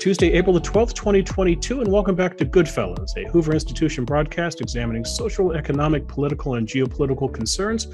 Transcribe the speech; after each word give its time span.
Tuesday, 0.00 0.30
April 0.30 0.54
the 0.54 0.60
12th, 0.60 0.94
2022, 0.94 1.80
and 1.80 1.90
welcome 1.90 2.14
back 2.14 2.36
to 2.36 2.44
Goodfellows, 2.44 3.12
a 3.16 3.24
Hoover 3.30 3.52
Institution 3.52 4.04
broadcast 4.04 4.60
examining 4.60 5.04
social, 5.04 5.54
economic, 5.54 6.06
political, 6.06 6.54
and 6.54 6.68
geopolitical 6.68 7.34
concerns. 7.34 7.88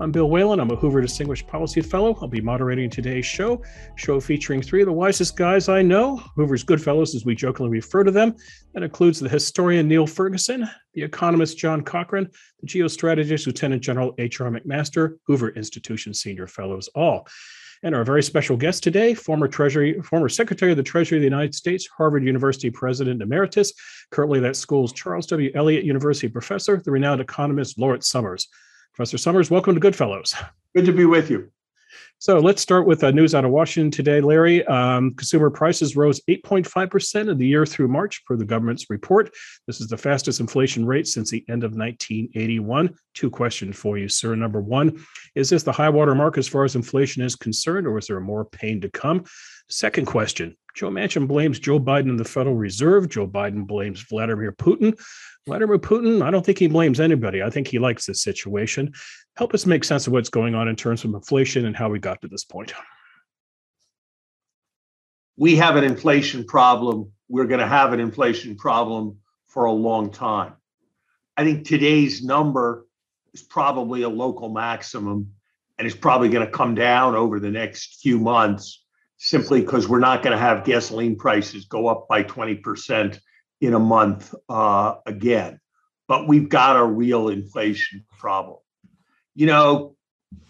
I'm 0.00 0.10
Bill 0.10 0.30
Whalen. 0.30 0.58
I'm 0.58 0.70
a 0.70 0.76
Hoover 0.76 1.02
Distinguished 1.02 1.46
Policy 1.46 1.82
Fellow. 1.82 2.16
I'll 2.22 2.28
be 2.28 2.40
moderating 2.40 2.88
today's 2.88 3.26
show, 3.26 3.62
show 3.96 4.18
featuring 4.20 4.62
three 4.62 4.80
of 4.80 4.86
the 4.86 4.92
wisest 4.94 5.36
guys 5.36 5.68
I 5.68 5.82
know, 5.82 6.16
Hoover's 6.34 6.62
Goodfellows, 6.62 7.14
as 7.14 7.26
we 7.26 7.34
jokingly 7.34 7.70
refer 7.70 8.04
to 8.04 8.10
them. 8.10 8.34
That 8.72 8.82
includes 8.82 9.20
the 9.20 9.28
historian 9.28 9.86
Niall 9.86 10.06
Ferguson, 10.06 10.66
the 10.94 11.02
economist 11.02 11.58
John 11.58 11.82
Cochrane, 11.82 12.30
the 12.60 12.68
geostrategist 12.68 13.46
Lieutenant 13.46 13.82
General 13.82 14.14
H.R. 14.16 14.50
McMaster, 14.50 15.18
Hoover 15.26 15.50
Institution 15.50 16.14
Senior 16.14 16.46
Fellows, 16.46 16.88
all. 16.94 17.28
And 17.82 17.94
our 17.94 18.04
very 18.04 18.22
special 18.22 18.58
guest 18.58 18.82
today, 18.82 19.14
former 19.14 19.48
Treasury, 19.48 20.00
former 20.02 20.28
Secretary 20.28 20.70
of 20.70 20.76
the 20.76 20.82
Treasury 20.82 21.16
of 21.16 21.22
the 21.22 21.26
United 21.26 21.54
States, 21.54 21.88
Harvard 21.96 22.22
University 22.22 22.70
President 22.70 23.22
Emeritus, 23.22 23.72
currently 24.10 24.38
that 24.40 24.56
school's 24.56 24.92
Charles 24.92 25.26
W. 25.28 25.50
Eliot 25.54 25.84
University 25.84 26.28
professor, 26.28 26.82
the 26.84 26.90
renowned 26.90 27.22
economist 27.22 27.78
Lawrence 27.78 28.10
Summers. 28.10 28.48
Professor 28.92 29.16
Summers, 29.16 29.50
welcome 29.50 29.74
to 29.74 29.80
Goodfellows. 29.80 30.34
Good 30.76 30.84
to 30.84 30.92
be 30.92 31.06
with 31.06 31.30
you. 31.30 31.50
So 32.18 32.38
let's 32.38 32.60
start 32.60 32.86
with 32.86 33.02
uh, 33.02 33.10
news 33.10 33.34
out 33.34 33.44
of 33.44 33.50
Washington 33.50 33.90
today, 33.90 34.20
Larry. 34.20 34.64
Um, 34.66 35.14
consumer 35.14 35.50
prices 35.50 35.96
rose 35.96 36.20
8.5% 36.28 37.30
in 37.30 37.38
the 37.38 37.46
year 37.46 37.64
through 37.64 37.88
March, 37.88 38.24
per 38.26 38.36
the 38.36 38.44
government's 38.44 38.90
report. 38.90 39.30
This 39.66 39.80
is 39.80 39.88
the 39.88 39.96
fastest 39.96 40.40
inflation 40.40 40.84
rate 40.84 41.06
since 41.06 41.30
the 41.30 41.44
end 41.48 41.64
of 41.64 41.72
1981. 41.72 42.94
Two 43.14 43.30
questions 43.30 43.76
for 43.76 43.98
you, 43.98 44.08
sir. 44.08 44.34
Number 44.34 44.60
one, 44.60 45.04
is 45.34 45.50
this 45.50 45.62
the 45.62 45.72
high 45.72 45.88
water 45.88 46.14
mark 46.14 46.36
as 46.38 46.48
far 46.48 46.64
as 46.64 46.76
inflation 46.76 47.22
is 47.22 47.36
concerned, 47.36 47.86
or 47.86 47.98
is 47.98 48.06
there 48.06 48.20
more 48.20 48.44
pain 48.44 48.80
to 48.82 48.90
come? 48.90 49.24
Second 49.68 50.06
question 50.06 50.56
Joe 50.74 50.90
Manchin 50.90 51.26
blames 51.26 51.58
Joe 51.58 51.80
Biden 51.80 52.10
and 52.10 52.20
the 52.20 52.24
Federal 52.24 52.56
Reserve. 52.56 53.08
Joe 53.08 53.26
Biden 53.26 53.66
blames 53.66 54.02
Vladimir 54.02 54.52
Putin. 54.52 54.98
Vladimir 55.46 55.78
Putin, 55.78 56.22
I 56.22 56.30
don't 56.30 56.44
think 56.44 56.58
he 56.58 56.68
blames 56.68 57.00
anybody. 57.00 57.42
I 57.42 57.50
think 57.50 57.66
he 57.66 57.78
likes 57.78 58.06
this 58.06 58.22
situation. 58.22 58.92
Help 59.36 59.54
us 59.54 59.66
make 59.66 59.84
sense 59.84 60.06
of 60.06 60.12
what's 60.12 60.28
going 60.28 60.54
on 60.54 60.68
in 60.68 60.76
terms 60.76 61.04
of 61.04 61.14
inflation 61.14 61.64
and 61.66 61.74
how 61.74 61.88
we 61.88 61.98
got 61.98 62.20
to 62.22 62.28
this 62.28 62.44
point. 62.44 62.72
We 65.36 65.56
have 65.56 65.76
an 65.76 65.84
inflation 65.84 66.44
problem. 66.44 67.12
We're 67.28 67.46
going 67.46 67.60
to 67.60 67.66
have 67.66 67.92
an 67.92 68.00
inflation 68.00 68.56
problem 68.56 69.18
for 69.46 69.64
a 69.64 69.72
long 69.72 70.10
time. 70.10 70.52
I 71.36 71.44
think 71.44 71.66
today's 71.66 72.22
number 72.22 72.86
is 73.32 73.42
probably 73.42 74.02
a 74.02 74.08
local 74.08 74.50
maximum 74.50 75.32
and 75.78 75.86
it's 75.86 75.96
probably 75.96 76.28
going 76.28 76.44
to 76.44 76.52
come 76.52 76.74
down 76.74 77.14
over 77.14 77.40
the 77.40 77.50
next 77.50 78.00
few 78.02 78.18
months 78.18 78.84
simply 79.16 79.62
because 79.62 79.88
we're 79.88 79.98
not 79.98 80.22
going 80.22 80.36
to 80.36 80.42
have 80.42 80.64
gasoline 80.64 81.16
prices 81.16 81.64
go 81.64 81.86
up 81.86 82.06
by 82.08 82.22
20% 82.22 83.18
in 83.60 83.74
a 83.74 83.78
month 83.78 84.34
uh, 84.48 84.96
again. 85.06 85.60
But 86.08 86.26
we've 86.26 86.48
got 86.48 86.76
a 86.76 86.84
real 86.84 87.28
inflation 87.28 88.04
problem. 88.18 88.58
You 89.34 89.46
know, 89.46 89.96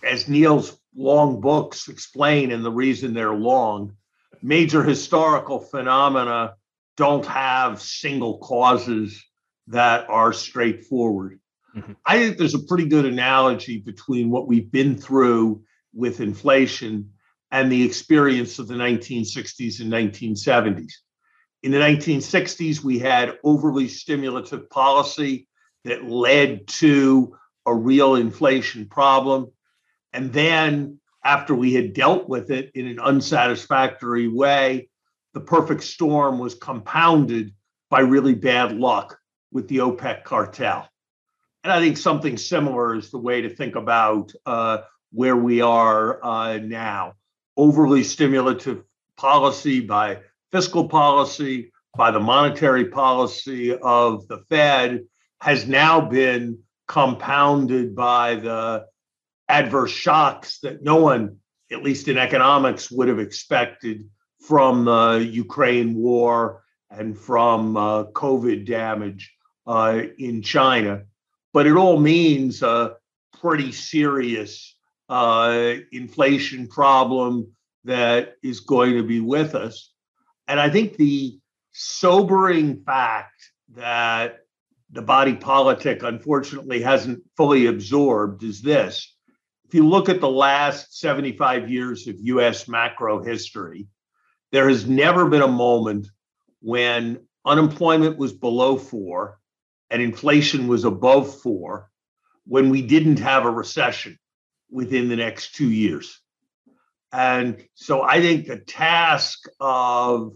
as 0.02 0.28
Niall's 0.28 0.78
long 0.94 1.40
books 1.40 1.88
explain, 1.88 2.50
and 2.50 2.64
the 2.64 2.70
reason 2.70 3.14
they're 3.14 3.34
long, 3.34 3.94
major 4.42 4.82
historical 4.82 5.60
phenomena 5.60 6.54
don't 6.96 7.26
have 7.26 7.80
single 7.80 8.38
causes 8.38 9.22
that 9.68 10.08
are 10.08 10.32
straightforward. 10.32 11.40
Mm-hmm. 11.76 11.92
I 12.04 12.18
think 12.18 12.36
there's 12.36 12.54
a 12.54 12.64
pretty 12.64 12.86
good 12.86 13.06
analogy 13.06 13.78
between 13.78 14.30
what 14.30 14.48
we've 14.48 14.70
been 14.70 14.96
through 14.96 15.62
with 15.94 16.20
inflation 16.20 17.12
and 17.52 17.70
the 17.70 17.84
experience 17.84 18.58
of 18.58 18.68
the 18.68 18.74
1960s 18.74 19.80
and 19.80 19.92
1970s. 19.92 20.92
In 21.62 21.72
the 21.72 21.78
1960s, 21.78 22.82
we 22.82 22.98
had 22.98 23.38
overly 23.44 23.86
stimulative 23.88 24.70
policy 24.70 25.46
that 25.84 26.04
led 26.04 26.66
to 26.66 27.36
a 27.66 27.74
real 27.74 28.14
inflation 28.14 28.86
problem. 28.86 29.52
And 30.12 30.32
then, 30.32 30.98
after 31.22 31.54
we 31.54 31.74
had 31.74 31.92
dealt 31.92 32.28
with 32.28 32.50
it 32.50 32.70
in 32.74 32.86
an 32.86 32.98
unsatisfactory 32.98 34.28
way, 34.28 34.88
the 35.34 35.40
perfect 35.40 35.82
storm 35.82 36.38
was 36.38 36.54
compounded 36.54 37.54
by 37.90 38.00
really 38.00 38.34
bad 38.34 38.72
luck 38.72 39.18
with 39.52 39.68
the 39.68 39.78
OPEC 39.78 40.24
cartel. 40.24 40.88
And 41.62 41.72
I 41.72 41.80
think 41.80 41.98
something 41.98 42.38
similar 42.38 42.94
is 42.94 43.10
the 43.10 43.18
way 43.18 43.42
to 43.42 43.50
think 43.50 43.76
about 43.76 44.32
uh, 44.46 44.78
where 45.12 45.36
we 45.36 45.60
are 45.60 46.24
uh, 46.24 46.58
now. 46.58 47.14
Overly 47.56 48.02
stimulative 48.02 48.82
policy 49.16 49.80
by 49.80 50.20
fiscal 50.52 50.88
policy, 50.88 51.72
by 51.96 52.10
the 52.10 52.20
monetary 52.20 52.86
policy 52.86 53.76
of 53.76 54.26
the 54.28 54.38
Fed 54.48 55.04
has 55.40 55.66
now 55.66 56.00
been 56.00 56.58
compounded 56.86 57.94
by 57.94 58.36
the 58.36 58.86
adverse 59.48 59.90
shocks 59.90 60.58
that 60.60 60.82
no 60.82 60.96
one, 60.96 61.38
at 61.72 61.82
least 61.82 62.08
in 62.08 62.18
economics, 62.18 62.90
would 62.90 63.08
have 63.08 63.18
expected 63.18 64.08
from 64.40 64.84
the 64.84 65.28
Ukraine 65.30 65.94
war 65.94 66.62
and 66.90 67.16
from 67.18 67.76
uh, 67.76 68.04
COVID 68.04 68.66
damage 68.66 69.32
uh, 69.66 70.02
in 70.18 70.42
China. 70.42 71.02
But 71.52 71.66
it 71.66 71.76
all 71.76 71.98
means 71.98 72.62
a 72.62 72.96
pretty 73.40 73.72
serious 73.72 74.76
uh, 75.08 75.74
inflation 75.92 76.68
problem 76.68 77.52
that 77.84 78.34
is 78.42 78.60
going 78.60 78.94
to 78.96 79.02
be 79.02 79.20
with 79.20 79.54
us. 79.54 79.92
And 80.50 80.58
I 80.58 80.68
think 80.68 80.96
the 80.96 81.38
sobering 81.70 82.82
fact 82.82 83.40
that 83.76 84.38
the 84.90 85.00
body 85.00 85.36
politic 85.36 86.02
unfortunately 86.02 86.82
hasn't 86.82 87.22
fully 87.36 87.66
absorbed 87.66 88.42
is 88.42 88.60
this. 88.60 89.14
If 89.68 89.74
you 89.74 89.88
look 89.88 90.08
at 90.08 90.20
the 90.20 90.28
last 90.28 90.98
75 90.98 91.70
years 91.70 92.08
of 92.08 92.16
US 92.18 92.66
macro 92.66 93.22
history, 93.22 93.86
there 94.50 94.68
has 94.68 94.88
never 94.88 95.28
been 95.28 95.42
a 95.42 95.46
moment 95.46 96.08
when 96.60 97.24
unemployment 97.44 98.18
was 98.18 98.32
below 98.32 98.76
four 98.76 99.38
and 99.88 100.02
inflation 100.02 100.66
was 100.66 100.84
above 100.84 101.40
four 101.42 101.88
when 102.44 102.70
we 102.70 102.82
didn't 102.82 103.20
have 103.20 103.46
a 103.46 103.50
recession 103.50 104.18
within 104.68 105.08
the 105.08 105.14
next 105.14 105.54
two 105.54 105.70
years. 105.70 106.20
And 107.12 107.64
so 107.74 108.02
I 108.02 108.20
think 108.20 108.46
the 108.46 108.58
task 108.58 109.48
of 109.58 110.32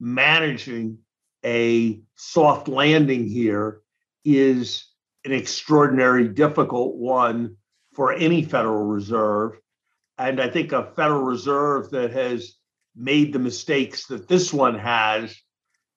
managing 0.00 0.98
a 1.44 2.00
soft 2.16 2.68
landing 2.68 3.26
here 3.26 3.80
is 4.24 4.86
an 5.24 5.32
extraordinary 5.32 6.28
difficult 6.28 6.96
one 6.96 7.56
for 7.94 8.12
any 8.12 8.42
Federal 8.42 8.84
Reserve. 8.84 9.52
And 10.18 10.40
I 10.40 10.48
think 10.48 10.72
a 10.72 10.92
Federal 10.96 11.22
Reserve 11.22 11.90
that 11.90 12.12
has 12.12 12.54
made 12.96 13.32
the 13.32 13.38
mistakes 13.38 14.06
that 14.06 14.26
this 14.26 14.52
one 14.52 14.78
has 14.78 15.36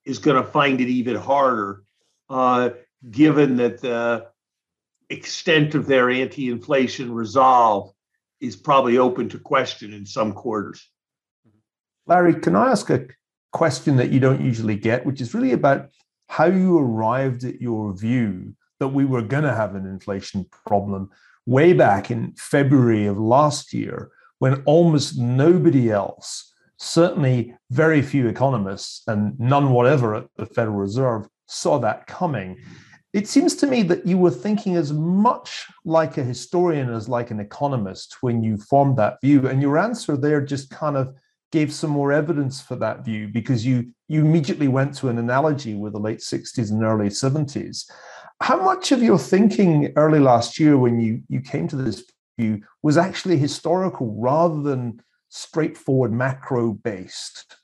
is 0.06 0.20
going 0.20 0.42
to 0.44 0.50
find 0.50 0.82
it 0.82 0.90
even 0.90 1.16
harder, 1.16 1.84
uh, 2.30 2.72
given 3.10 3.58
that 3.58 3.82
the 3.82 4.28
extent 5.10 5.74
of 5.76 5.88
their 5.88 6.10
anti 6.10 6.50
inflation 6.50 7.12
resolve 7.14 7.94
is 8.42 8.56
probably 8.56 8.98
open 8.98 9.30
to 9.30 9.40
question 9.40 9.94
in 9.94 10.06
some 10.06 10.34
quarters. 10.34 10.88
Larry, 12.08 12.36
can 12.36 12.56
I 12.56 12.72
ask 12.72 12.90
a 12.90 13.08
question 13.52 13.98
that 13.98 14.12
you 14.12 14.20
don't 14.20 14.42
usually 14.42 14.76
get, 14.76 15.06
which 15.06 15.22
is 15.22 15.34
really 15.34 15.52
about 15.52 15.90
how 16.28 16.46
you 16.46 16.78
arrived 16.78 17.44
at 17.44 17.62
your 17.62 17.94
view 17.96 18.56
that 18.80 18.88
we 18.88 19.06
were 19.06 19.22
going 19.22 19.44
to 19.44 19.54
have 19.54 19.76
an 19.76 19.86
inflation 19.86 20.46
problem 20.66 21.10
way 21.46 21.74
back 21.74 22.12
in 22.12 22.34
February 22.38 23.08
of 23.08 23.18
last 23.18 23.74
year 23.74 24.12
when 24.38 24.62
almost 24.64 25.18
nobody 25.18 25.92
else, 25.92 26.54
certainly 26.78 27.54
very 27.72 28.02
few 28.02 28.28
economists 28.28 29.02
and 29.08 29.38
none 29.40 29.72
whatever 29.72 30.16
at 30.16 30.28
the 30.38 30.46
Federal 30.46 30.78
Reserve, 30.78 31.28
saw 31.48 31.78
that 31.80 32.08
coming. 32.08 32.58
It 33.12 33.28
seems 33.28 33.56
to 33.56 33.68
me 33.68 33.82
that 33.84 34.06
you 34.06 34.20
were 34.20 34.30
thinking 34.30 34.76
as 34.76 34.94
much 34.94 35.66
like 35.84 36.18
a 36.18 36.24
historian 36.24 36.94
as 36.94 37.10
like 37.10 37.32
an 37.32 37.40
economist 37.40 38.18
when 38.22 38.44
you 38.44 38.58
formed 38.58 38.98
that 38.98 39.20
view. 39.22 39.48
And 39.48 39.62
your 39.62 39.80
answer 39.80 40.16
there 40.16 40.42
just 40.42 40.70
kind 40.70 40.96
of 40.96 41.16
gave 41.52 41.74
some 41.74 41.90
more 41.90 42.12
evidence 42.12 42.62
for 42.62 42.76
that 42.76 43.04
view 43.04 43.28
because 43.28 43.66
you 43.66 43.92
you 44.08 44.22
immediately 44.22 44.68
went 44.68 44.96
to 44.96 45.10
an 45.10 45.18
analogy 45.18 45.74
with 45.74 45.94
the 45.94 46.00
late 46.00 46.20
60s 46.20 46.72
and 46.72 46.84
early 46.84 47.10
70s. 47.10 47.90
How 48.42 48.64
much 48.64 48.92
of 48.92 49.02
your 49.02 49.20
thinking 49.20 49.92
early 49.96 50.20
last 50.20 50.60
year 50.60 50.78
when 50.78 51.00
you 51.00 51.24
you 51.28 51.42
came 51.42 51.68
to 51.70 51.76
this 51.76 52.04
view 52.40 52.62
was 52.84 52.98
actually 52.98 53.38
historical 53.38 54.16
rather 54.20 54.62
than 54.62 55.02
straightforward 55.30 56.14
macro 56.14 56.74
based? 56.74 57.59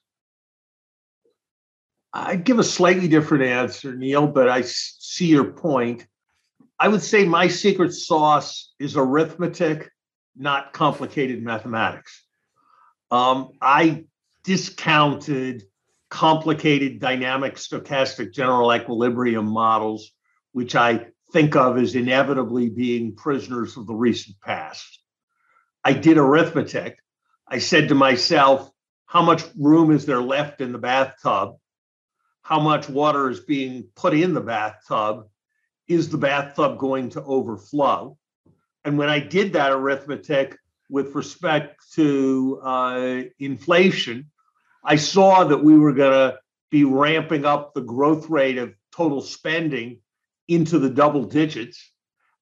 I'd 2.15 2.45
give 2.45 2.59
a 2.59 2.63
slightly 2.63 3.09
different 3.09 3.43
answer, 3.43 3.93
Niall, 3.93 4.27
but 4.27 4.47
I 4.47 4.61
see 4.61 5.27
your 5.27 5.51
point. 5.51 6.07
I 6.79 6.87
would 6.87 7.01
say 7.01 7.25
my 7.25 7.49
secret 7.49 7.91
sauce 7.91 8.73
is 8.79 8.95
arithmetic, 8.95 9.91
not 10.37 10.71
complicated 10.71 11.43
mathematics. 11.43 12.23
Um, 13.11 13.51
I 13.61 14.05
discounted 14.45 15.63
complicated 16.09 16.99
dynamic 16.99 17.55
stochastic 17.55 18.33
general 18.33 18.73
equilibrium 18.73 19.45
models, 19.45 20.11
which 20.53 20.73
I 20.73 21.07
think 21.33 21.57
of 21.57 21.77
as 21.77 21.95
inevitably 21.95 22.69
being 22.69 23.13
prisoners 23.15 23.75
of 23.75 23.87
the 23.87 23.93
recent 23.93 24.39
past. 24.39 25.01
I 25.83 25.91
did 25.91 26.17
arithmetic. 26.17 26.97
I 27.45 27.59
said 27.59 27.89
to 27.89 27.95
myself, 27.95 28.71
how 29.05 29.21
much 29.21 29.43
room 29.59 29.91
is 29.91 30.05
there 30.05 30.21
left 30.21 30.61
in 30.61 30.71
the 30.71 30.77
bathtub? 30.77 31.57
How 32.45 32.59
much 32.59 32.87
water 32.87 33.31
is 33.31 33.39
being 33.39 33.85
put 33.95 34.13
in 34.13 34.35
the 34.35 34.39
bathtub? 34.39 35.27
Is 35.87 36.09
the 36.09 36.19
bathtub 36.19 36.77
going 36.77 37.09
to 37.09 37.23
overflow? 37.23 38.19
And 38.83 38.99
when 38.99 39.09
I 39.09 39.17
did 39.17 39.53
that 39.53 39.71
arithmetic 39.71 40.55
with 40.87 41.15
respect 41.15 41.83
to 41.93 42.59
uh, 42.61 43.21
inflation, 43.39 44.29
I 44.83 44.97
saw 44.97 45.45
that 45.45 45.63
we 45.63 45.75
were 45.75 45.93
going 45.93 46.11
to 46.11 46.37
be 46.69 46.83
ramping 46.83 47.45
up 47.45 47.73
the 47.73 47.81
growth 47.81 48.29
rate 48.29 48.59
of 48.59 48.75
total 48.95 49.21
spending 49.21 50.01
into 50.47 50.77
the 50.77 50.91
double 50.91 51.23
digits 51.23 51.93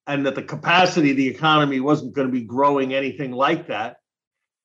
and 0.05 0.25
that 0.25 0.35
the 0.35 0.43
capacity 0.43 1.11
of 1.11 1.17
the 1.17 1.29
economy 1.29 1.79
wasn't 1.79 2.13
going 2.13 2.27
to 2.27 2.33
be 2.33 2.43
growing 2.43 2.93
anything 2.93 3.31
like 3.31 3.67
that 3.67 3.95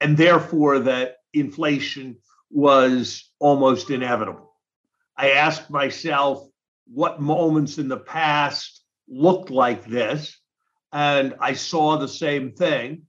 and 0.01 0.17
therefore 0.17 0.81
that 0.81 1.19
inflation 1.33 2.17
was 2.51 3.31
almost 3.39 3.91
inevitable 3.91 4.48
i 5.19 5.33
asked 5.33 5.71
myself 5.71 6.49
what 6.87 7.21
moments 7.21 7.77
in 7.79 7.89
the 7.89 7.99
past 7.99 8.83
looked 9.09 9.51
like 9.51 9.85
this 9.87 10.39
and 10.93 11.35
i 11.41 11.53
saw 11.53 11.97
the 11.97 12.09
same 12.09 12.53
thing 12.53 13.03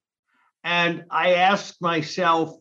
and 0.64 1.06
i 1.10 1.36
asked 1.36 1.82
myself 1.82 2.54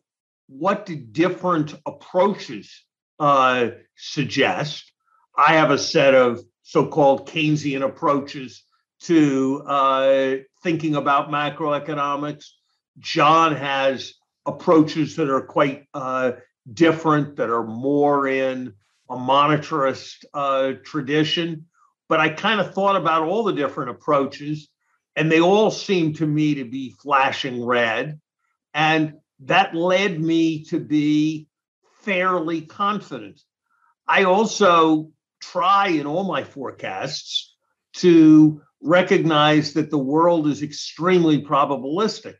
what 0.49 0.87
do 0.87 0.95
different 0.95 1.75
approaches 1.87 2.85
uh, 3.19 3.69
suggest 3.97 4.93
i 5.37 5.55
have 5.55 5.73
a 5.73 5.79
set 5.79 6.15
of 6.15 6.41
so-called 6.69 7.27
Keynesian 7.27 7.83
approaches 7.83 8.63
to 9.01 9.63
uh, 9.67 10.35
thinking 10.63 10.97
about 10.97 11.31
macroeconomics. 11.31 12.45
John 12.99 13.55
has 13.55 14.13
approaches 14.45 15.17
that 15.17 15.31
are 15.31 15.41
quite 15.41 15.87
uh, 15.95 16.33
different, 16.71 17.37
that 17.37 17.49
are 17.49 17.67
more 17.67 18.27
in 18.27 18.75
a 19.09 19.17
monetarist 19.17 20.25
uh, 20.35 20.73
tradition. 20.85 21.67
But 22.09 22.21
I 22.21 22.31
kind 22.31 22.61
of 22.61 22.75
thought 22.75 22.97
about 22.97 23.25
all 23.25 23.45
the 23.45 23.53
different 23.53 23.91
approaches, 23.91 24.69
and 25.17 25.31
they 25.31 25.41
all 25.41 25.71
seemed 25.71 26.17
to 26.17 26.27
me 26.27 26.57
to 26.57 26.65
be 26.65 26.97
flashing 27.03 27.65
red. 27.65 28.21
And 28.73 29.15
that 29.41 29.75
led 29.75 30.21
me 30.21 30.65
to 30.65 30.81
be 30.81 31.49
fairly 32.01 32.63
confident. 32.63 33.41
I 34.07 34.25
also 34.25 35.11
try 35.41 35.89
in 35.89 36.07
all 36.07 36.25
my 36.25 36.45
forecasts 36.45 37.55
to 37.95 38.63
recognize 38.81 39.75
that 39.75 39.91
the 39.91 39.99
world 39.99 40.47
is 40.47 40.63
extremely 40.63 41.43
probabilistic. 41.43 42.37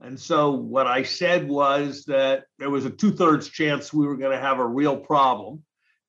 And 0.00 0.18
so 0.18 0.50
what 0.50 0.86
I 0.86 1.04
said 1.04 1.48
was 1.48 2.04
that 2.06 2.44
there 2.58 2.70
was 2.70 2.84
a 2.84 2.90
two 2.90 3.12
thirds 3.12 3.48
chance 3.48 3.92
we 3.92 4.06
were 4.06 4.16
going 4.16 4.32
to 4.32 4.42
have 4.42 4.58
a 4.58 4.66
real 4.66 4.96
problem, 4.96 5.62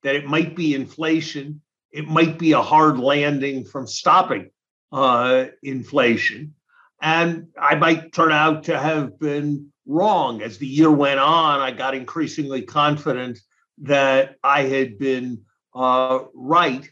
that 0.03 0.15
it 0.15 0.25
might 0.25 0.55
be 0.55 0.75
inflation, 0.75 1.61
it 1.91 2.07
might 2.07 2.37
be 2.37 2.51
a 2.51 2.61
hard 2.61 2.99
landing 2.99 3.65
from 3.65 3.87
stopping 3.87 4.49
uh, 4.91 5.45
inflation. 5.61 6.55
And 7.01 7.47
I 7.59 7.75
might 7.75 8.13
turn 8.13 8.31
out 8.31 8.63
to 8.65 8.79
have 8.79 9.19
been 9.19 9.71
wrong. 9.85 10.41
As 10.41 10.57
the 10.57 10.67
year 10.67 10.91
went 10.91 11.19
on, 11.19 11.59
I 11.59 11.71
got 11.71 11.95
increasingly 11.95 12.61
confident 12.61 13.39
that 13.79 14.35
I 14.43 14.63
had 14.63 14.97
been 14.97 15.41
uh, 15.75 16.19
right. 16.33 16.87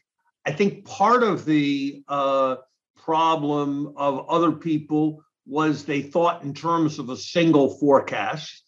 I 0.46 0.52
think 0.52 0.86
part 0.86 1.24
of 1.24 1.46
the 1.46 2.04
uh, 2.08 2.58
problem 2.98 3.94
of 3.96 4.28
other 4.30 4.52
people 4.52 5.24
was 5.46 5.86
they 5.86 6.02
thought 6.02 6.44
in 6.44 6.54
terms 6.54 7.00
of 7.00 7.10
a 7.10 7.18
single 7.18 7.78
forecast. 7.78 8.64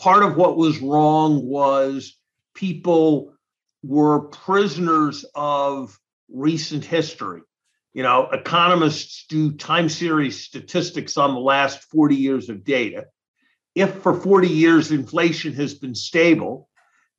Part 0.00 0.22
of 0.22 0.36
what 0.36 0.56
was 0.56 0.80
wrong 0.80 1.44
was 1.44 2.18
people 2.54 3.34
were 3.82 4.20
prisoners 4.20 5.24
of 5.34 5.98
recent 6.28 6.84
history. 6.84 7.42
You 7.92 8.02
know, 8.02 8.28
economists 8.30 9.26
do 9.28 9.52
time 9.52 9.88
series 9.88 10.44
statistics 10.44 11.16
on 11.16 11.34
the 11.34 11.40
last 11.40 11.82
40 11.90 12.16
years 12.16 12.48
of 12.48 12.64
data. 12.64 13.06
If 13.74 13.94
for 13.96 14.14
40 14.14 14.48
years 14.48 14.90
inflation 14.90 15.52
has 15.54 15.74
been 15.74 15.94
stable, 15.94 16.68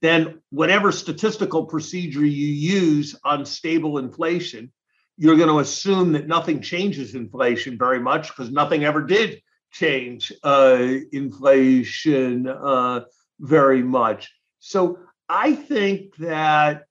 then 0.01 0.41
whatever 0.49 0.91
statistical 0.91 1.65
procedure 1.65 2.25
you 2.25 2.47
use 2.47 3.15
on 3.23 3.45
stable 3.45 3.97
inflation, 3.99 4.71
you're 5.17 5.37
going 5.37 5.49
to 5.49 5.59
assume 5.59 6.13
that 6.13 6.27
nothing 6.27 6.61
changes 6.61 7.15
inflation 7.15 7.77
very 7.77 7.99
much 7.99 8.27
because 8.29 8.51
nothing 8.51 8.83
ever 8.83 9.01
did 9.01 9.41
change 9.71 10.31
uh, 10.43 10.87
inflation 11.11 12.47
uh, 12.47 13.01
very 13.39 13.83
much. 13.83 14.31
So 14.59 14.99
I 15.29 15.55
think 15.55 16.15
that 16.17 16.85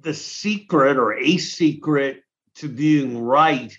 the 0.00 0.14
secret 0.14 0.96
or 0.96 1.14
a 1.14 1.36
secret 1.38 2.22
to 2.56 2.68
being 2.68 3.22
right 3.22 3.76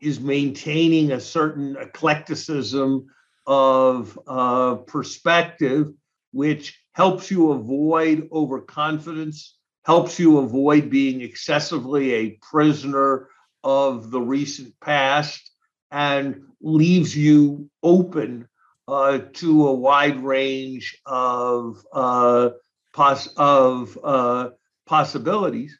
is 0.00 0.20
maintaining 0.20 1.12
a 1.12 1.20
certain 1.20 1.76
eclecticism 1.76 3.06
of 3.46 4.18
uh, 4.26 4.76
perspective, 4.76 5.92
which 6.32 6.80
helps 6.92 7.30
you 7.30 7.52
avoid 7.52 8.28
overconfidence, 8.32 9.56
helps 9.84 10.18
you 10.18 10.38
avoid 10.38 10.90
being 10.90 11.20
excessively 11.20 12.12
a 12.12 12.38
prisoner 12.42 13.28
of 13.64 14.10
the 14.10 14.20
recent 14.20 14.74
past, 14.80 15.50
and 15.90 16.42
leaves 16.60 17.16
you 17.16 17.68
open 17.82 18.48
uh, 18.88 19.18
to 19.34 19.68
a 19.68 19.74
wide 19.74 20.22
range 20.22 20.98
of 21.06 21.84
uh, 21.92 22.50
pos- 22.92 23.32
of 23.36 23.98
uh, 24.02 24.50
possibilities. 24.86 25.76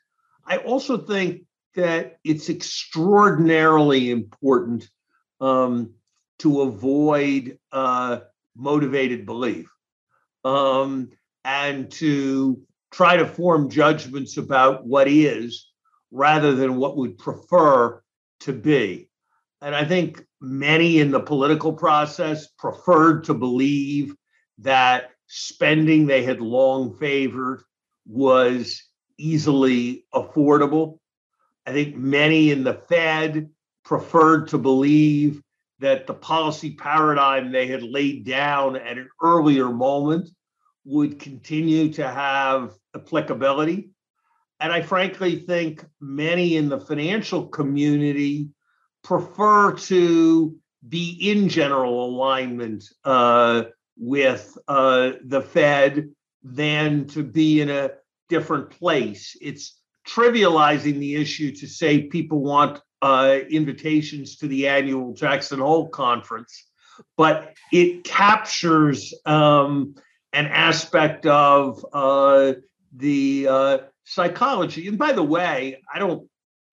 I 0.47 0.59
also 0.59 0.99
think 0.99 1.43
that 1.75 2.19
it's 2.25 2.51
extraordinarily 2.51 4.11
important 4.11 4.89
um, 5.41 5.95
to 6.41 6.63
avoid 6.63 7.59
uh, 7.71 8.21
motivated 8.57 9.25
belief 9.27 9.71
um, 10.45 11.11
and 11.45 11.91
to 11.93 12.61
try 12.91 13.17
to 13.17 13.27
form 13.27 13.71
judgments 13.71 14.37
about 14.37 14.87
what 14.87 15.09
is 15.09 15.71
rather 16.11 16.55
than 16.55 16.77
what 16.77 16.97
would 16.97 17.17
prefer 17.19 18.03
to 18.41 18.53
be. 18.53 19.09
And 19.63 19.75
I 19.75 19.85
think 19.85 20.23
many 20.41 20.99
in 20.99 21.11
the 21.11 21.21
political 21.21 21.73
process 21.73 22.49
preferred 22.59 23.25
to 23.25 23.35
believe 23.35 24.15
that 24.59 25.11
spending 25.35 26.05
they 26.05 26.23
had 26.23 26.43
long 26.43 26.95
favored 26.99 27.63
was 28.07 28.83
easily 29.17 30.05
affordable. 30.13 30.99
I 31.67 31.73
think 31.73 31.97
many 31.97 32.51
in 32.51 32.65
the 32.65 32.75
Fed 32.75 33.49
preferred 33.83 34.49
to 34.49 34.59
believe 34.59 35.43
that 35.79 36.07
the 36.07 36.13
policy 36.13 36.75
paradigm 36.75 37.51
they 37.51 37.67
had 37.67 37.83
laid 37.83 38.27
down 38.27 38.77
at 38.77 38.99
an 38.99 39.09
earlier 39.23 39.71
moment 39.71 40.29
would 40.85 41.19
continue 41.19 41.91
to 41.95 42.07
have 42.07 42.75
applicability. 42.95 43.89
And 44.61 44.71
I 44.71 44.83
frankly 44.83 45.37
think 45.37 45.83
many 45.99 46.57
in 46.57 46.69
the 46.69 46.79
financial 46.79 47.47
community 47.47 48.51
prefer 49.03 49.73
to 49.73 50.59
be 50.87 51.31
in 51.31 51.49
general 51.49 52.05
alignment 52.05 52.85
uh, 53.03 53.63
with 54.03 54.59
uh, 54.67 55.13
the 55.25 55.41
Fed 55.41 56.11
than 56.43 57.07
to 57.07 57.23
be 57.23 57.61
in 57.61 57.71
a 57.71 57.93
different 58.29 58.71
place. 58.71 59.37
It's 59.41 59.79
trivializing 60.07 60.99
the 60.99 61.15
issue 61.15 61.53
to 61.53 61.69
say 61.69 62.03
people 62.03 62.43
want 62.43 62.81
uh, 63.01 63.39
invitations 63.49 64.37
to 64.39 64.49
the 64.49 64.67
annual 64.67 65.15
Jackson 65.15 65.61
Hole 65.61 65.89
conference, 65.89 66.67
but 67.17 67.55
it 67.73 68.03
captures 68.03 69.15
um, 69.25 69.95
an 70.33 70.47
aspect 70.47 71.25
of 71.27 71.87
uh, 71.93 72.55
the 72.97 73.47
uh, 73.49 73.79
psychology. 74.03 74.89
And 74.89 74.99
by 74.99 75.13
the 75.13 75.23
way, 75.23 75.81
I 75.93 76.01
don't, 76.01 76.29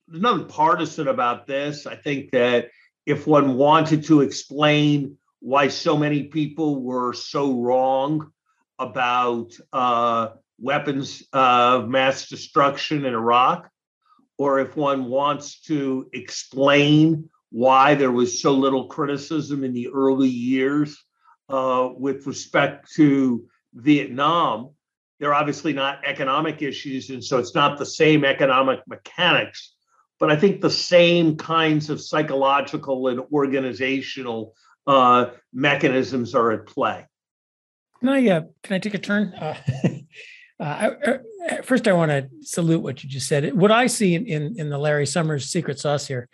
there's 0.07 0.23
nothing 0.23 0.47
partisan 0.47 1.07
about 1.07 1.45
this. 1.45 1.85
I 1.85 1.95
think 1.95 2.31
that 2.31 2.69
if 3.05 3.27
one 3.27 3.55
wanted 3.55 4.05
to 4.05 4.21
explain 4.21 5.17
why 5.39 5.67
so 5.67 5.97
many 5.97 6.23
people 6.23 6.81
were 6.81 7.13
so 7.13 7.61
wrong 7.61 8.31
about 8.77 9.51
uh, 9.73 10.29
weapons 10.59 11.23
of 11.33 11.87
mass 11.87 12.27
destruction 12.27 13.05
in 13.05 13.13
Iraq, 13.13 13.69
or 14.37 14.59
if 14.59 14.75
one 14.75 15.05
wants 15.05 15.61
to 15.61 16.09
explain 16.13 17.29
why 17.51 17.95
there 17.95 18.11
was 18.11 18.41
so 18.41 18.53
little 18.53 18.87
criticism 18.87 19.63
in 19.63 19.73
the 19.73 19.89
early 19.89 20.29
years 20.29 20.97
uh, 21.49 21.89
with 21.97 22.27
respect 22.27 22.91
to 22.93 23.45
Vietnam, 23.73 24.71
they're 25.19 25.33
obviously 25.33 25.73
not 25.73 26.05
economic 26.05 26.61
issues, 26.61 27.09
and 27.09 27.23
so 27.23 27.37
it's 27.37 27.55
not 27.55 27.77
the 27.77 27.85
same 27.85 28.23
economic 28.23 28.79
mechanics. 28.87 29.75
But 30.19 30.31
I 30.31 30.35
think 30.35 30.61
the 30.61 30.69
same 30.69 31.37
kinds 31.37 31.89
of 31.89 32.01
psychological 32.01 33.07
and 33.07 33.21
organizational 33.31 34.53
uh, 34.89 35.29
mechanisms 35.53 36.33
are 36.33 36.51
at 36.51 36.65
play. 36.65 37.05
Can 37.99 38.09
I 38.09 38.27
uh, 38.29 38.41
can 38.63 38.75
I 38.75 38.79
take 38.79 38.95
a 38.95 38.97
turn? 38.97 39.33
Uh, 39.33 39.55
uh, 40.59 40.89
I, 41.49 41.61
first, 41.61 41.87
I 41.87 41.93
want 41.93 42.11
to 42.11 42.27
salute 42.41 42.81
what 42.81 43.03
you 43.03 43.09
just 43.09 43.27
said. 43.27 43.55
What 43.55 43.71
I 43.71 43.87
see 43.87 44.15
in, 44.15 44.25
in, 44.25 44.59
in 44.59 44.69
the 44.69 44.77
Larry 44.77 45.05
Summers 45.05 45.45
secret 45.45 45.79
sauce 45.79 46.07
here 46.07 46.27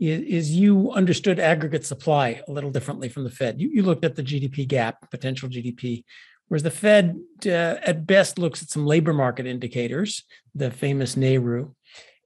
is, 0.00 0.22
is, 0.22 0.50
you 0.50 0.90
understood 0.92 1.38
aggregate 1.38 1.86
supply 1.86 2.42
a 2.48 2.52
little 2.52 2.70
differently 2.70 3.08
from 3.08 3.24
the 3.24 3.30
Fed. 3.30 3.60
You, 3.60 3.68
you 3.68 3.82
looked 3.82 4.04
at 4.04 4.16
the 4.16 4.22
GDP 4.22 4.66
gap, 4.66 5.10
potential 5.10 5.48
GDP, 5.48 6.04
whereas 6.48 6.62
the 6.62 6.70
Fed 6.70 7.18
uh, 7.46 7.76
at 7.84 8.06
best 8.06 8.38
looks 8.38 8.62
at 8.62 8.70
some 8.70 8.86
labor 8.86 9.12
market 9.12 9.46
indicators, 9.46 10.24
the 10.54 10.70
famous 10.70 11.14
NAIRU, 11.14 11.74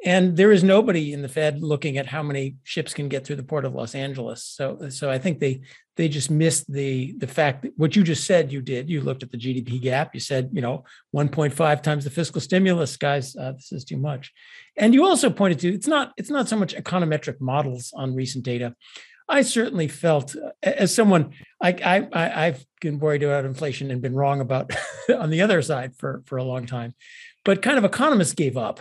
and 0.04 0.36
there 0.36 0.52
is 0.52 0.62
nobody 0.62 1.14
in 1.14 1.22
the 1.22 1.28
Fed 1.28 1.62
looking 1.62 1.96
at 1.96 2.06
how 2.06 2.22
many 2.22 2.56
ships 2.62 2.92
can 2.92 3.08
get 3.08 3.24
through 3.24 3.36
the 3.36 3.42
port 3.42 3.64
of 3.64 3.74
Los 3.74 3.94
Angeles. 3.94 4.44
So, 4.44 4.90
so 4.90 5.10
I 5.10 5.18
think 5.18 5.40
they 5.40 5.62
they 5.96 6.08
just 6.08 6.30
missed 6.30 6.70
the 6.70 7.14
the 7.18 7.26
fact 7.26 7.62
that 7.62 7.72
what 7.76 7.96
you 7.96 8.02
just 8.02 8.26
said 8.26 8.52
you 8.52 8.60
did. 8.60 8.90
You 8.90 9.00
looked 9.00 9.22
at 9.22 9.30
the 9.30 9.38
GDP 9.38 9.80
gap. 9.80 10.12
You 10.12 10.20
said, 10.20 10.50
you 10.52 10.60
know, 10.60 10.84
1.5 11.16 11.82
times 11.82 12.04
the 12.04 12.10
fiscal 12.10 12.40
stimulus, 12.40 12.96
guys. 12.98 13.34
Uh, 13.34 13.52
this 13.52 13.72
is 13.72 13.84
too 13.84 13.96
much. 13.96 14.30
And 14.76 14.92
you 14.92 15.06
also 15.06 15.30
pointed 15.30 15.60
to 15.60 15.72
it's 15.72 15.88
not 15.88 16.12
it's 16.18 16.30
not 16.30 16.48
so 16.48 16.56
much 16.56 16.74
econometric 16.74 17.40
models 17.40 17.92
on 17.96 18.14
recent 18.14 18.44
data. 18.44 18.74
I 19.26 19.40
certainly 19.40 19.88
felt 19.88 20.36
as 20.62 20.94
someone 20.94 21.32
I, 21.62 21.70
I 22.12 22.46
I've 22.46 22.66
been 22.82 22.98
worried 22.98 23.22
about 23.22 23.46
inflation 23.46 23.90
and 23.90 24.02
been 24.02 24.14
wrong 24.14 24.42
about 24.42 24.70
on 25.18 25.30
the 25.30 25.40
other 25.40 25.62
side 25.62 25.96
for 25.96 26.22
for 26.26 26.36
a 26.36 26.44
long 26.44 26.66
time 26.66 26.94
but 27.44 27.62
kind 27.62 27.78
of 27.78 27.84
economists 27.84 28.32
gave 28.32 28.56
up 28.56 28.80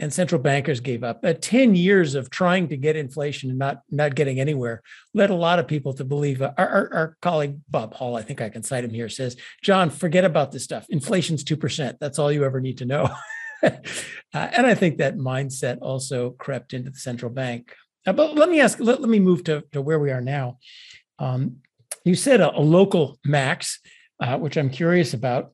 and 0.00 0.12
central 0.12 0.40
bankers 0.40 0.80
gave 0.80 1.04
up. 1.04 1.24
Uh, 1.24 1.34
10 1.34 1.74
years 1.76 2.14
of 2.14 2.28
trying 2.30 2.68
to 2.68 2.76
get 2.76 2.96
inflation 2.96 3.50
and 3.50 3.58
not, 3.58 3.80
not 3.90 4.14
getting 4.14 4.40
anywhere 4.40 4.82
led 5.12 5.30
a 5.30 5.34
lot 5.34 5.58
of 5.58 5.68
people 5.68 5.94
to 5.94 6.04
believe. 6.04 6.42
Uh, 6.42 6.52
our, 6.58 6.68
our, 6.68 6.94
our, 6.94 7.16
colleague 7.22 7.58
Bob 7.68 7.94
Hall, 7.94 8.16
I 8.16 8.22
think 8.22 8.40
I 8.40 8.48
can 8.48 8.62
cite 8.62 8.84
him 8.84 8.90
here, 8.90 9.08
says, 9.08 9.36
John, 9.62 9.90
forget 9.90 10.24
about 10.24 10.50
this 10.50 10.64
stuff. 10.64 10.86
Inflation's 10.88 11.44
2%. 11.44 11.98
That's 12.00 12.18
all 12.18 12.32
you 12.32 12.44
ever 12.44 12.60
need 12.60 12.78
to 12.78 12.86
know. 12.86 13.08
uh, 13.62 13.70
and 14.32 14.66
I 14.66 14.74
think 14.74 14.98
that 14.98 15.16
mindset 15.16 15.78
also 15.80 16.30
crept 16.30 16.74
into 16.74 16.90
the 16.90 16.98
central 16.98 17.30
bank. 17.30 17.72
Uh, 18.06 18.12
but 18.12 18.34
let 18.34 18.50
me 18.50 18.60
ask, 18.60 18.80
let, 18.80 19.00
let 19.00 19.08
me 19.08 19.20
move 19.20 19.44
to, 19.44 19.62
to 19.72 19.80
where 19.80 19.98
we 19.98 20.10
are 20.10 20.20
now. 20.20 20.58
Um, 21.18 21.58
you 22.04 22.16
said 22.16 22.40
a, 22.40 22.54
a 22.56 22.60
local 22.60 23.18
max, 23.24 23.80
uh, 24.20 24.38
which 24.38 24.56
I'm 24.56 24.70
curious 24.70 25.14
about. 25.14 25.52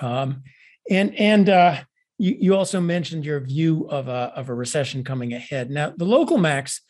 Um, 0.00 0.42
and 0.90 1.14
and 1.14 1.48
uh, 1.48 1.80
you, 2.18 2.36
you 2.38 2.56
also 2.56 2.80
mentioned 2.80 3.24
your 3.24 3.40
view 3.40 3.88
of 3.88 4.08
a, 4.08 4.32
of 4.36 4.48
a 4.48 4.54
recession 4.54 5.04
coming 5.04 5.32
ahead. 5.32 5.70
Now, 5.70 5.92
the 5.96 6.04
local 6.04 6.38
max, 6.38 6.80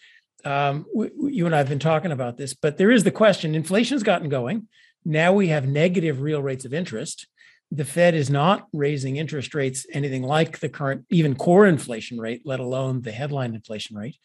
um, 0.44 0.86
you 0.94 1.46
and 1.46 1.54
I 1.54 1.58
have 1.58 1.68
been 1.68 1.78
talking 1.78 2.12
about 2.12 2.36
this, 2.36 2.54
but 2.54 2.76
there 2.76 2.90
is 2.90 3.04
the 3.04 3.10
question 3.10 3.54
inflation's 3.54 4.02
gotten 4.02 4.28
going. 4.28 4.68
Now 5.04 5.32
we 5.32 5.48
have 5.48 5.66
negative 5.66 6.20
real 6.20 6.42
rates 6.42 6.64
of 6.64 6.74
interest. 6.74 7.26
The 7.70 7.84
Fed 7.84 8.14
is 8.14 8.30
not 8.30 8.66
raising 8.72 9.16
interest 9.16 9.54
rates 9.54 9.86
anything 9.92 10.22
like 10.22 10.60
the 10.60 10.68
current, 10.68 11.06
even 11.10 11.34
core 11.34 11.66
inflation 11.66 12.18
rate, 12.18 12.42
let 12.44 12.60
alone 12.60 13.02
the 13.02 13.12
headline 13.12 13.54
inflation 13.54 13.96
rate. 13.96 14.16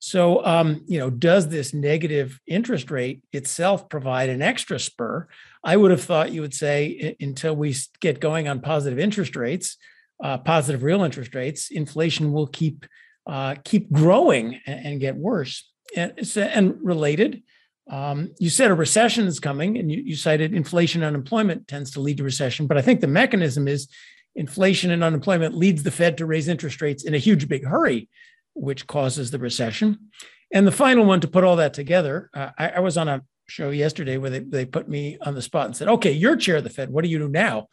So, 0.00 0.44
um, 0.44 0.84
you 0.86 0.98
know, 0.98 1.10
does 1.10 1.48
this 1.48 1.74
negative 1.74 2.38
interest 2.46 2.90
rate 2.90 3.22
itself 3.32 3.88
provide 3.88 4.28
an 4.28 4.42
extra 4.42 4.78
spur? 4.78 5.26
I 5.64 5.76
would 5.76 5.90
have 5.90 6.02
thought 6.02 6.30
you 6.30 6.40
would 6.40 6.54
say 6.54 7.16
until 7.20 7.56
we 7.56 7.74
get 8.00 8.20
going 8.20 8.46
on 8.46 8.60
positive 8.60 8.98
interest 8.98 9.34
rates, 9.34 9.76
uh, 10.22 10.38
positive 10.38 10.82
real 10.82 11.02
interest 11.02 11.34
rates, 11.34 11.70
inflation 11.70 12.32
will 12.32 12.46
keep 12.46 12.86
uh, 13.26 13.56
keep 13.62 13.92
growing 13.92 14.58
and, 14.66 14.86
and, 14.86 15.00
get 15.00 15.14
worse. 15.14 15.70
And, 15.94 16.14
and 16.36 16.78
related, 16.82 17.42
um, 17.90 18.30
you 18.38 18.48
said 18.48 18.70
a 18.70 18.74
recession 18.74 19.26
is 19.26 19.38
coming, 19.38 19.76
and 19.76 19.92
you, 19.92 20.00
you 20.02 20.16
cited 20.16 20.54
inflation 20.54 21.02
unemployment 21.02 21.68
tends 21.68 21.90
to 21.90 22.00
lead 22.00 22.16
to 22.16 22.24
recession. 22.24 22.66
But 22.66 22.78
I 22.78 22.82
think 22.82 23.02
the 23.02 23.06
mechanism 23.06 23.68
is 23.68 23.86
inflation 24.34 24.90
and 24.90 25.04
unemployment 25.04 25.54
leads 25.54 25.82
the 25.82 25.90
Fed 25.90 26.16
to 26.18 26.26
raise 26.26 26.48
interest 26.48 26.80
rates 26.80 27.04
in 27.04 27.14
a 27.14 27.18
huge 27.18 27.48
big 27.48 27.66
hurry 27.66 28.08
which 28.54 28.86
causes 28.86 29.30
the 29.30 29.38
recession. 29.38 30.10
And 30.52 30.66
the 30.66 30.72
final 30.72 31.04
one 31.04 31.20
to 31.20 31.28
put 31.28 31.44
all 31.44 31.56
that 31.56 31.74
together, 31.74 32.30
uh, 32.34 32.50
I, 32.58 32.68
I, 32.70 32.80
was 32.80 32.96
on 32.96 33.08
a 33.08 33.22
show 33.48 33.70
yesterday 33.70 34.16
where 34.16 34.30
they, 34.30 34.40
they 34.40 34.64
put 34.64 34.88
me 34.88 35.18
on 35.20 35.34
the 35.34 35.42
spot 35.42 35.66
and 35.66 35.76
said, 35.76 35.88
okay, 35.88 36.12
you're 36.12 36.36
chair 36.36 36.56
of 36.56 36.64
the 36.64 36.70
Fed. 36.70 36.90
What 36.90 37.04
do 37.04 37.10
you 37.10 37.18
do 37.18 37.28
now? 37.28 37.68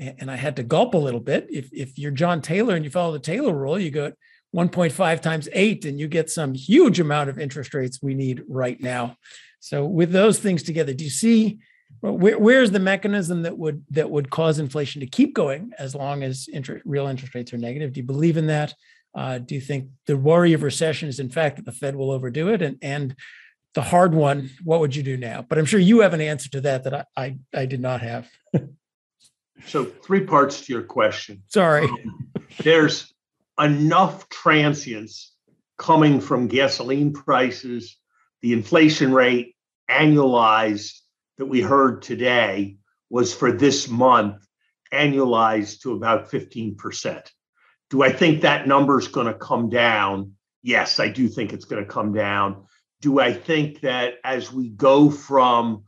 And 0.00 0.30
I 0.30 0.36
had 0.36 0.56
to 0.56 0.62
gulp 0.62 0.94
a 0.94 0.98
little 0.98 1.20
bit. 1.20 1.46
If, 1.50 1.70
if 1.72 1.98
you're 1.98 2.10
John 2.10 2.40
Taylor 2.40 2.74
and 2.74 2.84
you 2.84 2.90
follow 2.90 3.12
the 3.12 3.18
Taylor 3.18 3.54
rule, 3.54 3.78
you 3.78 3.90
go 3.90 4.12
1.5 4.56 5.20
times 5.20 5.48
eight 5.52 5.84
and 5.84 6.00
you 6.00 6.08
get 6.08 6.30
some 6.30 6.54
huge 6.54 6.98
amount 6.98 7.30
of 7.30 7.38
interest 7.38 7.74
rates 7.74 8.00
we 8.02 8.14
need 8.14 8.42
right 8.48 8.80
now. 8.80 9.16
So 9.60 9.84
with 9.84 10.10
those 10.10 10.38
things 10.38 10.62
together, 10.62 10.94
do 10.94 11.04
you 11.04 11.10
see 11.10 11.58
where, 12.00 12.38
where's 12.38 12.70
the 12.70 12.78
mechanism 12.78 13.42
that 13.42 13.58
would 13.58 13.84
that 13.90 14.10
would 14.10 14.30
cause 14.30 14.58
inflation 14.58 15.00
to 15.00 15.06
keep 15.06 15.34
going 15.34 15.72
as 15.78 15.94
long 15.94 16.22
as 16.22 16.48
interest, 16.52 16.82
real 16.86 17.06
interest 17.06 17.34
rates 17.34 17.52
are 17.52 17.58
negative? 17.58 17.92
Do 17.92 18.00
you 18.00 18.06
believe 18.06 18.36
in 18.36 18.46
that? 18.46 18.74
Uh, 19.14 19.38
do 19.38 19.54
you 19.54 19.60
think 19.60 19.88
the 20.06 20.16
worry 20.16 20.52
of 20.52 20.62
recession 20.62 21.08
is, 21.08 21.20
in 21.20 21.30
fact, 21.30 21.56
that 21.56 21.64
the 21.64 21.72
Fed 21.72 21.96
will 21.96 22.10
overdo 22.10 22.48
it? 22.48 22.62
And, 22.62 22.78
and 22.80 23.16
the 23.74 23.82
hard 23.82 24.14
one, 24.14 24.50
what 24.64 24.80
would 24.80 24.94
you 24.94 25.02
do 25.02 25.16
now? 25.16 25.44
But 25.46 25.58
I'm 25.58 25.64
sure 25.64 25.80
you 25.80 26.00
have 26.00 26.14
an 26.14 26.20
answer 26.20 26.48
to 26.50 26.60
that 26.62 26.84
that 26.84 26.94
I, 26.94 27.04
I, 27.16 27.38
I 27.54 27.66
did 27.66 27.80
not 27.80 28.02
have. 28.02 28.28
so, 29.66 29.84
three 29.84 30.24
parts 30.24 30.62
to 30.62 30.72
your 30.72 30.82
question. 30.82 31.42
Sorry. 31.48 31.84
Um, 31.84 32.30
there's 32.62 33.12
enough 33.58 34.28
transients 34.28 35.34
coming 35.78 36.20
from 36.20 36.46
gasoline 36.46 37.12
prices, 37.12 37.96
the 38.42 38.52
inflation 38.52 39.12
rate 39.12 39.56
annualized 39.90 40.98
that 41.38 41.46
we 41.46 41.60
heard 41.60 42.02
today 42.02 42.76
was 43.08 43.34
for 43.34 43.50
this 43.50 43.88
month 43.88 44.46
annualized 44.92 45.80
to 45.80 45.94
about 45.94 46.30
15%. 46.30 47.26
Do 47.88 48.02
I 48.02 48.12
think 48.12 48.42
that 48.42 48.68
number 48.68 48.98
is 48.98 49.08
going 49.08 49.26
to 49.26 49.34
come 49.34 49.68
down? 49.68 50.32
Yes, 50.62 51.00
I 51.00 51.08
do 51.08 51.28
think 51.28 51.52
it's 51.52 51.64
going 51.64 51.82
to 51.82 51.90
come 51.90 52.12
down. 52.12 52.66
Do 53.00 53.18
I 53.18 53.32
think 53.32 53.80
that 53.80 54.14
as 54.22 54.52
we 54.52 54.68
go 54.68 55.10
from 55.10 55.84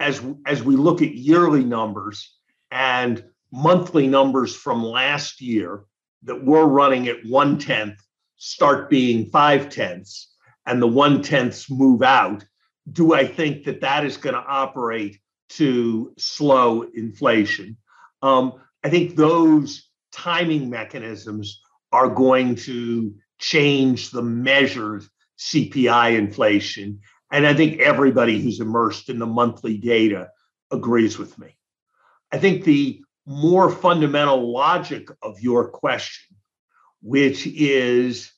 as 0.00 0.22
as 0.46 0.62
we 0.62 0.76
look 0.76 1.02
at 1.02 1.14
yearly 1.14 1.62
numbers 1.62 2.34
and 2.72 3.22
monthly 3.52 4.08
numbers 4.08 4.56
from 4.56 4.82
last 4.82 5.40
year 5.40 5.84
that 6.22 6.42
we're 6.42 6.64
running 6.64 7.06
at 7.06 7.24
one 7.26 7.58
tenth 7.58 8.00
start 8.36 8.90
being 8.90 9.26
five 9.26 9.68
tenths 9.68 10.34
and 10.66 10.80
the 10.80 10.88
one 10.88 11.22
tenths 11.22 11.70
move 11.70 12.02
out? 12.02 12.44
Do 12.90 13.14
I 13.14 13.26
think 13.26 13.64
that 13.64 13.82
that 13.82 14.04
is 14.04 14.16
going 14.16 14.34
to 14.34 14.40
operate 14.40 15.20
to 15.50 16.12
slow 16.18 16.82
inflation? 16.82 17.76
Um, 18.22 18.54
I 18.82 18.88
think 18.88 19.14
those 19.14 19.88
timing 20.10 20.70
mechanisms 20.70 21.60
are 21.92 22.08
going 22.08 22.54
to 22.54 23.14
change 23.38 24.10
the 24.10 24.22
measured 24.22 25.04
CPI 25.38 26.16
inflation. 26.16 27.00
And 27.30 27.46
I 27.46 27.54
think 27.54 27.80
everybody 27.80 28.40
who's 28.40 28.60
immersed 28.60 29.08
in 29.08 29.18
the 29.18 29.26
monthly 29.26 29.76
data 29.76 30.30
agrees 30.70 31.18
with 31.18 31.38
me. 31.38 31.56
I 32.32 32.38
think 32.38 32.64
the 32.64 33.02
more 33.26 33.70
fundamental 33.70 34.52
logic 34.52 35.08
of 35.22 35.40
your 35.40 35.68
question, 35.68 36.36
which 37.02 37.46
is 37.46 38.32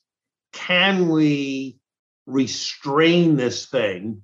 can 0.53 1.09
we 1.09 1.79
restrain 2.25 3.35
this 3.35 3.67
thing 3.67 4.21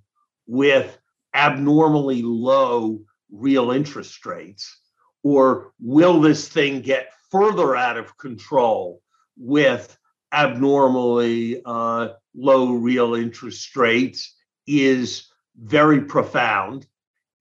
with 0.48 0.98
abnormally 1.34 2.22
low 2.22 3.02
real 3.32 3.72
interest 3.72 4.26
rates? 4.26 4.78
Or 5.24 5.72
will 5.80 6.20
this 6.20 6.48
thing 6.48 6.82
get 6.82 7.14
further 7.30 7.76
out 7.76 7.98
of 7.98 8.18
control 8.18 9.02
with 9.38 9.98
abnormally 10.34 11.62
uh, 11.66 12.10
low 12.36 12.74
real 12.74 13.16
interest 13.16 13.76
rates 13.76 14.36
is 14.68 15.30
very 15.58 16.02
profound 16.02 16.88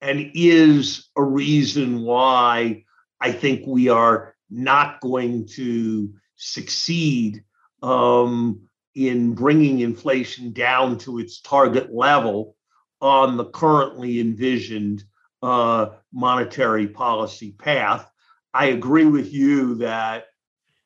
and 0.01 0.31
is 0.33 1.09
a 1.15 1.23
reason 1.23 2.01
why 2.01 2.83
I 3.19 3.31
think 3.31 3.65
we 3.67 3.89
are 3.89 4.35
not 4.49 4.99
going 4.99 5.47
to 5.55 6.13
succeed 6.35 7.43
um, 7.83 8.61
in 8.95 9.33
bringing 9.33 9.79
inflation 9.79 10.51
down 10.53 10.97
to 10.99 11.19
its 11.19 11.39
target 11.41 11.93
level 11.93 12.55
on 12.99 13.37
the 13.37 13.45
currently 13.45 14.19
envisioned 14.19 15.03
uh, 15.41 15.87
monetary 16.13 16.87
policy 16.87 17.51
path. 17.51 18.09
I 18.53 18.67
agree 18.67 19.05
with 19.05 19.31
you 19.31 19.75
that 19.75 20.25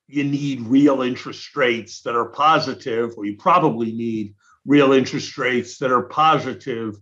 you 0.08 0.24
need 0.24 0.62
real 0.62 1.02
interest 1.02 1.56
rates 1.56 2.02
that 2.02 2.16
are 2.16 2.30
positive, 2.30 3.14
or 3.18 3.26
you 3.26 3.38
probably 3.38 3.92
need 3.92 4.36
real 4.66 4.94
interest 4.94 5.38
rates 5.38 5.78
that 5.80 5.92
are 5.92 6.04
positive 6.04 6.96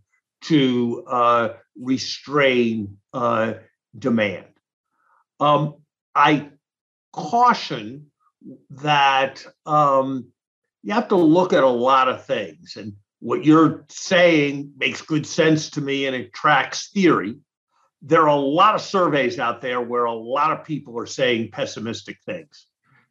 to 0.44 1.04
uh, 1.08 1.50
restrain 1.80 2.98
uh, 3.14 3.54
demand. 3.98 4.48
Um, 5.40 5.76
I 6.16 6.50
caution 7.12 8.08
that 8.70 9.46
um, 9.66 10.28
you 10.82 10.94
have 10.94 11.08
to 11.10 11.16
look 11.16 11.54
at 11.54 11.64
a 11.64 11.70
lot 11.70 12.10
of 12.10 12.26
things. 12.26 12.76
And 12.76 12.94
what 13.20 13.46
you're 13.46 13.86
saying 13.90 14.74
makes 14.78 15.02
good 15.02 15.26
sense 15.26 15.70
to 15.72 15.82
me 15.82 16.06
and 16.06 16.16
it 16.16 16.34
tracks 16.34 16.90
theory. 16.90 17.38
There 18.02 18.24
are 18.24 18.28
a 18.28 18.36
lot 18.36 18.76
of 18.76 18.82
surveys 18.82 19.40
out 19.40 19.62
there 19.62 19.80
where 19.80 20.06
a 20.06 20.14
lot 20.14 20.52
of 20.52 20.66
people 20.66 21.00
are 21.00 21.06
saying 21.06 21.52
pessimistic 21.52 22.18
things. 22.26 22.68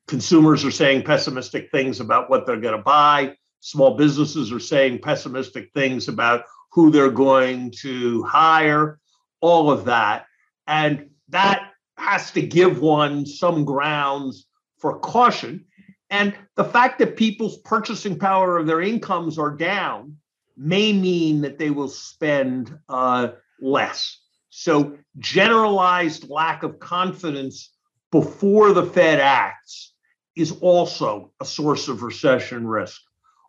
Consumers 0.07 0.65
are 0.65 0.71
saying 0.71 1.05
pessimistic 1.05 1.71
things 1.71 2.01
about 2.01 2.29
what 2.29 2.47
they're 2.47 2.61
going 2.61 2.77
to 2.77 2.83
buy. 2.83 3.35
Small 3.61 3.97
businesses 3.97 4.53
are 4.53 4.61
saying 4.61 4.99
pessimistic 4.99 5.71
things 5.73 6.09
about 6.09 6.45
who 6.73 6.91
they're 6.91 7.11
going 7.11 7.71
to 7.83 8.23
hire, 8.23 8.99
all 9.41 9.71
of 9.71 9.85
that. 9.85 10.27
And 10.67 11.11
that 11.29 11.71
has 11.99 12.31
to 12.33 12.43
give 12.43 12.81
one 12.81 13.27
some 13.27 13.65
grounds 13.65 14.47
for 14.79 14.99
caution. 14.99 15.65
And 16.11 16.35
the 16.57 16.65
fact 16.65 16.99
that 16.99 17.17
people's 17.17 17.59
purchasing 17.59 18.19
power 18.19 18.59
of 18.59 18.67
their 18.67 18.81
incomes 18.81 19.39
are 19.39 19.51
down 19.51 20.17
may 20.57 20.93
mean 20.93 21.41
that 21.43 21.59
they 21.59 21.71
will 21.71 21.89
spend 21.89 22.77
uh, 22.89 23.29
less. 23.61 24.19
So, 24.51 24.99
generalized 25.19 26.29
lack 26.29 26.63
of 26.63 26.79
confidence 26.79 27.73
before 28.11 28.73
the 28.73 28.85
Fed 28.85 29.19
acts 29.19 29.95
is 30.37 30.53
also 30.61 31.33
a 31.41 31.45
source 31.45 31.89
of 31.89 32.03
recession 32.03 32.67
risk. 32.67 33.01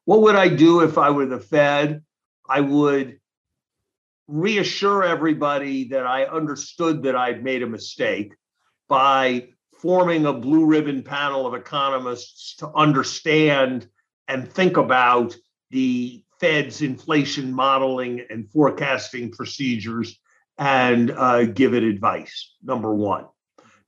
What 0.05 0.21
would 0.21 0.35
I 0.35 0.47
do 0.47 0.81
if 0.81 0.97
I 0.97 1.09
were 1.09 1.25
the 1.25 1.39
Fed? 1.39 2.03
I 2.47 2.61
would 2.61 3.19
reassure 4.27 5.03
everybody 5.03 5.89
that 5.89 6.05
I 6.05 6.25
understood 6.25 7.03
that 7.03 7.15
I'd 7.15 7.43
made 7.43 7.63
a 7.63 7.67
mistake 7.67 8.33
by 8.87 9.49
forming 9.81 10.25
a 10.25 10.33
blue 10.33 10.65
ribbon 10.65 11.03
panel 11.03 11.45
of 11.45 11.53
economists 11.53 12.55
to 12.57 12.71
understand 12.73 13.87
and 14.27 14.49
think 14.49 14.77
about 14.77 15.35
the 15.71 16.23
Fed's 16.39 16.81
inflation 16.81 17.53
modeling 17.53 18.25
and 18.29 18.49
forecasting 18.49 19.31
procedures 19.31 20.19
and 20.57 21.11
uh, 21.11 21.45
give 21.45 21.73
it 21.73 21.83
advice. 21.83 22.55
Number 22.63 22.93
one. 22.93 23.25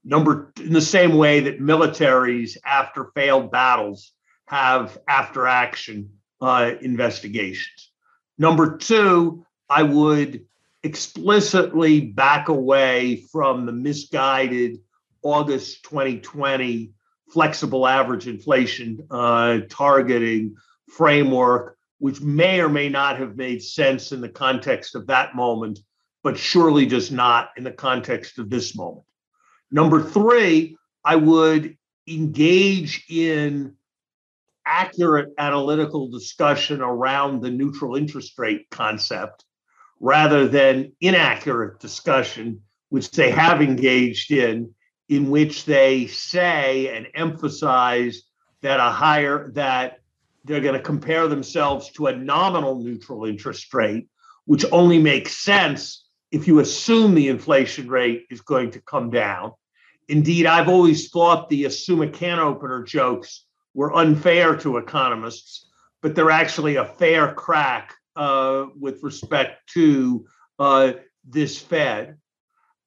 Number 0.04 0.52
in 0.60 0.74
the 0.74 0.82
same 0.82 1.18
way 1.18 1.42
that 1.42 1.60
militaries 1.60 2.58
after 2.64 3.12
failed 3.16 3.52
battles 3.52 4.12
have 4.48 4.98
after 5.08 5.48
action 5.48 6.12
uh, 6.42 6.74
investigations. 6.82 7.92
Number 8.38 8.78
two, 8.78 9.46
I 9.70 9.84
would 9.84 10.46
explicitly 10.84 12.02
back 12.02 12.48
away 12.48 13.24
from 13.32 13.66
the 13.66 13.72
misguided 13.72 14.80
August 15.24 15.84
2020 15.84 16.92
flexible 17.32 17.88
average 17.88 18.28
inflation 18.28 19.08
uh, 19.10 19.60
targeting 19.70 20.56
framework, 20.92 21.78
which 21.98 22.22
may 22.22 22.60
or 22.60 22.70
may 22.70 22.90
not 22.90 23.18
have 23.18 23.36
made 23.36 23.64
sense 23.64 24.12
in 24.12 24.22
the 24.22 24.30
context 24.30 24.96
of 24.96 25.08
that 25.08 25.36
moment, 25.36 25.80
but 26.24 26.38
surely 26.38 26.86
does 26.86 27.12
not 27.12 27.50
in 27.58 27.64
the 27.64 27.72
context 27.72 28.38
of 28.38 28.50
this 28.50 28.76
moment. 28.76 29.06
Number 29.72 30.02
three, 30.04 30.78
I 31.04 31.16
would 31.16 31.78
engage 32.08 33.06
in 33.10 33.76
accurate 34.66 35.30
analytical 35.38 36.10
discussion 36.10 36.82
around 36.82 37.42
the 37.42 37.52
neutral 37.52 37.96
interest 37.96 38.38
rate 38.38 38.70
concept 38.70 39.46
rather 40.00 40.48
than 40.48 40.92
inaccurate 41.02 41.80
discussion, 41.80 42.62
which 42.90 43.12
they 43.12 43.32
have 43.32 43.62
engaged 43.62 44.32
in, 44.32 44.74
in 45.10 45.30
which 45.30 45.66
they 45.66 46.08
say 46.08 46.96
and 46.96 47.08
emphasize 47.14 48.24
that 48.62 48.80
a 48.80 48.90
higher 48.90 49.52
that 49.54 50.00
they're 50.44 50.62
going 50.62 50.76
to 50.76 50.80
compare 50.80 51.28
themselves 51.28 51.92
to 51.92 52.08
a 52.08 52.16
nominal 52.16 52.84
neutral 52.84 53.26
interest 53.26 53.74
rate, 53.74 54.08
which 54.46 54.66
only 54.72 55.00
makes 55.00 55.38
sense 55.38 56.08
if 56.32 56.48
you 56.48 56.60
assume 56.60 57.16
the 57.16 57.30
inflation 57.30 57.88
rate 57.88 58.26
is 58.30 58.42
going 58.42 58.72
to 58.72 58.82
come 58.82 59.10
down. 59.10 59.52
Indeed, 60.08 60.46
I've 60.46 60.70
always 60.70 61.10
thought 61.10 61.50
the 61.50 61.66
assume 61.66 62.02
a 62.02 62.08
can 62.08 62.40
opener 62.40 62.84
jokes 62.84 63.45
were 63.76 63.96
unfair 63.96 64.56
to 64.56 64.78
economists, 64.78 65.70
but 66.02 66.16
they're 66.16 66.32
actually 66.32 66.78
a 66.78 66.86
fair 66.86 67.34
crack 67.34 67.94
uh, 68.16 68.66
with 68.80 69.04
respect 69.04 69.70
to 69.74 70.26
uh, 70.58 70.94
this 71.24 71.60
Fed. 71.60 72.18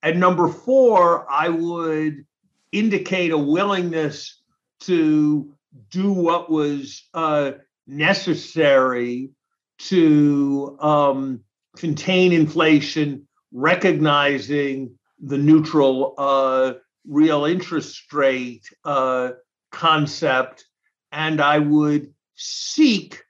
And 0.03 0.19
number 0.19 0.49
four, 0.49 1.31
I 1.31 1.49
would 1.51 2.25
indicate 2.73 3.31
a 3.31 3.39
willingness 3.39 4.43
to 4.81 5.55
do 5.91 6.13
what 6.13 6.51
was 6.51 7.09
uh, 7.15 7.53
necessary 7.87 9.31
to 9.79 10.77
um, 10.81 11.41
contain 11.77 12.33
inflation, 12.33 13.27
recognizing 13.53 14.97
the 15.21 15.39
neutral 15.39 16.15
uh, 16.17 16.75
real 17.07 17.45
interest 17.45 18.13
rate 18.13 18.69
uh, 18.85 19.31
concept. 19.71 20.65
And 21.13 21.41
I 21.41 21.59
would 21.59 22.13
seek 22.35 23.23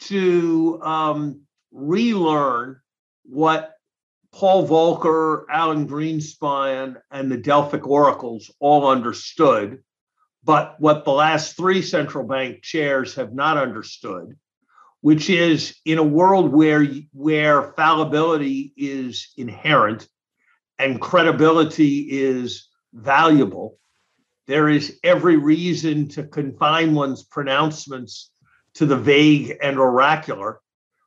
to 0.00 0.80
um, 0.82 1.42
relearn 1.72 2.80
what 3.24 3.74
Paul 4.32 4.68
Volcker, 4.68 5.44
Alan 5.50 5.88
Greenspan, 5.88 6.96
and 7.10 7.30
the 7.30 7.36
Delphic 7.36 7.86
oracles 7.86 8.50
all 8.60 8.88
understood, 8.88 9.82
but 10.44 10.76
what 10.78 11.04
the 11.04 11.12
last 11.12 11.56
three 11.56 11.82
central 11.82 12.26
bank 12.26 12.62
chairs 12.62 13.14
have 13.14 13.32
not 13.32 13.56
understood, 13.56 14.36
which 15.00 15.30
is 15.30 15.76
in 15.84 15.98
a 15.98 16.02
world 16.02 16.52
where, 16.52 16.86
where 17.12 17.72
fallibility 17.72 18.72
is 18.76 19.32
inherent 19.36 20.08
and 20.78 21.00
credibility 21.00 22.06
is 22.10 22.68
valuable, 22.92 23.78
there 24.48 24.70
is 24.70 24.98
every 25.04 25.36
reason 25.36 26.08
to 26.08 26.24
confine 26.24 26.94
one's 26.94 27.22
pronouncements 27.22 28.30
to 28.74 28.86
the 28.86 28.96
vague 28.96 29.58
and 29.62 29.78
oracular 29.78 30.60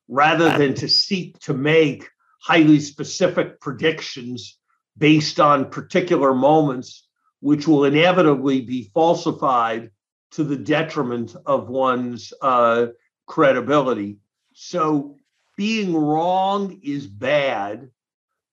rather 0.08 0.56
than 0.58 0.75
to 0.75 0.88
seek 0.88 1.38
to 1.39 1.54
make 1.54 2.08
highly 2.39 2.80
specific 2.80 3.60
predictions 3.60 4.60
based 4.95 5.39
on 5.39 5.71
particular 5.71 6.36
moments, 6.36 7.08
which 7.39 7.67
will 7.67 7.86
inevitably 7.86 8.62
be 8.62 8.91
falsified 8.93 9.89
to 10.32 10.43
the 10.43 10.58
detriment 10.58 11.36
of 11.47 11.67
one's 11.67 12.34
uh, 12.41 12.88
credibility. 13.25 14.17
So, 14.54 15.17
being 15.58 15.95
wrong 15.95 16.80
is 16.84 17.08
bad. 17.08 17.89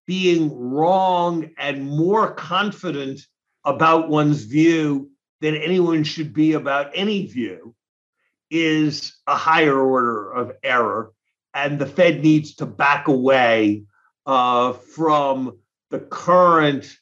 Being 0.06 0.70
wrong 0.70 1.50
and 1.58 1.90
more 1.90 2.32
confident 2.32 3.20
about 3.64 4.08
one's 4.08 4.44
view 4.44 5.10
than 5.40 5.54
anyone 5.54 6.04
should 6.04 6.32
be 6.32 6.54
about 6.54 6.90
any 6.94 7.26
view 7.26 7.74
is 8.50 9.16
a 9.26 9.36
higher 9.36 9.78
order 9.78 10.32
of 10.32 10.52
error 10.62 11.12
and 11.54 11.78
the 11.78 11.86
Fed 11.86 12.22
needs 12.22 12.54
to 12.56 12.66
back 12.66 13.08
away 13.08 13.84
uh, 14.26 14.72
from 14.72 15.58
the 15.90 16.00
current 16.00 16.96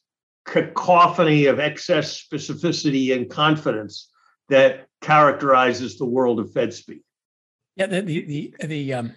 cacophony 0.45 1.47
of 1.47 1.59
excess 1.59 2.23
specificity 2.23 3.15
and 3.15 3.29
confidence 3.29 4.11
that 4.49 4.87
characterizes 5.01 5.99
the 5.99 6.05
world 6.05 6.39
of 6.39 6.53
Fed 6.53 6.73
speak. 6.73 7.03
Yeah, 7.75 7.87
the 7.87 8.01
the 8.01 8.53
the, 8.61 8.67
the 8.67 8.95
um, 8.95 9.13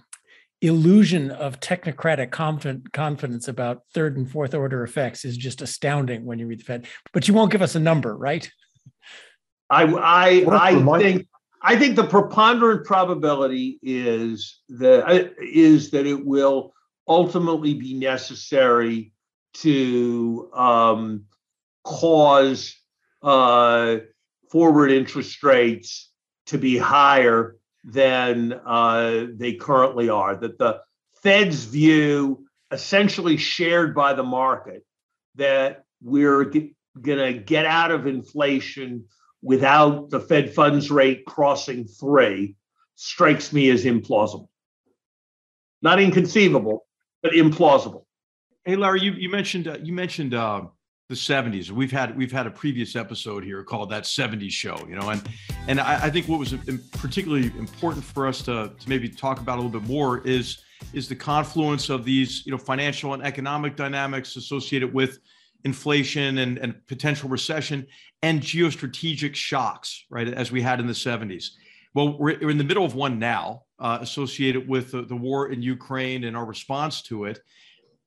illusion 0.62 1.32
of 1.32 1.60
technocratic 1.60 2.32
confident, 2.32 2.92
confidence 2.92 3.48
about 3.48 3.84
third 3.94 4.18
and 4.18 4.30
fourth 4.30 4.54
order 4.54 4.84
effects 4.84 5.24
is 5.24 5.38
just 5.38 5.62
astounding 5.62 6.26
when 6.26 6.40
you 6.40 6.48
read 6.48 6.60
the 6.60 6.66
Fed. 6.66 6.88
But 7.14 7.28
you 7.28 7.34
won't 7.34 7.52
give 7.52 7.62
us 7.62 7.76
a 7.76 7.80
number, 7.80 8.16
right? 8.16 8.50
I 9.70 9.84
I 9.84 10.46
I 10.50 11.00
think 11.00 11.28
I 11.62 11.76
think 11.78 11.96
the 11.96 12.08
preponderant 12.08 12.86
probability 12.86 13.80
is 13.82 14.60
that 14.70 15.06
uh, 15.06 15.30
that 15.92 16.06
it 16.06 16.26
will 16.26 16.74
ultimately 17.08 17.74
be 17.74 17.94
necessary 17.96 19.12
to 19.56 20.50
um, 20.54 21.26
cause 21.84 22.76
uh, 23.22 23.98
forward 24.50 24.92
interest 24.92 25.44
rates 25.44 26.12
to 26.48 26.58
be 26.58 26.78
higher 26.78 27.58
than 27.84 28.54
uh, 28.66 29.28
they 29.34 29.54
currently 29.54 30.10
are. 30.10 30.36
That 30.36 30.58
the 30.58 30.82
Fed's 31.22 31.66
view, 31.66 32.46
essentially 32.72 33.38
shared 33.38 33.96
by 33.96 34.14
the 34.14 34.24
market, 34.24 34.86
that 35.36 35.84
we're 36.02 36.46
g- 36.46 36.76
going 37.00 37.34
to 37.34 37.40
get 37.40 37.66
out 37.66 37.92
of 37.92 38.08
inflation 38.08 39.06
without 39.42 40.10
the 40.10 40.20
Fed 40.20 40.54
funds 40.54 40.92
rate 40.92 41.26
crossing 41.26 41.86
three 41.86 42.56
strikes 42.96 43.54
me 43.54 43.70
as 43.70 43.86
implausible. 43.86 44.50
Not 45.82 46.02
inconceivable, 46.02 46.86
but 47.24 47.32
implausible. 47.32 48.04
Hey, 48.66 48.76
Larry, 48.76 49.02
you, 49.02 49.14
you 49.14 49.30
mentioned 49.30 49.68
uh, 49.68 49.78
you 49.82 49.94
mentioned 49.94 50.34
uh, 50.34 50.64
the 51.10 51.16
70s. 51.16 51.72
We've 51.72 51.92
had 51.92 52.16
we've 52.16 52.32
had 52.32 52.46
a 52.46 52.52
previous 52.52 52.96
episode 52.96 53.44
here 53.44 53.64
called 53.64 53.90
that 53.90 54.04
70s 54.04 54.52
show, 54.52 54.78
you 54.88 54.96
know, 54.96 55.10
and 55.10 55.28
and 55.68 55.80
I, 55.80 56.06
I 56.06 56.10
think 56.12 56.28
what 56.28 56.38
was 56.38 56.54
particularly 57.00 57.48
important 57.58 58.04
for 58.04 58.28
us 58.28 58.44
to, 58.44 58.72
to 58.80 58.90
maybe 58.90 59.10
talk 59.10 59.40
about 59.40 59.58
a 59.58 59.62
little 59.62 59.80
bit 59.80 59.90
more 59.90 60.26
is 60.26 60.60
is 60.94 61.10
the 61.10 61.16
confluence 61.16 61.90
of 61.90 62.06
these 62.06 62.46
you 62.46 62.52
know 62.52 62.60
financial 62.60 63.16
and 63.16 63.24
economic 63.24 63.76
dynamics 63.76 64.36
associated 64.36 64.94
with 64.94 65.18
inflation 65.66 66.38
and, 66.38 66.60
and 66.60 66.76
potential 66.88 67.28
recession 67.28 67.88
and 68.22 68.40
geostrategic 68.40 69.34
shocks, 69.34 70.06
right, 70.12 70.28
as 70.28 70.52
we 70.52 70.62
had 70.62 70.80
in 70.80 70.86
the 70.86 70.94
70s. 70.94 71.50
Well, 71.96 72.20
we're, 72.20 72.38
we're 72.40 72.52
in 72.52 72.58
the 72.60 72.64
middle 72.64 72.86
of 72.86 72.94
one 72.94 73.18
now, 73.18 73.64
uh, 73.80 73.98
associated 74.00 74.70
with 74.70 74.92
the, 74.92 75.02
the 75.02 75.16
war 75.16 75.52
in 75.52 75.62
Ukraine 75.62 76.24
and 76.26 76.38
our 76.38 76.46
response 76.46 77.02
to 77.04 77.26
it. 77.26 77.40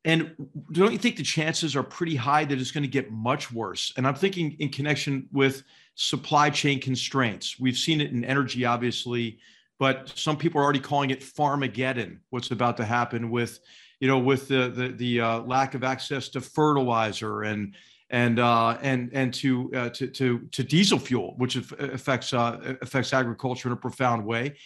And 0.05 0.35
don't 0.73 0.93
you 0.93 0.99
think 0.99 1.17
the 1.17 1.23
chances 1.23 1.77
are 1.77 1.83
pretty 1.83 2.17
high 2.17 2.45
that 2.45 2.61
it's 2.61 2.73
going 2.73 2.83
to 2.83 2.89
get 2.89 3.13
much 3.13 3.53
worse? 3.53 3.93
And 3.97 4.07
I'm 4.07 4.17
thinking 4.17 4.57
in 4.59 4.69
connection 4.69 5.29
with 5.33 5.63
supply 5.95 6.51
chain 6.51 6.81
constraints. 6.81 7.61
We've 7.61 7.77
seen 7.77 8.01
it 8.01 8.11
in 8.11 8.25
energy, 8.25 8.65
obviously, 8.65 9.39
but 9.79 10.13
some 10.15 10.37
people 10.37 10.61
are 10.61 10.65
already 10.65 10.81
calling 10.81 11.11
it 11.11 11.21
Farmageddon. 11.21 12.19
What's 12.31 12.51
about 12.51 12.77
to 12.79 12.85
happen 12.85 13.31
with, 13.31 13.61
you 14.01 14.09
know, 14.09 14.19
with 14.19 14.49
the 14.49 14.69
the, 14.69 14.89
the 14.89 15.21
uh, 15.21 15.39
lack 15.41 15.75
of 15.75 15.85
access 15.85 16.29
to 16.31 16.41
fertilizer 16.41 17.43
and 17.43 17.75
and 18.11 18.41
uh, 18.41 18.79
and 18.83 19.11
and 19.13 19.33
to, 19.35 19.71
uh, 19.75 19.89
to 19.91 20.07
to 20.09 20.41
to 20.51 20.65
diesel 20.65 20.99
fuel, 20.99 21.35
which 21.39 21.57
affects 21.57 22.33
uh, 22.33 22.77
affects 22.83 23.13
agriculture 23.13 23.69
in 23.69 23.73
a 23.73 23.77
profound 23.77 24.25
way. 24.25 24.57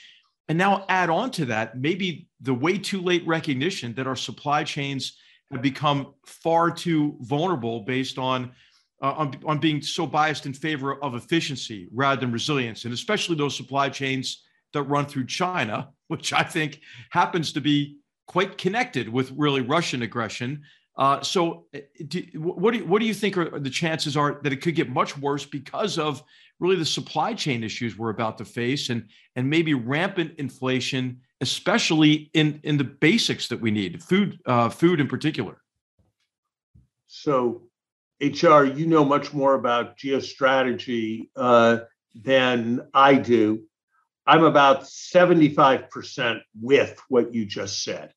And 0.48 0.56
now 0.56 0.84
add 0.88 1.10
on 1.10 1.30
to 1.32 1.44
that 1.46 1.78
maybe 1.78 2.28
the 2.40 2.54
way 2.54 2.78
too 2.78 3.00
late 3.00 3.26
recognition 3.26 3.94
that 3.94 4.06
our 4.06 4.16
supply 4.16 4.64
chains 4.64 5.18
have 5.52 5.62
become 5.62 6.14
far 6.24 6.70
too 6.70 7.16
vulnerable 7.20 7.80
based 7.80 8.18
on, 8.18 8.52
uh, 9.02 9.12
on, 9.12 9.34
on 9.44 9.58
being 9.58 9.80
so 9.80 10.06
biased 10.06 10.46
in 10.46 10.52
favor 10.52 11.02
of 11.02 11.14
efficiency 11.14 11.88
rather 11.92 12.20
than 12.20 12.32
resilience, 12.32 12.84
and 12.84 12.92
especially 12.92 13.36
those 13.36 13.56
supply 13.56 13.88
chains 13.88 14.44
that 14.72 14.82
run 14.82 15.06
through 15.06 15.26
China, 15.26 15.88
which 16.08 16.32
I 16.32 16.42
think 16.42 16.80
happens 17.10 17.52
to 17.52 17.60
be 17.60 17.98
quite 18.26 18.58
connected 18.58 19.08
with 19.08 19.32
really 19.36 19.60
Russian 19.60 20.02
aggression. 20.02 20.62
Uh, 20.96 21.20
so, 21.20 21.66
uh, 21.74 21.78
do, 22.08 22.22
what 22.34 22.72
do 22.72 22.78
you, 22.78 22.86
what 22.86 23.00
do 23.00 23.06
you 23.06 23.14
think 23.14 23.36
are 23.36 23.60
the 23.60 23.70
chances 23.70 24.16
are 24.16 24.40
that 24.42 24.52
it 24.52 24.62
could 24.62 24.74
get 24.74 24.88
much 24.88 25.16
worse 25.18 25.44
because 25.44 25.98
of 25.98 26.22
really 26.58 26.76
the 26.76 26.86
supply 26.86 27.34
chain 27.34 27.62
issues 27.62 27.98
we're 27.98 28.10
about 28.10 28.38
to 28.38 28.44
face, 28.44 28.88
and 28.88 29.06
and 29.36 29.48
maybe 29.48 29.74
rampant 29.74 30.32
inflation 30.38 31.20
especially 31.40 32.30
in 32.32 32.60
in 32.62 32.78
the 32.78 32.84
basics 32.84 33.48
that 33.48 33.60
we 33.60 33.70
need, 33.70 34.02
food, 34.02 34.40
uh, 34.46 34.68
food 34.68 35.00
in 35.00 35.08
particular. 35.08 35.60
So, 37.06 37.62
HR, 38.20 38.64
you 38.64 38.86
know 38.86 39.04
much 39.04 39.32
more 39.32 39.54
about 39.54 39.98
geostrategy 39.98 41.28
uh, 41.36 41.78
than 42.14 42.88
I 42.94 43.14
do. 43.14 43.62
I'm 44.26 44.42
about 44.42 44.82
75% 44.82 46.40
with 46.60 46.98
what 47.08 47.32
you 47.32 47.46
just 47.46 47.84
said. 47.84 48.12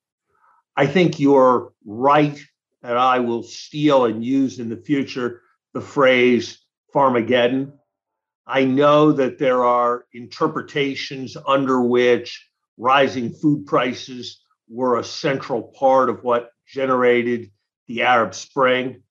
I 0.76 0.88
think 0.88 1.20
you're 1.20 1.74
right 1.86 2.40
that 2.82 2.98
I 2.98 3.20
will 3.20 3.44
steal 3.44 4.06
and 4.06 4.24
use 4.24 4.60
in 4.60 4.70
the 4.70 4.78
future 4.78 5.42
the 5.74 5.82
phrase 5.82 6.60
Farmageddon. 6.96 7.74
I 8.48 8.64
know 8.64 9.12
that 9.12 9.38
there 9.38 9.64
are 9.64 10.06
interpretations 10.14 11.38
under 11.46 11.82
which 11.82 12.49
rising 12.80 13.34
food 13.34 13.68
prices 13.68 14.42
were 14.70 14.98
a 14.98 15.04
central 15.04 15.62
part 15.62 16.10
of 16.10 16.24
what 16.24 16.50
generated 16.66 17.52
the 17.88 18.02
Arab 18.02 18.34
Spring. 18.34 19.04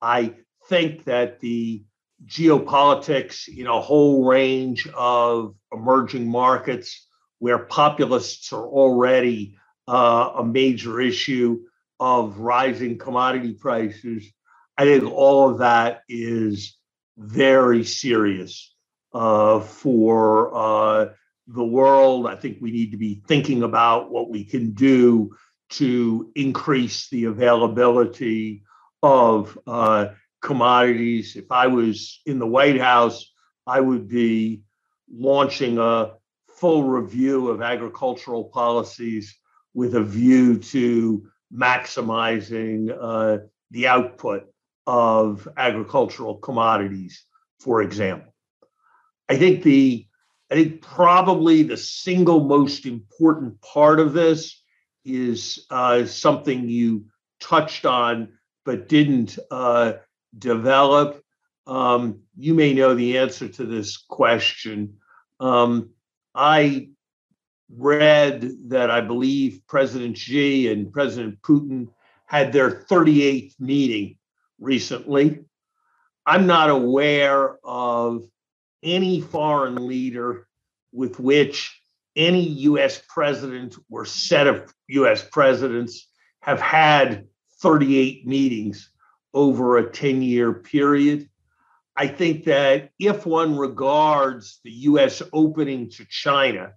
I 0.00 0.34
think 0.68 1.04
that 1.04 1.40
the 1.40 1.84
geopolitics 2.26 3.46
in 3.48 3.66
a 3.66 3.80
whole 3.80 4.24
range 4.24 4.88
of 4.96 5.54
emerging 5.72 6.28
markets 6.28 7.06
where 7.38 7.58
populists 7.58 8.52
are 8.52 8.66
already 8.66 9.56
uh, 9.86 10.32
a 10.38 10.44
major 10.44 11.00
issue 11.00 11.60
of 11.98 12.38
rising 12.38 12.96
commodity 12.96 13.52
prices, 13.54 14.32
I 14.78 14.84
think 14.84 15.04
all 15.04 15.50
of 15.50 15.58
that 15.58 16.02
is 16.08 16.76
very 17.18 17.84
serious 17.84 18.74
uh, 19.12 19.60
for 19.60 20.54
uh, 20.54 21.06
the 21.52 21.64
world. 21.64 22.26
I 22.26 22.36
think 22.36 22.58
we 22.60 22.70
need 22.70 22.92
to 22.92 22.96
be 22.96 23.22
thinking 23.26 23.62
about 23.62 24.10
what 24.10 24.30
we 24.30 24.44
can 24.44 24.72
do 24.72 25.34
to 25.70 26.30
increase 26.34 27.08
the 27.08 27.24
availability 27.24 28.64
of 29.02 29.58
uh, 29.66 30.08
commodities. 30.40 31.36
If 31.36 31.50
I 31.50 31.66
was 31.66 32.20
in 32.26 32.38
the 32.38 32.46
White 32.46 32.80
House, 32.80 33.32
I 33.66 33.80
would 33.80 34.08
be 34.08 34.62
launching 35.12 35.78
a 35.78 36.12
full 36.48 36.84
review 36.84 37.48
of 37.48 37.62
agricultural 37.62 38.44
policies 38.44 39.36
with 39.74 39.94
a 39.94 40.02
view 40.02 40.58
to 40.58 41.26
maximizing 41.52 42.96
uh, 43.00 43.38
the 43.70 43.86
output 43.86 44.44
of 44.86 45.48
agricultural 45.56 46.36
commodities, 46.36 47.24
for 47.60 47.82
example. 47.82 48.32
I 49.28 49.36
think 49.36 49.62
the 49.62 50.06
I 50.50 50.56
think 50.56 50.82
probably 50.82 51.62
the 51.62 51.76
single 51.76 52.44
most 52.44 52.84
important 52.84 53.60
part 53.60 54.00
of 54.00 54.12
this 54.12 54.62
is 55.04 55.66
uh, 55.70 56.04
something 56.04 56.68
you 56.68 57.06
touched 57.40 57.86
on 57.86 58.32
but 58.64 58.88
didn't 58.88 59.38
uh, 59.50 59.94
develop. 60.36 61.22
Um, 61.66 62.20
you 62.36 62.54
may 62.54 62.74
know 62.74 62.94
the 62.94 63.18
answer 63.18 63.48
to 63.48 63.64
this 63.64 63.96
question. 63.96 64.98
Um, 65.38 65.90
I 66.34 66.90
read 67.74 68.50
that 68.68 68.90
I 68.90 69.00
believe 69.00 69.62
President 69.68 70.18
Xi 70.18 70.70
and 70.70 70.92
President 70.92 71.40
Putin 71.42 71.88
had 72.26 72.52
their 72.52 72.70
38th 72.70 73.54
meeting 73.60 74.16
recently. 74.58 75.40
I'm 76.26 76.46
not 76.46 76.70
aware 76.70 77.58
of 77.64 78.24
any 78.82 79.20
foreign 79.20 79.86
leader 79.86 80.46
with 80.92 81.18
which 81.20 81.80
any 82.16 82.42
US 82.42 83.00
president 83.08 83.76
or 83.90 84.04
set 84.04 84.46
of 84.46 84.72
US 84.88 85.22
presidents 85.22 86.08
have 86.40 86.60
had 86.60 87.26
38 87.60 88.26
meetings 88.26 88.90
over 89.32 89.78
a 89.78 89.90
10 89.90 90.22
year 90.22 90.52
period. 90.52 91.28
I 91.96 92.08
think 92.08 92.44
that 92.44 92.90
if 92.98 93.26
one 93.26 93.56
regards 93.56 94.60
the 94.64 94.70
US 94.70 95.22
opening 95.32 95.90
to 95.90 96.04
China 96.08 96.72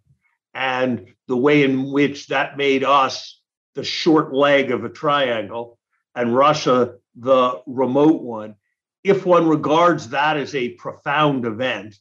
and 0.54 1.14
the 1.28 1.38
way 1.38 1.64
in 1.64 1.92
which 1.92 2.28
that 2.28 2.58
made 2.58 2.84
us 2.84 3.42
the 3.74 3.84
short 3.84 4.34
leg 4.34 4.72
of 4.72 4.84
a 4.84 4.90
triangle 4.90 5.80
and 6.16 6.36
Russia 6.36 6.96
the 7.16 7.62
remote 7.66 8.22
one, 8.22 8.56
if 9.04 9.26
one 9.26 9.48
regards 9.48 10.10
that 10.10 10.38
as 10.38 10.56
a 10.56 10.70
profound 10.70 11.46
event, 11.46 11.96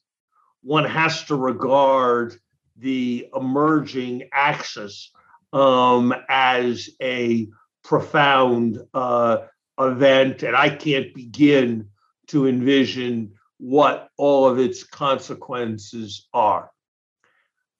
one 0.63 0.85
has 0.85 1.25
to 1.25 1.37
regard 1.37 2.37
the 2.77 3.29
emerging 3.35 4.29
axis 4.33 5.11
um, 5.53 6.15
as 6.29 6.89
a 7.01 7.49
profound 7.83 8.79
uh, 8.95 9.39
event. 9.79 10.43
And 10.43 10.57
I 10.57 10.71
can't 10.71 11.13
begin 11.15 11.89
to 12.29 12.47
envision 12.47 13.35
what 13.59 14.09
all 14.17 14.49
of 14.49 14.59
its 14.59 14.85
consequences 14.85 16.29
are. 16.33 16.71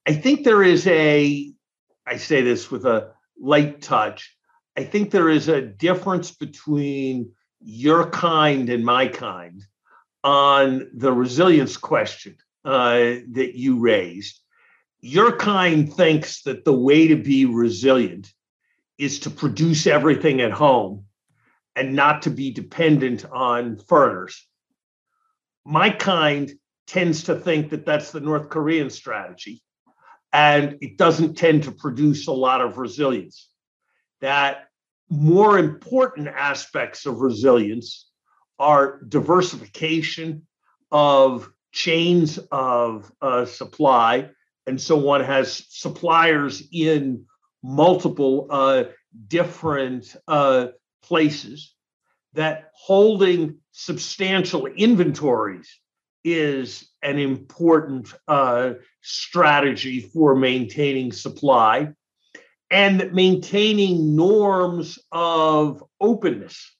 I 0.05 0.13
think 0.13 0.43
there 0.43 0.63
is 0.63 0.85
a, 0.87 1.51
I 2.05 2.17
say 2.17 2.41
this 2.41 2.69
with 2.69 2.85
a 2.85 3.13
light 3.39 3.81
touch, 3.81 4.35
I 4.75 4.83
think 4.83 5.11
there 5.11 5.29
is 5.29 5.47
a 5.47 5.61
difference 5.61 6.31
between 6.31 7.31
your 7.63 8.09
kind 8.09 8.69
and 8.69 8.85
my 8.85 9.07
kind 9.07 9.63
on 10.23 10.89
the 10.93 11.11
resilience 11.11 11.77
question 11.77 12.35
uh, 12.65 13.15
that 13.31 13.51
you 13.55 13.79
raised. 13.79 14.39
Your 15.01 15.35
kind 15.35 15.93
thinks 15.93 16.43
that 16.43 16.63
the 16.63 16.73
way 16.73 17.07
to 17.09 17.15
be 17.15 17.45
resilient 17.45 18.31
is 18.97 19.19
to 19.21 19.29
produce 19.29 19.87
everything 19.87 20.41
at 20.41 20.51
home 20.51 21.05
and 21.75 21.95
not 21.95 22.21
to 22.23 22.29
be 22.29 22.51
dependent 22.51 23.25
on 23.25 23.77
foreigners. 23.77 24.47
My 25.65 25.89
kind 25.89 26.51
tends 26.87 27.23
to 27.23 27.35
think 27.35 27.69
that 27.71 27.85
that's 27.85 28.11
the 28.11 28.19
North 28.19 28.49
Korean 28.49 28.89
strategy, 28.89 29.61
and 30.31 30.77
it 30.81 30.97
doesn't 30.97 31.35
tend 31.35 31.63
to 31.63 31.71
produce 31.71 32.27
a 32.27 32.31
lot 32.31 32.61
of 32.61 32.77
resilience. 32.77 33.49
That 34.21 34.67
more 35.13 35.59
important 35.59 36.27
aspects 36.27 37.05
of 37.05 37.19
resilience 37.19 38.09
are 38.57 38.99
diversification 39.07 40.47
of 40.91 41.49
chains 41.71 42.39
of 42.51 43.11
uh, 43.21 43.45
supply. 43.45 44.29
And 44.65 44.81
so 44.81 44.97
one 44.97 45.23
has 45.23 45.65
suppliers 45.69 46.63
in 46.71 47.25
multiple 47.61 48.47
uh, 48.49 48.85
different 49.27 50.15
uh, 50.27 50.67
places 51.03 51.75
that 52.33 52.71
holding 52.73 53.59
substantial 53.71 54.65
inventories 54.65 55.79
is 56.23 56.89
an 57.03 57.19
important 57.19 58.11
uh, 58.27 58.73
strategy 59.01 59.99
for 59.99 60.35
maintaining 60.35 61.11
supply 61.11 61.89
and 62.69 63.13
maintaining 63.13 64.15
norms 64.15 64.99
of 65.11 65.83
openness 65.99 66.75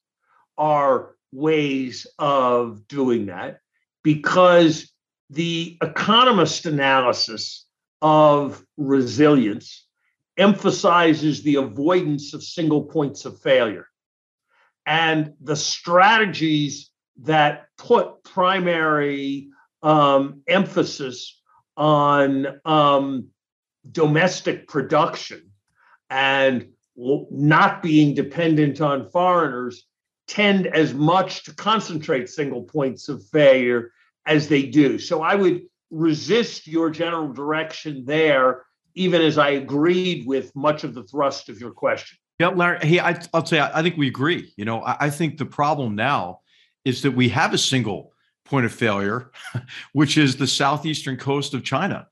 are 0.58 1.16
ways 1.32 2.08
of 2.20 2.88
doing 2.88 3.28
that 3.28 3.60
because 4.04 4.92
the 5.30 5.78
economist 5.82 6.66
analysis 6.66 7.66
of 8.02 8.64
resilience 8.78 9.88
emphasizes 10.38 11.44
the 11.44 11.56
avoidance 11.56 12.34
of 12.34 12.44
single 12.44 12.84
points 12.84 13.26
of 13.26 13.40
failure. 13.42 13.88
And 14.86 15.34
the 15.42 15.56
strategies 15.56 16.92
that 17.22 17.68
put 17.78 18.24
primary 18.24 19.50
um, 19.82 20.42
emphasis 20.48 21.40
on 21.78 22.60
um, 22.66 23.28
domestic 23.90 24.68
production 24.68 25.53
and 26.14 26.70
not 26.96 27.82
being 27.82 28.14
dependent 28.14 28.80
on 28.80 29.10
foreigners 29.10 29.88
tend 30.28 30.68
as 30.68 30.94
much 30.94 31.44
to 31.44 31.54
concentrate 31.56 32.30
single 32.30 32.62
points 32.62 33.10
of 33.10 33.26
failure 33.30 33.92
as 34.28 34.48
they 34.48 34.64
do. 34.64 35.00
So 35.00 35.24
I 35.24 35.34
would 35.34 35.64
resist 35.90 36.68
your 36.68 36.92
general 36.92 37.34
direction 37.34 38.06
there, 38.06 38.64
even 38.94 39.22
as 39.22 39.40
I 39.40 39.50
agreed 39.50 40.28
with 40.28 40.56
much 40.56 40.84
of 40.84 40.94
the 40.94 41.04
thrust 41.04 41.50
of 41.50 41.60
your 41.60 41.72
question. 41.72 42.20
Yeah, 42.40 42.50
Larry. 42.50 42.80
Hey, 42.86 43.00
I, 43.00 43.20
will 43.34 43.46
say 43.46 43.60
I, 43.60 43.80
I, 43.80 43.82
think 43.82 43.98
we 43.98 44.08
agree. 44.08 44.54
You 44.56 44.66
know, 44.66 44.82
I, 44.84 44.98
I 45.02 45.10
think 45.10 45.38
the 45.38 45.46
problem 45.46 45.96
now 45.96 46.42
is 46.86 47.02
that 47.02 47.12
we 47.12 47.28
have 47.30 47.54
a 47.54 47.58
single 47.58 48.14
point 48.46 48.66
of 48.68 48.72
failure, 48.72 49.32
which 49.94 50.18
is 50.18 50.36
the 50.36 50.48
southeastern 50.48 51.18
coast 51.18 51.56
of 51.56 51.64
China, 51.64 52.08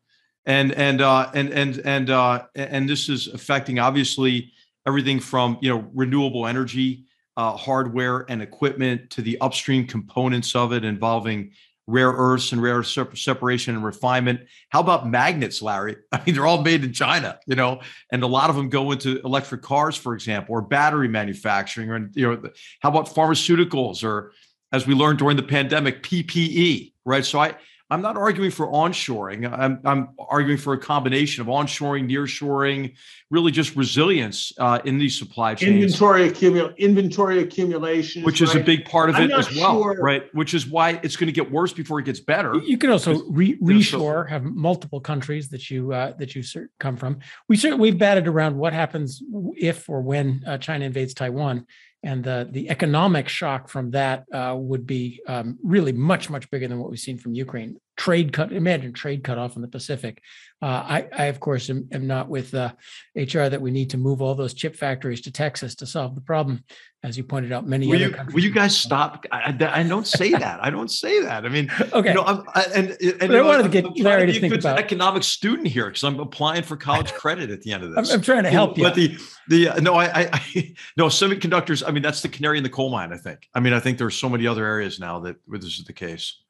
and 0.45 0.71
and 0.73 1.01
uh, 1.01 1.29
and 1.33 1.49
and 1.49 1.77
and 1.79 2.09
uh, 2.09 2.43
and 2.55 2.89
this 2.89 3.09
is 3.09 3.27
affecting 3.27 3.79
obviously 3.79 4.51
everything 4.87 5.19
from 5.19 5.57
you 5.61 5.69
know 5.69 5.89
renewable 5.93 6.47
energy 6.47 7.05
uh, 7.37 7.55
hardware 7.55 8.25
and 8.29 8.41
equipment 8.41 9.09
to 9.11 9.21
the 9.21 9.39
upstream 9.41 9.85
components 9.85 10.55
of 10.55 10.73
it 10.73 10.83
involving 10.83 11.51
rare 11.87 12.11
earths 12.11 12.51
and 12.51 12.61
rare 12.61 12.83
separation 12.83 13.75
and 13.75 13.83
refinement. 13.83 14.41
How 14.69 14.79
about 14.79 15.07
magnets, 15.07 15.61
Larry? 15.61 15.97
I 16.11 16.21
mean, 16.25 16.35
they're 16.35 16.47
all 16.47 16.61
made 16.61 16.83
in 16.83 16.93
China, 16.93 17.39
you 17.45 17.55
know, 17.55 17.81
and 18.11 18.23
a 18.23 18.27
lot 18.27 18.49
of 18.49 18.55
them 18.55 18.69
go 18.69 18.91
into 18.91 19.19
electric 19.21 19.61
cars, 19.61 19.95
for 19.95 20.13
example, 20.13 20.55
or 20.55 20.61
battery 20.61 21.07
manufacturing, 21.07 21.89
or 21.89 22.09
you 22.13 22.27
know, 22.27 22.49
how 22.81 22.89
about 22.89 23.07
pharmaceuticals, 23.07 24.03
or 24.03 24.31
as 24.71 24.87
we 24.87 24.93
learned 24.93 25.19
during 25.19 25.37
the 25.37 25.43
pandemic, 25.43 26.03
PPE, 26.03 26.93
right? 27.05 27.25
So 27.25 27.39
I 27.39 27.55
I'm 27.91 28.01
not 28.01 28.15
arguing 28.15 28.51
for 28.51 28.67
onshoring. 28.67 29.51
I'm, 29.51 29.81
I'm 29.83 30.09
arguing 30.17 30.57
for 30.57 30.71
a 30.71 30.77
combination 30.77 31.41
of 31.41 31.47
onshoring, 31.47 32.09
nearshoring, 32.09 32.95
really 33.29 33.51
just 33.51 33.75
resilience 33.75 34.53
uh, 34.57 34.79
in 34.85 34.97
these 34.97 35.19
supply 35.19 35.55
chains. 35.55 35.83
Inventory 35.83 36.31
accumul- 36.31 36.77
inventory 36.77 37.39
accumulation, 37.39 38.23
which 38.23 38.41
is 38.41 38.55
right? 38.55 38.61
a 38.61 38.65
big 38.65 38.85
part 38.85 39.09
of 39.09 39.17
I'm 39.17 39.29
it 39.29 39.31
as 39.31 39.53
well, 39.57 39.83
sure. 39.83 40.01
right? 40.01 40.23
Which 40.33 40.53
is 40.53 40.65
why 40.65 41.01
it's 41.03 41.17
going 41.17 41.27
to 41.27 41.33
get 41.33 41.51
worse 41.51 41.73
before 41.73 41.99
it 41.99 42.05
gets 42.05 42.21
better. 42.21 42.55
You 42.55 42.77
can 42.77 42.91
also 42.91 43.23
re- 43.25 43.57
reshore, 43.57 44.29
have 44.29 44.43
multiple 44.43 45.01
countries 45.01 45.49
that 45.49 45.69
you 45.69 45.91
uh, 45.91 46.13
that 46.17 46.33
you 46.33 46.43
come 46.79 46.95
from. 46.95 47.19
We 47.49 47.57
certainly 47.57 47.81
we've 47.91 47.99
batted 47.99 48.25
around 48.25 48.55
what 48.55 48.71
happens 48.71 49.21
if 49.57 49.89
or 49.89 50.01
when 50.01 50.43
uh, 50.47 50.57
China 50.59 50.85
invades 50.85 51.13
Taiwan 51.13 51.67
and 52.03 52.23
the 52.23 52.47
the 52.51 52.69
economic 52.69 53.29
shock 53.29 53.69
from 53.69 53.91
that 53.91 54.25
uh, 54.33 54.55
would 54.57 54.87
be 54.87 55.21
um, 55.27 55.59
really 55.63 55.91
much 55.91 56.29
much 56.29 56.49
bigger 56.49 56.67
than 56.67 56.79
what 56.79 56.89
we've 56.89 56.99
seen 56.99 57.17
from 57.17 57.33
Ukraine. 57.33 57.77
Trade 58.01 58.33
cut, 58.33 58.51
imagine 58.51 58.93
trade 58.93 59.23
cut 59.23 59.37
off 59.37 59.55
in 59.55 59.61
the 59.61 59.67
Pacific. 59.67 60.23
Uh, 60.59 60.65
I, 60.65 61.07
I 61.15 61.25
of 61.25 61.39
course 61.39 61.69
am, 61.69 61.87
am 61.91 62.07
not 62.07 62.29
with 62.29 62.51
uh, 62.55 62.73
HR 63.15 63.43
that 63.43 63.61
we 63.61 63.69
need 63.69 63.91
to 63.91 63.99
move 63.99 64.23
all 64.23 64.33
those 64.33 64.55
chip 64.55 64.75
factories 64.75 65.21
to 65.21 65.31
Texas 65.31 65.75
to 65.75 65.85
solve 65.85 66.15
the 66.15 66.21
problem, 66.21 66.63
as 67.03 67.15
you 67.15 67.23
pointed 67.23 67.51
out. 67.51 67.67
Many 67.67 67.85
will 67.85 67.97
other 67.97 68.05
you, 68.05 68.11
countries. 68.11 68.33
Will 68.33 68.43
you 68.43 68.49
guys 68.49 68.75
stop? 68.75 69.27
I, 69.31 69.55
I, 69.71 69.83
don't 69.83 70.07
say 70.07 70.31
that. 70.31 70.63
I 70.63 70.71
don't 70.71 70.89
say 70.89 71.21
that. 71.21 71.45
I 71.45 71.49
mean, 71.49 71.69
okay. 71.93 72.09
You 72.09 72.15
know, 72.15 72.23
I'm, 72.23 72.43
I, 72.55 72.63
and, 72.73 72.97
and 73.21 73.35
I 73.35 73.41
wanted 73.43 73.65
I'm, 73.65 73.71
to 73.71 73.81
get 73.81 73.99
Larry 73.99 74.33
to, 74.33 74.39
think 74.39 74.55
about 74.55 74.79
an 74.79 74.83
economic 74.83 75.21
student 75.21 75.67
here 75.67 75.85
because 75.85 76.03
I'm 76.03 76.19
applying 76.19 76.63
for 76.63 76.77
college 76.77 77.13
credit 77.13 77.51
at 77.51 77.61
the 77.61 77.71
end 77.71 77.83
of 77.83 77.91
this. 77.95 78.09
I'm, 78.09 78.15
I'm 78.15 78.23
trying 78.23 78.45
to 78.45 78.49
help 78.49 78.79
you. 78.79 78.83
But 78.83 78.95
the 78.95 79.15
the 79.47 79.69
uh, 79.69 79.79
no, 79.79 79.93
I, 79.93 80.21
I 80.33 80.73
no 80.97 81.05
semiconductors. 81.05 81.83
I 81.87 81.91
mean, 81.91 82.01
that's 82.01 82.23
the 82.23 82.29
canary 82.29 82.57
in 82.57 82.63
the 82.63 82.69
coal 82.69 82.89
mine. 82.89 83.13
I 83.13 83.17
think. 83.17 83.47
I 83.53 83.59
mean, 83.59 83.73
I 83.73 83.79
think 83.79 83.99
there's 83.99 84.15
so 84.15 84.27
many 84.27 84.47
other 84.47 84.65
areas 84.65 84.99
now 84.99 85.19
that 85.19 85.35
where 85.45 85.59
this 85.59 85.77
is 85.77 85.85
the 85.85 85.93
case. 85.93 86.41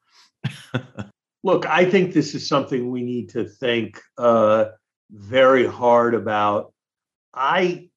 Look, 1.44 1.66
I 1.66 1.84
think 1.84 2.12
this 2.12 2.34
is 2.34 2.46
something 2.46 2.90
we 2.90 3.02
need 3.02 3.30
to 3.30 3.44
think 3.44 4.00
uh, 4.16 4.66
very 5.10 5.66
hard 5.66 6.14
about. 6.14 6.72
I 7.34 7.88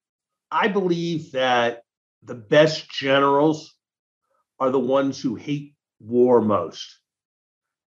I 0.51 0.67
believe 0.67 1.31
that 1.33 1.83
the 2.23 2.35
best 2.35 2.89
generals 2.89 3.75
are 4.59 4.71
the 4.71 4.79
ones 4.79 5.21
who 5.21 5.35
hate 5.35 5.75
war 5.99 6.41
most. 6.41 6.99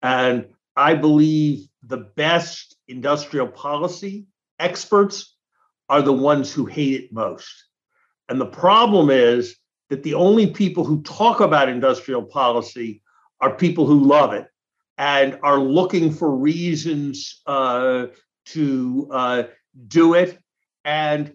And 0.01 0.47
I 0.75 0.93
believe 0.95 1.67
the 1.83 1.97
best 2.15 2.77
industrial 2.87 3.47
policy 3.47 4.27
experts 4.59 5.35
are 5.89 6.01
the 6.01 6.13
ones 6.13 6.53
who 6.53 6.65
hate 6.65 7.01
it 7.01 7.13
most. 7.13 7.51
And 8.29 8.39
the 8.39 8.45
problem 8.45 9.09
is 9.09 9.57
that 9.89 10.03
the 10.03 10.13
only 10.13 10.47
people 10.47 10.85
who 10.85 11.01
talk 11.01 11.41
about 11.41 11.67
industrial 11.67 12.23
policy 12.23 13.01
are 13.41 13.55
people 13.55 13.85
who 13.85 14.05
love 14.05 14.33
it 14.33 14.47
and 14.97 15.39
are 15.43 15.59
looking 15.59 16.11
for 16.11 16.29
reasons 16.35 17.41
uh, 17.45 18.07
to 18.45 19.09
uh, 19.11 19.43
do 19.87 20.13
it. 20.13 20.37
And 20.85 21.33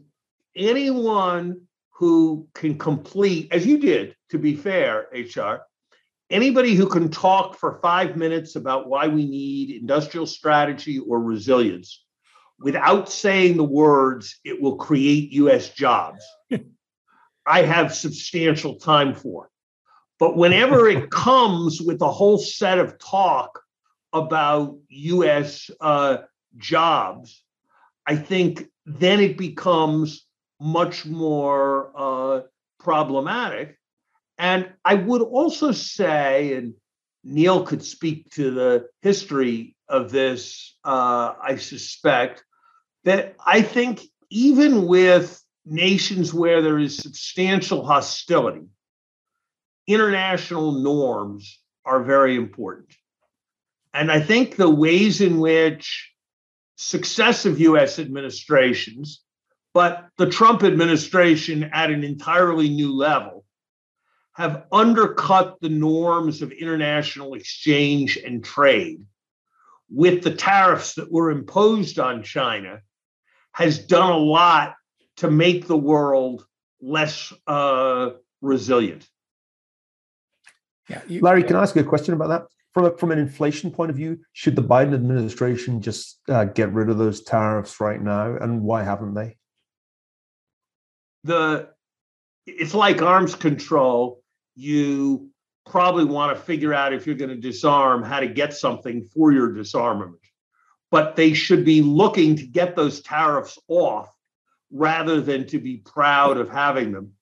anyone 0.55 1.62
who 1.90 2.49
can 2.55 2.79
complete, 2.79 3.53
as 3.53 3.66
you 3.66 3.79
did, 3.79 4.16
to 4.31 4.38
be 4.38 4.55
fair, 4.55 5.09
HR, 5.12 5.62
anybody 6.31 6.75
who 6.75 6.87
can 6.87 7.11
talk 7.11 7.59
for 7.59 7.79
five 7.81 8.16
minutes 8.16 8.57
about 8.57 8.88
why 8.88 9.09
we 9.09 9.27
need 9.27 9.71
industrial 9.71 10.27
strategy 10.27 10.99
or 10.99 11.21
resilience 11.21 12.05
without 12.59 13.11
saying 13.11 13.57
the 13.57 13.64
words, 13.64 14.40
it 14.45 14.61
will 14.61 14.77
create 14.77 15.33
US 15.33 15.71
jobs, 15.71 16.25
I 17.47 17.62
have 17.62 17.95
substantial 17.95 18.77
time 18.77 19.14
for. 19.14 19.51
But 20.19 20.37
whenever 20.37 20.89
it 20.89 21.11
comes 21.27 21.81
with 21.81 22.01
a 22.03 22.11
whole 22.11 22.39
set 22.39 22.79
of 22.79 22.99
talk 22.99 23.63
about 24.13 24.77
US 24.89 25.71
uh, 25.81 26.19
jobs, 26.57 27.43
I 28.07 28.17
think 28.17 28.67
then 28.85 29.21
it 29.21 29.37
becomes 29.37 30.27
much 30.61 31.05
more 31.05 31.93
uh, 31.97 32.41
problematic. 32.79 33.79
And 34.39 34.71
I 34.85 34.95
would 34.95 35.23
also 35.23 35.73
say, 35.73 36.55
and 36.55 36.75
Niall 37.25 37.65
could 37.65 37.83
speak 37.83 38.31
to 38.33 38.51
the 38.51 38.87
history 39.03 39.75
of 39.89 40.11
this, 40.11 40.77
uh, 40.85 41.35
I 41.43 41.57
suspect, 41.57 42.45
that 43.05 43.35
I 43.45 43.63
think 43.63 44.03
even 44.31 44.87
with 44.87 45.43
nations 45.65 46.33
where 46.33 46.63
there 46.63 46.79
is 46.79 46.97
substantial 46.97 47.85
hostility, 47.85 48.67
international 49.87 50.72
norms 50.72 51.61
are 51.85 52.03
very 52.03 52.37
important. 52.37 52.94
And 53.94 54.11
I 54.11 54.20
think 54.20 54.57
the 54.57 54.70
ways 54.70 55.20
in 55.20 55.38
which 55.38 56.12
successive 56.77 57.61
US 57.61 57.99
administrations, 57.99 59.22
but 59.72 60.09
the 60.18 60.29
Trump 60.29 60.62
administration 60.62 61.70
at 61.72 61.90
an 61.90 62.05
entirely 62.05 62.68
new 62.68 62.94
level, 62.94 63.44
have 64.35 64.64
undercut 64.70 65.57
the 65.62 65.68
norms 65.70 66.42
of 66.42 66.53
international 66.53 67.33
exchange 67.35 68.18
and 68.18 68.44
trade 68.44 69.03
with 69.88 70.22
the 70.22 70.35
tariffs 70.35 70.94
that 70.94 71.11
were 71.11 71.31
imposed 71.31 71.99
on 71.99 72.22
China 72.22 72.81
has 73.53 73.79
done 73.79 74.12
a 74.12 74.18
lot 74.18 74.75
to 75.16 75.31
make 75.31 75.66
the 75.66 75.77
world 75.77 76.44
less 76.83 77.33
uh, 77.46 78.11
resilient. 78.42 79.09
Yeah, 80.88 81.03
you, 81.07 81.20
Larry, 81.20 81.42
can 81.42 81.57
I 81.57 81.62
ask 81.62 81.75
you 81.75 81.83
a 81.83 81.85
question 81.85 82.14
about 82.14 82.29
that? 82.29 82.46
From, 82.72 82.85
a, 82.85 82.96
from 82.96 83.11
an 83.11 83.18
inflation 83.18 83.70
point 83.70 83.90
of 83.90 83.96
view, 83.96 84.18
should 84.35 84.55
the 84.55 84.62
Biden 84.62 84.94
administration 84.94 85.81
just 85.81 86.20
uh, 86.29 86.44
get 86.44 86.72
rid 86.72 86.90
of 86.90 86.99
those 86.99 87.22
tariffs 87.22 87.81
right 87.81 88.01
now? 88.01 88.37
And 88.37 88.62
why 88.62 88.83
haven't 88.83 89.14
they? 89.14 89.37
The 91.25 91.70
it's 92.46 92.75
like 92.75 93.03
arms 93.03 93.35
control. 93.35 94.22
You 94.55 95.31
probably 95.66 96.05
want 96.05 96.37
to 96.37 96.42
figure 96.42 96.72
out 96.72 96.92
if 96.92 97.07
you're 97.07 97.16
going 97.16 97.31
to 97.31 97.37
disarm 97.37 98.03
how 98.03 98.20
to 98.20 98.29
get 98.29 98.55
something 98.55 99.03
for 99.12 99.33
your 99.33 99.53
disarmament. 99.53 100.20
But 100.90 101.16
they 101.16 101.35
should 101.35 101.64
be 101.64 101.83
looking 101.83 102.37
to 102.37 102.46
get 102.46 102.77
those 102.77 103.01
tariffs 103.01 103.59
off 103.68 104.14
rather 104.70 105.20
than 105.20 105.46
to 105.49 105.59
be 105.59 105.79
proud 105.79 106.37
of 106.37 106.49
having 106.49 106.92
them. 106.92 107.12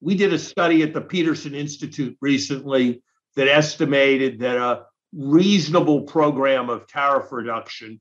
We 0.00 0.14
did 0.14 0.34
a 0.34 0.38
study 0.38 0.82
at 0.82 0.92
the 0.92 1.00
Peterson 1.00 1.54
Institute 1.54 2.16
recently 2.20 3.02
that 3.36 3.48
estimated 3.48 4.40
that 4.40 4.56
a 4.56 4.84
reasonable 5.12 6.02
program 6.02 6.70
of 6.70 6.86
tariff 6.86 7.30
reduction, 7.32 8.00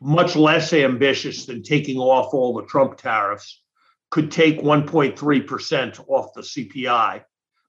much 0.00 0.36
less 0.36 0.72
ambitious 0.72 1.46
than 1.46 1.62
taking 1.62 1.98
off 1.98 2.32
all 2.34 2.54
the 2.54 2.66
Trump 2.66 2.96
tariffs, 2.96 3.62
could 4.10 4.30
take 4.30 4.60
1.3% 4.60 6.04
off 6.08 6.34
the 6.34 6.40
CPI, 6.40 7.22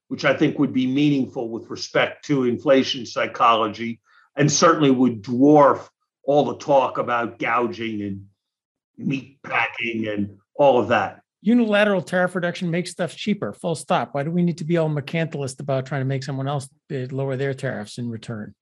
which 0.08 0.24
I 0.24 0.36
think 0.36 0.58
would 0.58 0.72
be 0.72 0.86
meaningful 0.86 1.50
with 1.50 1.70
respect 1.70 2.24
to 2.26 2.44
inflation 2.44 3.06
psychology 3.06 4.00
and 4.36 4.50
certainly 4.50 4.90
would 4.90 5.22
dwarf 5.22 5.88
all 6.24 6.44
the 6.44 6.56
talk 6.56 6.98
about 6.98 7.38
gouging 7.38 8.02
and 8.02 8.26
meat 8.96 9.38
packing 9.42 10.08
and 10.08 10.38
all 10.54 10.80
of 10.80 10.88
that. 10.88 11.21
Unilateral 11.42 12.02
tariff 12.02 12.36
reduction 12.36 12.70
makes 12.70 12.92
stuff 12.92 13.16
cheaper, 13.16 13.52
full 13.52 13.74
stop. 13.74 14.10
Why 14.12 14.22
do 14.22 14.30
we 14.30 14.42
need 14.42 14.58
to 14.58 14.64
be 14.64 14.76
all 14.76 14.88
mercantilist 14.88 15.60
about 15.60 15.86
trying 15.86 16.00
to 16.00 16.06
make 16.06 16.22
someone 16.22 16.46
else 16.46 16.68
lower 16.88 17.36
their 17.36 17.52
tariffs 17.52 17.98
in 17.98 18.08
return? 18.08 18.54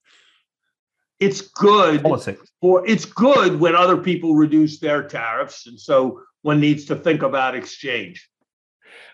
It's 1.19 1.43
good 1.43 2.03
Politics. 2.03 2.51
for 2.63 2.89
it's 2.89 3.05
good 3.05 3.61
when 3.61 3.77
other 3.77 3.99
people 3.99 4.35
reduce 4.35 4.81
their 4.81 5.03
tariffs. 5.03 5.67
And 5.67 5.79
so 5.79 6.23
one 6.41 6.59
needs 6.59 6.87
to 6.87 6.97
think 6.97 7.23
about 7.23 7.55
exchange. 7.55 8.27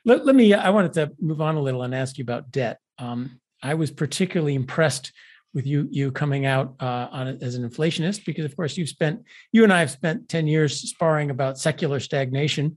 Let, 0.05 0.25
let 0.25 0.37
me, 0.37 0.55
I 0.55 0.71
wanted 0.71 0.93
to 0.93 1.13
move 1.21 1.41
on 1.41 1.57
a 1.57 1.61
little 1.61 1.83
and 1.83 1.93
ask 1.93 2.17
you 2.17 2.23
about 2.23 2.53
debt. 2.53 2.79
Um, 2.99 3.41
I 3.61 3.75
was 3.75 3.91
particularly 3.91 4.55
impressed 4.55 5.13
with 5.53 5.67
you 5.67 5.89
you 5.91 6.13
coming 6.13 6.45
out 6.45 6.75
uh, 6.81 7.09
on 7.11 7.29
it 7.29 7.43
as 7.43 7.55
an 7.55 7.69
inflationist 7.69 8.27
because 8.27 8.45
of 8.45 8.55
course 8.55 8.77
you've 8.77 8.91
spent 8.91 9.23
you 9.53 9.65
and 9.65 9.73
I 9.73 9.81
have 9.81 9.91
spent 9.91 10.29
10 10.29 10.47
years 10.47 10.91
sparring 10.91 11.31
about 11.31 11.59
secular 11.59 11.99
stagnation 11.99 12.77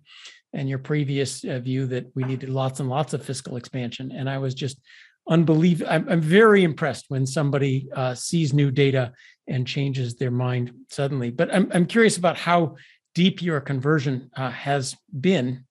and 0.53 0.67
your 0.67 0.79
previous 0.79 1.43
uh, 1.43 1.59
view 1.59 1.85
that 1.87 2.05
we 2.15 2.23
needed 2.23 2.49
lots 2.49 2.79
and 2.79 2.89
lots 2.89 3.13
of 3.13 3.23
fiscal 3.23 3.57
expansion 3.57 4.11
and 4.11 4.29
I 4.29 4.37
was 4.37 4.53
just 4.53 4.79
unbelievable 5.29 5.91
I'm, 5.91 6.07
I'm 6.09 6.21
very 6.21 6.63
impressed 6.63 7.05
when 7.09 7.25
somebody 7.25 7.89
uh, 7.95 8.15
sees 8.15 8.53
new 8.53 8.71
data 8.71 9.13
and 9.47 9.67
changes 9.67 10.15
their 10.15 10.31
mind 10.31 10.73
suddenly 10.89 11.31
but 11.31 11.53
I'm, 11.53 11.69
I'm 11.73 11.85
curious 11.85 12.17
about 12.17 12.37
how 12.37 12.75
deep 13.15 13.41
your 13.41 13.59
conversion 13.59 14.29
uh, 14.35 14.51
has 14.51 14.95
been 15.11 15.65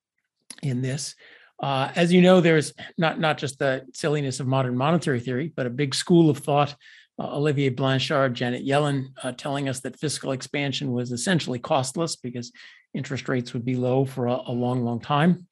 in 0.63 0.83
this 0.83 1.15
uh, 1.61 1.91
as 1.97 2.13
you 2.13 2.23
know, 2.23 2.41
there's 2.41 2.73
not 2.97 3.19
not 3.19 3.39
just 3.39 3.59
the 3.59 3.85
silliness 3.93 4.41
of 4.41 4.47
modern 4.47 4.77
monetary 4.77 5.21
theory, 5.21 5.53
but 5.55 5.67
a 5.67 5.71
big 5.71 5.95
school 5.95 6.31
of 6.31 6.39
thought. 6.39 6.75
Uh, 7.19 7.37
Olivier 7.37 7.71
Blanchard, 7.71 8.35
Janet 8.35 8.65
Yellen, 8.65 9.09
uh, 9.25 9.33
telling 9.33 9.69
us 9.69 9.81
that 9.81 9.99
fiscal 9.99 10.31
expansion 10.31 10.93
was 10.93 11.11
essentially 11.11 11.59
costless 11.59 12.15
because 12.15 12.53
interest 12.95 13.29
rates 13.29 13.53
would 13.53 13.65
be 13.65 13.77
low 13.77 14.05
for 14.05 14.27
a, 14.27 14.41
a 14.47 14.53
long, 14.53 14.85
long 14.85 15.01
time. 15.01 15.47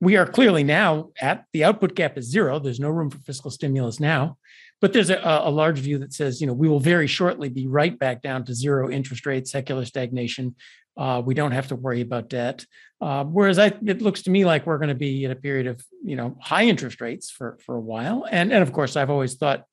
We 0.00 0.16
are 0.16 0.26
clearly 0.26 0.64
now 0.64 1.10
at 1.20 1.44
the 1.52 1.64
output 1.64 1.94
gap 1.94 2.18
is 2.18 2.30
zero. 2.30 2.58
There's 2.58 2.80
no 2.80 2.90
room 2.90 3.10
for 3.10 3.18
fiscal 3.18 3.50
stimulus 3.50 4.00
now. 4.00 4.36
But 4.80 4.92
there's 4.92 5.10
a, 5.10 5.20
a, 5.22 5.48
large 5.48 5.78
view 5.78 5.98
that 5.98 6.12
says, 6.12 6.40
you 6.40 6.48
know, 6.48 6.52
we 6.52 6.68
will 6.68 6.80
very 6.80 7.06
shortly 7.06 7.48
be 7.48 7.68
right 7.68 7.96
back 7.96 8.20
down 8.20 8.44
to 8.46 8.54
zero 8.54 8.90
interest 8.90 9.26
rates, 9.26 9.52
secular 9.52 9.84
stagnation. 9.84 10.56
Uh, 10.96 11.22
we 11.24 11.34
don't 11.34 11.52
have 11.52 11.68
to 11.68 11.76
worry 11.76 12.00
about 12.00 12.28
debt. 12.28 12.66
Uh, 13.00 13.22
whereas 13.22 13.60
I, 13.60 13.66
it 13.86 14.02
looks 14.02 14.22
to 14.22 14.30
me 14.30 14.44
like 14.44 14.66
we're 14.66 14.78
going 14.78 14.88
to 14.88 14.96
be 14.96 15.24
in 15.24 15.30
a 15.30 15.36
period 15.36 15.68
of, 15.68 15.84
you 16.04 16.16
know, 16.16 16.36
high 16.40 16.64
interest 16.64 17.00
rates 17.00 17.30
for 17.30 17.58
for 17.64 17.76
a 17.76 17.80
while. 17.80 18.26
And 18.28 18.52
and 18.52 18.60
of 18.60 18.72
course, 18.72 18.96
I've 18.96 19.10
always 19.10 19.34
thought 19.34 19.64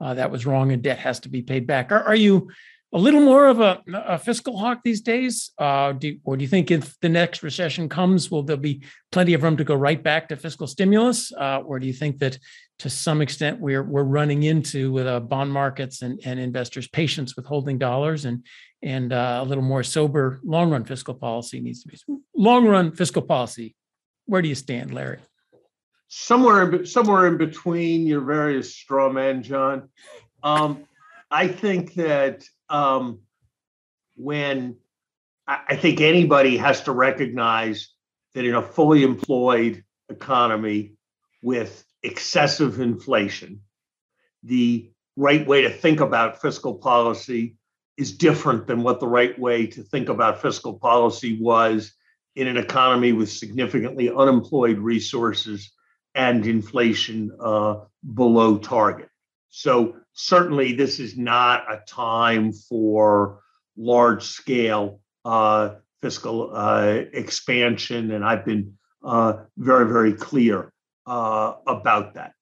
uh, 0.00 0.14
that 0.14 0.30
was 0.30 0.46
wrong 0.46 0.72
and 0.72 0.82
debt 0.82 0.98
has 0.98 1.20
to 1.20 1.28
be 1.28 1.42
paid 1.42 1.66
back. 1.66 1.92
Are, 1.92 2.02
are 2.02 2.16
you 2.16 2.50
a 2.94 2.98
little 2.98 3.20
more 3.20 3.48
of 3.48 3.60
a, 3.60 3.82
a 3.92 4.18
fiscal 4.18 4.56
hawk 4.56 4.80
these 4.84 5.00
days? 5.00 5.50
Uh, 5.58 5.92
do, 5.92 6.16
or 6.22 6.36
do 6.36 6.42
you 6.42 6.48
think 6.48 6.70
if 6.70 6.98
the 7.00 7.08
next 7.08 7.42
recession 7.42 7.88
comes, 7.88 8.30
will 8.30 8.44
there 8.44 8.56
be 8.56 8.84
plenty 9.10 9.34
of 9.34 9.42
room 9.42 9.56
to 9.56 9.64
go 9.64 9.74
right 9.74 10.00
back 10.00 10.28
to 10.28 10.36
fiscal 10.36 10.68
stimulus? 10.68 11.32
Uh, 11.32 11.58
or 11.66 11.80
do 11.80 11.88
you 11.88 11.92
think 11.92 12.18
that 12.20 12.38
to 12.78 12.88
some 12.88 13.20
extent 13.20 13.60
we're 13.60 13.82
we're 13.82 14.04
running 14.04 14.44
into 14.44 14.92
with 14.92 15.06
uh, 15.06 15.18
bond 15.20 15.52
markets 15.52 16.02
and, 16.02 16.20
and 16.24 16.38
investors' 16.38 16.88
patience 16.88 17.34
with 17.36 17.46
holding 17.46 17.78
dollars 17.78 18.24
and 18.24 18.44
and 18.82 19.12
uh, 19.12 19.40
a 19.42 19.44
little 19.44 19.64
more 19.64 19.82
sober 19.82 20.40
long 20.44 20.70
run 20.70 20.84
fiscal 20.84 21.14
policy 21.14 21.60
needs 21.60 21.82
to 21.82 21.88
be 21.88 21.98
long 22.36 22.66
run 22.66 22.92
fiscal 22.92 23.22
policy. 23.22 23.74
Where 24.26 24.40
do 24.40 24.48
you 24.48 24.54
stand, 24.54 24.94
Larry? 24.94 25.18
Somewhere 26.08 26.70
in, 26.70 26.86
somewhere 26.86 27.26
in 27.26 27.38
between 27.38 28.06
your 28.06 28.20
various 28.20 28.74
straw 28.74 29.10
men, 29.10 29.42
John. 29.42 29.88
Um, 30.42 30.84
I 31.30 31.48
think 31.48 31.94
that 31.94 32.44
um, 32.68 33.20
when 34.16 34.76
I, 35.46 35.76
think 35.76 36.00
anybody 36.00 36.56
has 36.56 36.82
to 36.82 36.92
recognize 36.92 37.90
that 38.34 38.44
in 38.44 38.54
a 38.54 38.62
fully 38.62 39.02
employed 39.02 39.84
economy 40.08 40.94
with 41.42 41.84
excessive 42.02 42.80
inflation, 42.80 43.60
the 44.42 44.90
right 45.16 45.46
way 45.46 45.62
to 45.62 45.70
think 45.70 46.00
about 46.00 46.40
fiscal 46.40 46.74
policy 46.74 47.56
is 47.96 48.16
different 48.16 48.66
than 48.66 48.82
what 48.82 49.00
the 49.00 49.06
right 49.06 49.38
way 49.38 49.66
to 49.66 49.82
think 49.82 50.08
about 50.08 50.42
fiscal 50.42 50.74
policy 50.78 51.38
was 51.40 51.92
in 52.34 52.48
an 52.48 52.56
economy 52.56 53.12
with 53.12 53.30
significantly 53.30 54.10
unemployed 54.10 54.78
resources 54.78 55.70
and 56.14 56.46
inflation 56.46 57.30
uh, 57.40 57.76
below 58.14 58.58
target. 58.58 59.08
So, 59.50 59.96
certainly, 60.14 60.72
this 60.74 60.98
is 60.98 61.16
not 61.16 61.70
a 61.70 61.82
time 61.86 62.52
for 62.52 63.40
large 63.76 64.22
scale 64.22 65.00
uh, 65.24 65.74
fiscal 66.00 66.50
uh, 66.54 67.02
expansion. 67.12 68.12
And 68.12 68.24
I've 68.24 68.44
been 68.44 68.78
uh, 69.02 69.44
very, 69.56 69.86
very 69.86 70.14
clear 70.14 70.72
uh, 71.06 71.54
about 71.66 72.14
that. 72.14 72.32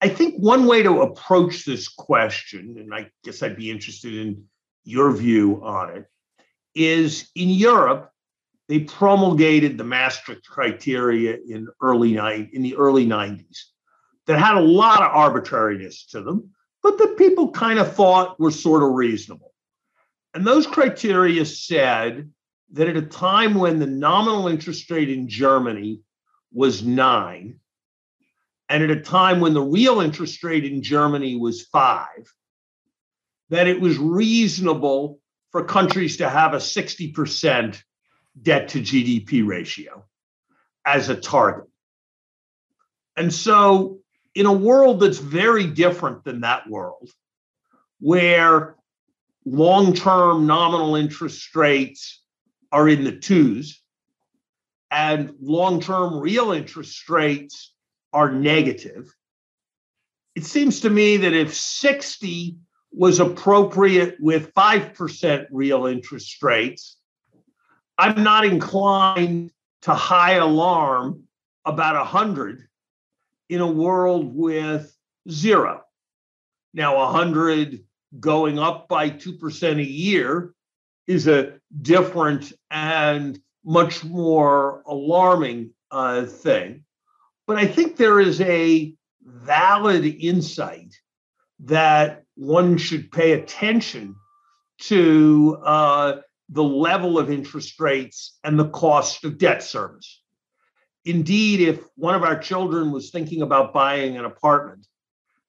I 0.00 0.08
think 0.08 0.36
one 0.36 0.66
way 0.66 0.82
to 0.82 1.00
approach 1.00 1.64
this 1.64 1.88
question, 1.88 2.76
and 2.78 2.94
I 2.94 3.10
guess 3.24 3.42
I'd 3.42 3.56
be 3.56 3.70
interested 3.70 4.14
in 4.14 4.44
your 4.84 5.10
view 5.10 5.62
on 5.64 5.96
it, 5.96 6.06
is 6.74 7.30
in 7.34 7.48
Europe, 7.48 8.10
they 8.68 8.80
promulgated 8.80 9.78
the 9.78 9.84
Maastricht 9.84 10.46
criteria 10.46 11.38
in 11.48 11.68
early 11.80 12.16
in 12.52 12.62
the 12.62 12.76
early 12.76 13.06
90s 13.06 13.58
that 14.26 14.38
had 14.38 14.56
a 14.56 14.60
lot 14.60 15.02
of 15.02 15.12
arbitrariness 15.12 16.06
to 16.06 16.20
them, 16.20 16.50
but 16.86 16.98
that 16.98 17.16
people 17.16 17.50
kind 17.50 17.80
of 17.80 17.96
thought 17.96 18.38
were 18.38 18.52
sort 18.52 18.84
of 18.84 18.90
reasonable. 18.90 19.52
And 20.34 20.46
those 20.46 20.68
criteria 20.68 21.44
said 21.44 22.30
that 22.74 22.86
at 22.86 22.96
a 22.96 23.02
time 23.02 23.54
when 23.54 23.80
the 23.80 23.88
nominal 23.88 24.46
interest 24.46 24.88
rate 24.88 25.10
in 25.10 25.28
Germany 25.28 26.02
was 26.52 26.84
nine, 26.84 27.58
and 28.68 28.84
at 28.84 28.90
a 28.90 29.00
time 29.00 29.40
when 29.40 29.52
the 29.52 29.62
real 29.62 30.00
interest 30.00 30.44
rate 30.44 30.64
in 30.64 30.80
Germany 30.80 31.34
was 31.34 31.62
five, 31.62 32.32
that 33.48 33.66
it 33.66 33.80
was 33.80 33.98
reasonable 33.98 35.18
for 35.50 35.64
countries 35.64 36.18
to 36.18 36.28
have 36.28 36.54
a 36.54 36.58
60% 36.58 37.82
debt 38.40 38.68
to 38.68 38.80
GDP 38.80 39.44
ratio 39.44 40.04
as 40.84 41.08
a 41.08 41.16
target. 41.16 41.68
And 43.16 43.34
so, 43.34 43.98
in 44.36 44.44
a 44.44 44.52
world 44.52 45.00
that's 45.00 45.18
very 45.18 45.66
different 45.66 46.22
than 46.22 46.42
that 46.42 46.68
world, 46.68 47.10
where 48.00 48.76
long 49.46 49.94
term 49.94 50.46
nominal 50.46 50.94
interest 50.94 51.56
rates 51.56 52.22
are 52.70 52.86
in 52.86 53.02
the 53.02 53.16
twos 53.16 53.80
and 54.90 55.32
long 55.40 55.80
term 55.80 56.18
real 56.18 56.52
interest 56.52 57.08
rates 57.08 57.72
are 58.12 58.30
negative, 58.30 59.10
it 60.34 60.44
seems 60.44 60.80
to 60.80 60.90
me 60.90 61.16
that 61.16 61.32
if 61.32 61.54
60 61.54 62.58
was 62.92 63.20
appropriate 63.20 64.16
with 64.20 64.52
5% 64.52 65.46
real 65.50 65.86
interest 65.86 66.42
rates, 66.42 66.98
I'm 67.96 68.22
not 68.22 68.44
inclined 68.44 69.50
to 69.82 69.94
high 69.94 70.34
alarm 70.34 71.22
about 71.64 71.96
100 71.96 72.68
in 73.48 73.60
a 73.60 73.66
world 73.66 74.34
with 74.34 74.94
zero. 75.30 75.82
Now, 76.74 76.96
100 76.98 77.84
going 78.20 78.58
up 78.58 78.88
by 78.88 79.10
2% 79.10 79.80
a 79.80 79.84
year 79.84 80.54
is 81.06 81.28
a 81.28 81.58
different 81.82 82.52
and 82.70 83.38
much 83.64 84.04
more 84.04 84.82
alarming 84.86 85.70
uh, 85.90 86.24
thing. 86.24 86.84
But 87.46 87.58
I 87.58 87.66
think 87.66 87.96
there 87.96 88.20
is 88.20 88.40
a 88.40 88.94
valid 89.22 90.04
insight 90.04 90.94
that 91.60 92.24
one 92.34 92.76
should 92.76 93.10
pay 93.10 93.32
attention 93.32 94.16
to 94.78 95.58
uh, 95.64 96.16
the 96.48 96.64
level 96.64 97.18
of 97.18 97.30
interest 97.30 97.80
rates 97.80 98.38
and 98.44 98.58
the 98.58 98.68
cost 98.68 99.24
of 99.24 99.38
debt 99.38 99.62
service. 99.62 100.22
Indeed, 101.06 101.60
if 101.60 101.80
one 101.94 102.14
of 102.14 102.24
our 102.24 102.38
children 102.38 102.90
was 102.90 103.10
thinking 103.10 103.40
about 103.40 103.72
buying 103.72 104.18
an 104.18 104.24
apartment 104.24 104.86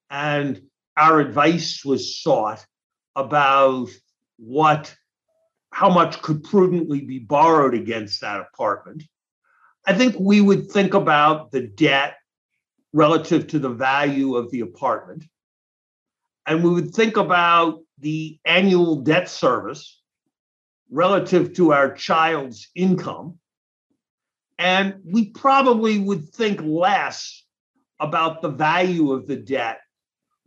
and 0.09 0.61
our 0.95 1.19
advice 1.19 1.83
was 1.83 2.21
sought 2.21 2.65
about 3.15 3.89
what 4.37 4.95
how 5.73 5.89
much 5.89 6.21
could 6.21 6.43
prudently 6.43 7.01
be 7.01 7.19
borrowed 7.19 7.73
against 7.73 8.21
that 8.21 8.39
apartment 8.39 9.03
i 9.85 9.93
think 9.93 10.15
we 10.19 10.39
would 10.39 10.71
think 10.71 10.93
about 10.93 11.51
the 11.51 11.61
debt 11.61 12.15
relative 12.93 13.47
to 13.47 13.59
the 13.59 13.69
value 13.69 14.35
of 14.35 14.49
the 14.51 14.61
apartment 14.61 15.25
and 16.47 16.63
we 16.63 16.69
would 16.69 16.93
think 16.93 17.17
about 17.17 17.81
the 17.99 18.39
annual 18.45 19.01
debt 19.01 19.29
service 19.29 20.01
relative 20.89 21.53
to 21.53 21.73
our 21.73 21.93
child's 21.93 22.69
income. 22.73 23.37
And 24.57 25.01
we 25.05 25.29
probably 25.29 25.99
would 25.99 26.29
think 26.29 26.61
less 26.61 27.43
about 27.99 28.41
the 28.41 28.49
value 28.49 29.11
of 29.11 29.27
the 29.27 29.35
debt 29.35 29.79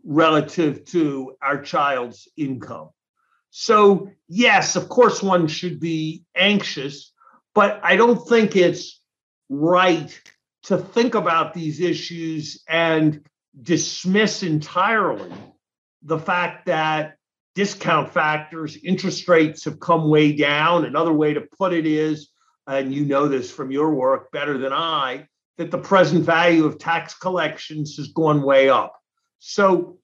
relative 0.04 0.84
to 0.86 1.36
our 1.42 1.62
child's 1.62 2.28
income. 2.36 2.90
So, 3.50 4.10
yes, 4.28 4.76
of 4.76 4.88
course, 4.88 5.22
one 5.22 5.48
should 5.48 5.80
be 5.80 6.24
anxious, 6.36 7.12
but 7.54 7.80
I 7.82 7.96
don't 7.96 8.26
think 8.28 8.56
it's 8.56 9.00
right 9.48 10.20
to 10.64 10.78
think 10.78 11.14
about 11.14 11.52
these 11.52 11.80
issues 11.80 12.62
and 12.68 13.24
dismiss 13.60 14.42
entirely 14.42 15.32
the 16.02 16.18
fact 16.18 16.66
that 16.66 17.16
discount 17.54 18.12
factors, 18.12 18.78
interest 18.84 19.28
rates 19.28 19.64
have 19.64 19.80
come 19.80 20.08
way 20.08 20.32
down. 20.32 20.84
Another 20.84 21.12
way 21.12 21.34
to 21.34 21.40
put 21.40 21.72
it 21.72 21.86
is, 21.86 22.30
and 22.66 22.94
you 22.94 23.04
know 23.04 23.28
this 23.28 23.50
from 23.50 23.70
your 23.70 23.94
work 23.94 24.30
better 24.32 24.58
than 24.58 24.72
I, 24.72 25.26
that 25.58 25.70
the 25.70 25.78
present 25.78 26.24
value 26.24 26.64
of 26.64 26.78
tax 26.78 27.14
collections 27.14 27.96
has 27.96 28.08
gone 28.08 28.42
way 28.42 28.68
up. 28.68 28.94
So 29.38 29.98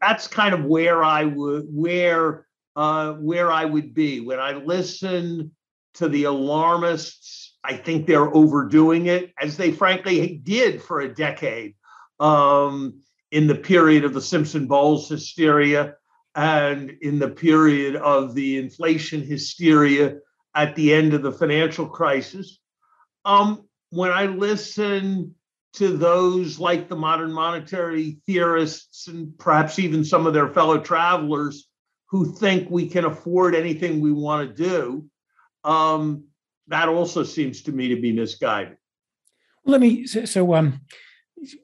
that's 0.00 0.26
kind 0.26 0.54
of 0.54 0.64
where 0.64 1.02
I 1.02 1.24
would 1.24 1.66
where 1.68 2.46
uh, 2.76 3.12
where 3.14 3.52
I 3.52 3.64
would 3.64 3.94
be 3.94 4.20
when 4.20 4.40
I 4.40 4.52
listen 4.52 5.52
to 5.94 6.08
the 6.08 6.24
alarmists. 6.24 7.56
I 7.62 7.76
think 7.76 8.06
they're 8.06 8.34
overdoing 8.34 9.06
it, 9.06 9.32
as 9.40 9.56
they 9.56 9.72
frankly 9.72 10.40
did 10.42 10.82
for 10.82 11.00
a 11.00 11.14
decade 11.14 11.74
um, 12.20 13.00
in 13.30 13.46
the 13.46 13.54
period 13.54 14.04
of 14.04 14.12
the 14.12 14.20
Simpson 14.20 14.66
Bowles 14.66 15.08
hysteria 15.08 15.94
and 16.34 16.90
in 17.00 17.18
the 17.18 17.30
period 17.30 17.96
of 17.96 18.34
the 18.34 18.58
inflation 18.58 19.22
hysteria 19.22 20.16
at 20.54 20.74
the 20.76 20.92
end 20.92 21.14
of 21.14 21.22
the 21.22 21.32
financial 21.32 21.86
crisis. 21.86 22.58
Um, 23.24 23.66
when 23.90 24.10
I 24.10 24.26
listen 24.26 25.34
to 25.74 25.96
those 25.96 26.58
like 26.58 26.88
the 26.88 26.96
modern 26.96 27.32
monetary 27.32 28.18
theorists 28.26 29.08
and 29.08 29.36
perhaps 29.38 29.78
even 29.78 30.04
some 30.04 30.26
of 30.26 30.34
their 30.34 30.48
fellow 30.48 30.78
travelers 30.78 31.68
who 32.08 32.32
think 32.32 32.70
we 32.70 32.88
can 32.88 33.04
afford 33.04 33.54
anything 33.54 34.00
we 34.00 34.12
want 34.12 34.48
to 34.48 34.62
do, 34.62 35.08
um, 35.68 36.24
that 36.68 36.88
also 36.88 37.24
seems 37.24 37.62
to 37.62 37.72
me 37.72 37.88
to 37.88 38.00
be 38.00 38.12
misguided. 38.12 38.76
Let 39.64 39.80
me 39.80 40.06
so, 40.06 40.24
so 40.24 40.54
um, 40.54 40.80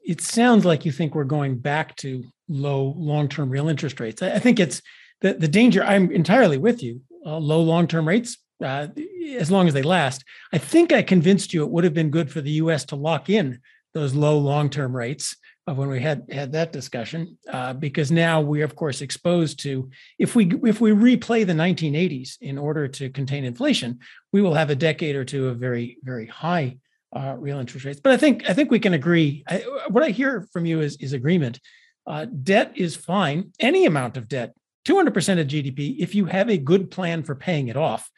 it 0.05 0.21
sounds 0.21 0.65
like 0.65 0.85
you 0.85 0.91
think 0.91 1.15
we're 1.15 1.23
going 1.23 1.57
back 1.57 1.95
to 1.97 2.23
low 2.49 2.93
long-term 2.97 3.49
real 3.49 3.69
interest 3.69 3.99
rates. 3.99 4.21
I, 4.21 4.33
I 4.33 4.39
think 4.39 4.59
it's 4.59 4.81
the 5.21 5.33
the 5.33 5.47
danger. 5.47 5.83
I'm 5.83 6.11
entirely 6.11 6.57
with 6.57 6.83
you. 6.83 7.01
Uh, 7.25 7.37
low 7.37 7.61
long-term 7.61 8.07
rates, 8.07 8.37
uh, 8.63 8.87
as 9.37 9.51
long 9.51 9.67
as 9.67 9.73
they 9.73 9.81
last. 9.81 10.23
I 10.53 10.57
think 10.57 10.91
I 10.91 11.01
convinced 11.01 11.53
you 11.53 11.63
it 11.63 11.69
would 11.69 11.83
have 11.83 11.93
been 11.93 12.09
good 12.09 12.31
for 12.31 12.41
the 12.41 12.51
U.S. 12.51 12.85
to 12.85 12.95
lock 12.95 13.29
in 13.29 13.59
those 13.93 14.13
low 14.13 14.37
long-term 14.37 14.95
rates 14.95 15.35
of 15.67 15.77
when 15.77 15.89
we 15.89 15.99
had 15.99 16.25
had 16.31 16.51
that 16.53 16.71
discussion 16.71 17.37
uh, 17.49 17.73
because 17.73 18.11
now 18.11 18.41
we're 18.41 18.65
of 18.65 18.75
course 18.75 19.01
exposed 19.01 19.59
to 19.59 19.89
if 20.17 20.35
we 20.35 20.51
if 20.65 20.81
we 20.81 20.91
replay 20.91 21.45
the 21.45 21.53
1980s 21.53 22.37
in 22.41 22.57
order 22.57 22.87
to 22.87 23.09
contain 23.09 23.45
inflation 23.45 23.99
we 24.33 24.41
will 24.41 24.55
have 24.55 24.69
a 24.69 24.75
decade 24.75 25.15
or 25.15 25.23
two 25.23 25.47
of 25.47 25.59
very 25.59 25.97
very 26.03 26.25
high 26.25 26.77
uh, 27.15 27.35
real 27.37 27.59
interest 27.59 27.85
rates 27.85 27.99
but 27.99 28.11
i 28.11 28.17
think 28.17 28.49
i 28.49 28.53
think 28.53 28.71
we 28.71 28.79
can 28.79 28.93
agree 28.93 29.43
I, 29.47 29.57
what 29.89 30.03
i 30.03 30.09
hear 30.09 30.47
from 30.51 30.65
you 30.65 30.81
is 30.81 30.97
is 30.97 31.13
agreement 31.13 31.59
uh, 32.07 32.25
debt 32.25 32.73
is 32.75 32.95
fine 32.95 33.51
any 33.59 33.85
amount 33.85 34.17
of 34.17 34.27
debt 34.27 34.55
200% 34.87 35.07
of 35.39 35.47
gdp 35.47 35.97
if 35.99 36.15
you 36.15 36.25
have 36.25 36.49
a 36.49 36.57
good 36.57 36.89
plan 36.89 37.21
for 37.21 37.35
paying 37.35 37.67
it 37.67 37.77
off 37.77 38.09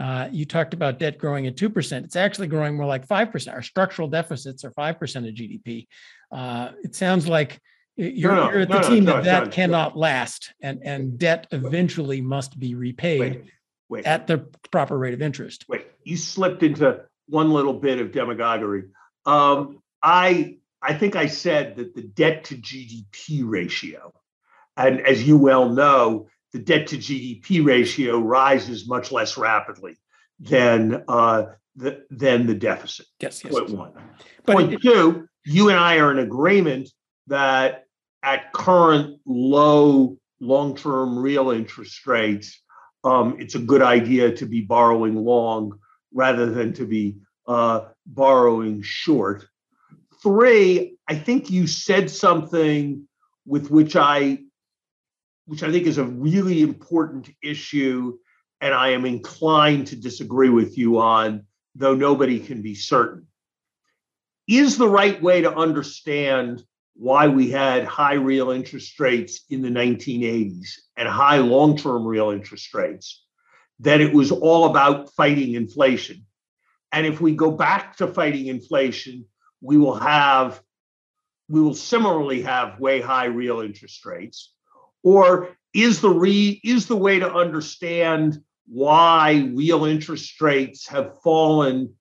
uh, 0.00 0.28
you 0.32 0.46
talked 0.46 0.72
about 0.72 0.98
debt 0.98 1.18
growing 1.18 1.46
at 1.46 1.56
2%. 1.56 2.04
It's 2.04 2.16
actually 2.16 2.46
growing 2.46 2.74
more 2.74 2.86
like 2.86 3.06
5%. 3.06 3.52
Our 3.52 3.60
structural 3.60 4.08
deficits 4.08 4.64
are 4.64 4.70
5% 4.70 5.28
of 5.28 5.34
GDP. 5.34 5.88
Uh, 6.32 6.70
it 6.82 6.94
sounds 6.94 7.28
like 7.28 7.60
you're, 7.96 8.34
no, 8.34 8.46
no, 8.46 8.50
you're 8.50 8.60
at 8.62 8.68
the 8.70 8.80
no, 8.80 8.88
team 8.88 9.04
that 9.04 9.24
that 9.24 9.52
cannot 9.52 9.98
last 9.98 10.54
and, 10.62 10.80
and 10.82 11.18
debt 11.18 11.48
eventually 11.50 12.22
must 12.22 12.58
be 12.58 12.74
repaid 12.74 13.20
wait, 13.20 13.44
wait. 13.90 14.06
at 14.06 14.26
the 14.26 14.38
proper 14.70 14.96
rate 14.96 15.12
of 15.12 15.20
interest. 15.20 15.66
Wait, 15.68 15.86
you 16.02 16.16
slipped 16.16 16.62
into 16.62 17.02
one 17.28 17.50
little 17.50 17.74
bit 17.74 18.00
of 18.00 18.10
demagoguery. 18.10 18.84
Um, 19.26 19.82
I 20.02 20.56
I 20.80 20.94
think 20.94 21.14
I 21.14 21.26
said 21.26 21.76
that 21.76 21.94
the 21.94 22.02
debt 22.02 22.44
to 22.44 22.56
GDP 22.56 23.42
ratio, 23.44 24.14
and 24.78 25.02
as 25.02 25.22
you 25.28 25.36
well 25.36 25.68
know, 25.68 26.28
the 26.52 26.58
debt 26.58 26.88
to 26.88 26.96
GDP 26.96 27.64
ratio 27.64 28.18
rises 28.18 28.88
much 28.88 29.12
less 29.12 29.36
rapidly 29.36 29.96
than 30.38 31.04
uh, 31.08 31.44
the 31.76 32.04
than 32.10 32.46
the 32.46 32.54
deficit. 32.54 33.06
Yes, 33.20 33.42
yes. 33.44 33.52
Point 33.52 33.70
one. 33.70 33.92
But 34.44 34.52
Point 34.54 34.72
it, 34.74 34.82
two, 34.82 35.28
you 35.44 35.68
and 35.68 35.78
I 35.78 35.98
are 35.98 36.10
in 36.10 36.18
agreement 36.18 36.88
that 37.28 37.84
at 38.22 38.52
current 38.52 39.20
low 39.26 40.16
long-term 40.40 41.18
real 41.18 41.50
interest 41.50 42.06
rates, 42.06 42.62
um, 43.04 43.36
it's 43.38 43.54
a 43.54 43.58
good 43.58 43.82
idea 43.82 44.32
to 44.36 44.46
be 44.46 44.60
borrowing 44.62 45.14
long 45.14 45.78
rather 46.12 46.46
than 46.46 46.72
to 46.74 46.86
be 46.86 47.16
uh, 47.46 47.82
borrowing 48.06 48.82
short. 48.82 49.46
Three, 50.22 50.96
I 51.08 51.14
think 51.14 51.50
you 51.50 51.66
said 51.66 52.10
something 52.10 53.06
with 53.46 53.70
which 53.70 53.96
I 53.96 54.38
which 55.50 55.64
I 55.64 55.72
think 55.72 55.88
is 55.88 55.98
a 55.98 56.04
really 56.04 56.62
important 56.62 57.28
issue, 57.42 58.16
and 58.60 58.72
I 58.72 58.90
am 58.90 59.04
inclined 59.04 59.88
to 59.88 59.96
disagree 59.96 60.48
with 60.48 60.78
you 60.78 61.00
on, 61.00 61.44
though 61.74 61.96
nobody 61.96 62.38
can 62.38 62.62
be 62.62 62.76
certain. 62.76 63.26
Is 64.46 64.78
the 64.78 64.86
right 64.88 65.20
way 65.20 65.40
to 65.40 65.52
understand 65.52 66.62
why 66.94 67.26
we 67.26 67.50
had 67.50 67.82
high 67.82 68.14
real 68.14 68.52
interest 68.52 69.00
rates 69.00 69.44
in 69.50 69.60
the 69.60 69.70
1980s 69.70 70.68
and 70.96 71.08
high 71.08 71.38
long 71.38 71.76
term 71.76 72.06
real 72.06 72.30
interest 72.30 72.72
rates 72.72 73.24
that 73.80 74.00
it 74.00 74.14
was 74.14 74.30
all 74.30 74.66
about 74.66 75.12
fighting 75.14 75.54
inflation? 75.54 76.26
And 76.92 77.08
if 77.08 77.20
we 77.20 77.34
go 77.34 77.50
back 77.50 77.96
to 77.96 78.06
fighting 78.06 78.46
inflation, 78.46 79.24
we 79.60 79.78
will 79.78 79.96
have 79.96 80.62
we 81.48 81.60
will 81.60 81.74
similarly 81.74 82.42
have 82.42 82.78
way 82.78 83.00
high 83.00 83.24
real 83.24 83.62
interest 83.62 84.06
rates 84.06 84.52
or 85.02 85.56
is 85.72 86.00
the 86.00 86.10
re 86.10 86.60
is 86.64 86.86
the 86.86 86.96
way 86.96 87.18
to 87.18 87.32
understand 87.32 88.42
why 88.66 89.50
real 89.54 89.84
interest 89.84 90.40
rates 90.40 90.86
have 90.88 91.20
fallen 91.22 91.94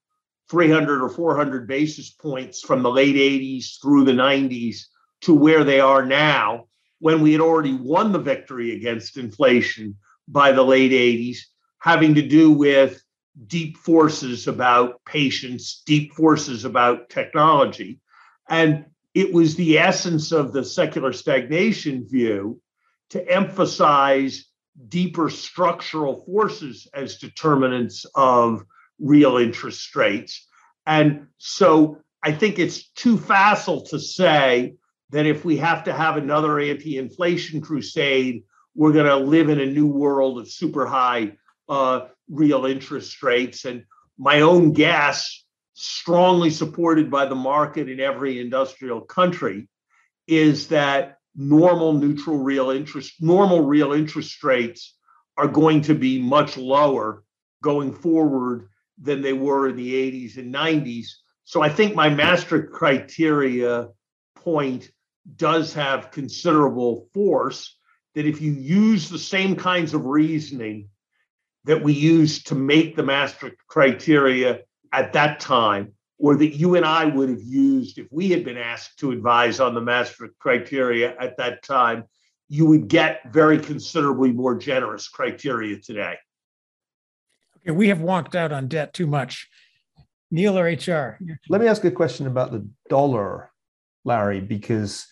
300 0.49 1.03
or 1.03 1.09
400 1.09 1.67
basis 1.67 2.09
points 2.09 2.61
from 2.61 2.81
the 2.81 2.89
late 2.89 3.15
80s 3.15 3.81
through 3.81 4.05
the 4.05 4.11
90s 4.11 4.85
to 5.21 5.33
where 5.33 5.63
they 5.63 5.79
are 5.79 6.05
now 6.05 6.65
when 6.99 7.21
we 7.21 7.31
had 7.31 7.41
already 7.41 7.73
won 7.73 8.11
the 8.11 8.19
victory 8.19 8.75
against 8.75 9.17
inflation 9.17 9.95
by 10.27 10.51
the 10.51 10.63
late 10.63 10.91
80s 10.91 11.37
having 11.79 12.15
to 12.15 12.21
do 12.21 12.51
with 12.51 13.01
deep 13.47 13.77
forces 13.77 14.47
about 14.47 15.03
patience 15.05 15.81
deep 15.85 16.13
forces 16.13 16.65
about 16.65 17.09
technology. 17.09 17.99
And 18.49 18.85
it 19.13 19.33
was 19.33 19.55
the 19.55 19.77
essence 19.79 20.31
of 20.31 20.51
the 20.51 20.63
secular 20.63 21.13
stagnation 21.13 22.07
view 22.07 22.61
to 23.09 23.27
emphasize 23.27 24.45
deeper 24.87 25.29
structural 25.29 26.23
forces 26.25 26.87
as 26.93 27.17
determinants 27.17 28.05
of 28.15 28.63
real 28.99 29.37
interest 29.37 29.95
rates. 29.95 30.47
And 30.85 31.27
so 31.37 31.97
I 32.23 32.31
think 32.31 32.59
it's 32.59 32.89
too 32.89 33.17
facile 33.17 33.81
to 33.87 33.99
say 33.99 34.75
that 35.11 35.25
if 35.25 35.43
we 35.43 35.57
have 35.57 35.83
to 35.85 35.93
have 35.93 36.17
another 36.17 36.59
anti 36.59 36.97
inflation 36.97 37.61
crusade, 37.61 38.43
we're 38.75 38.93
going 38.93 39.05
to 39.05 39.17
live 39.17 39.49
in 39.49 39.59
a 39.59 39.65
new 39.65 39.87
world 39.87 40.39
of 40.39 40.49
super 40.49 40.85
high 40.85 41.33
uh, 41.67 42.07
real 42.29 42.65
interest 42.65 43.21
rates. 43.23 43.65
And 43.65 43.85
my 44.17 44.41
own 44.41 44.73
guess, 44.73 45.43
strongly 45.73 46.49
supported 46.49 47.09
by 47.09 47.25
the 47.25 47.35
market 47.35 47.89
in 47.89 47.99
every 47.99 48.39
industrial 48.39 49.01
country, 49.01 49.67
is 50.27 50.67
that 50.67 51.18
normal 51.35 51.93
neutral 51.93 52.37
real 52.37 52.69
interest, 52.69 53.21
normal 53.21 53.61
real 53.61 53.93
interest 53.93 54.43
rates 54.43 54.95
are 55.37 55.47
going 55.47 55.81
to 55.81 55.95
be 55.95 56.21
much 56.21 56.57
lower 56.57 57.23
going 57.63 57.93
forward 57.93 58.69
than 59.01 59.21
they 59.21 59.33
were 59.33 59.69
in 59.69 59.75
the 59.75 59.93
80s 59.93 60.37
and 60.37 60.53
90s. 60.53 61.07
So 61.45 61.61
I 61.61 61.69
think 61.69 61.95
my 61.95 62.09
Maastricht 62.09 62.71
criteria 62.71 63.87
point 64.35 64.91
does 65.35 65.73
have 65.73 66.11
considerable 66.11 67.07
force 67.13 67.77
that 68.15 68.25
if 68.25 68.41
you 68.41 68.51
use 68.51 69.09
the 69.09 69.19
same 69.19 69.55
kinds 69.55 69.93
of 69.93 70.05
reasoning 70.05 70.89
that 71.65 71.81
we 71.81 71.93
used 71.93 72.47
to 72.47 72.55
make 72.55 72.95
the 72.95 73.03
Maastricht 73.03 73.57
criteria 73.67 74.61
at 74.91 75.13
that 75.13 75.39
time, 75.39 75.93
or 76.19 76.35
that 76.35 76.55
you 76.55 76.75
and 76.75 76.85
I 76.85 77.05
would 77.05 77.29
have 77.29 77.41
used 77.41 77.97
if 77.97 78.07
we 78.11 78.29
had 78.29 78.43
been 78.43 78.57
asked 78.57 78.99
to 78.99 79.11
advise 79.11 79.59
on 79.59 79.73
the 79.73 79.81
Maastricht 79.81 80.37
criteria 80.37 81.17
at 81.17 81.37
that 81.37 81.63
time, 81.63 82.03
you 82.49 82.65
would 82.65 82.87
get 82.87 83.21
very 83.31 83.57
considerably 83.57 84.33
more 84.33 84.55
generous 84.55 85.07
criteria 85.07 85.79
today. 85.79 86.15
Okay, 87.57 87.71
we 87.71 87.87
have 87.87 88.01
walked 88.01 88.35
out 88.35 88.51
on 88.51 88.67
debt 88.67 88.93
too 88.93 89.07
much. 89.07 89.47
Niall 90.31 90.59
or 90.59 90.65
HR? 90.65 91.17
Let 91.47 91.61
me 91.61 91.67
ask 91.67 91.83
a 91.85 91.91
question 91.91 92.27
about 92.27 92.51
the 92.51 92.67
dollar, 92.89 93.51
Larry, 94.03 94.41
because 94.41 95.07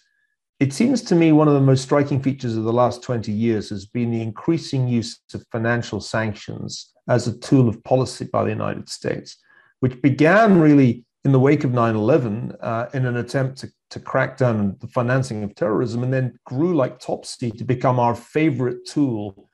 it 0.59 0.73
seems 0.73 1.01
to 1.03 1.15
me 1.15 1.31
one 1.31 1.47
of 1.47 1.53
the 1.53 1.61
most 1.61 1.83
striking 1.83 2.21
features 2.21 2.57
of 2.57 2.63
the 2.63 2.73
last 2.73 3.01
20 3.01 3.31
years 3.31 3.69
has 3.69 3.85
been 3.85 4.11
the 4.11 4.21
increasing 4.21 4.87
use 4.87 5.19
of 5.33 5.45
financial 5.51 6.01
sanctions 6.01 6.93
as 7.07 7.27
a 7.27 7.37
tool 7.39 7.69
of 7.69 7.83
policy 7.83 8.25
by 8.25 8.43
the 8.43 8.49
United 8.49 8.89
States, 8.89 9.37
which 9.80 10.01
began 10.01 10.59
really 10.59 11.05
in 11.23 11.32
the 11.32 11.39
wake 11.39 11.63
of 11.63 11.73
9 11.73 11.95
11 11.95 12.53
uh, 12.61 12.88
in 12.93 13.05
an 13.05 13.17
attempt 13.17 13.57
to, 13.59 13.69
to 13.89 13.99
crack 13.99 14.38
down 14.38 14.59
on 14.59 14.78
the 14.80 14.88
financing 14.88 15.43
of 15.43 15.53
terrorism 15.55 16.03
and 16.03 16.13
then 16.13 16.38
grew 16.45 16.75
like 16.75 16.99
topsy 16.99 17.51
to 17.51 17.63
become 17.63 17.99
our 17.99 18.15
favorite 18.15 18.86
tool 18.86 19.49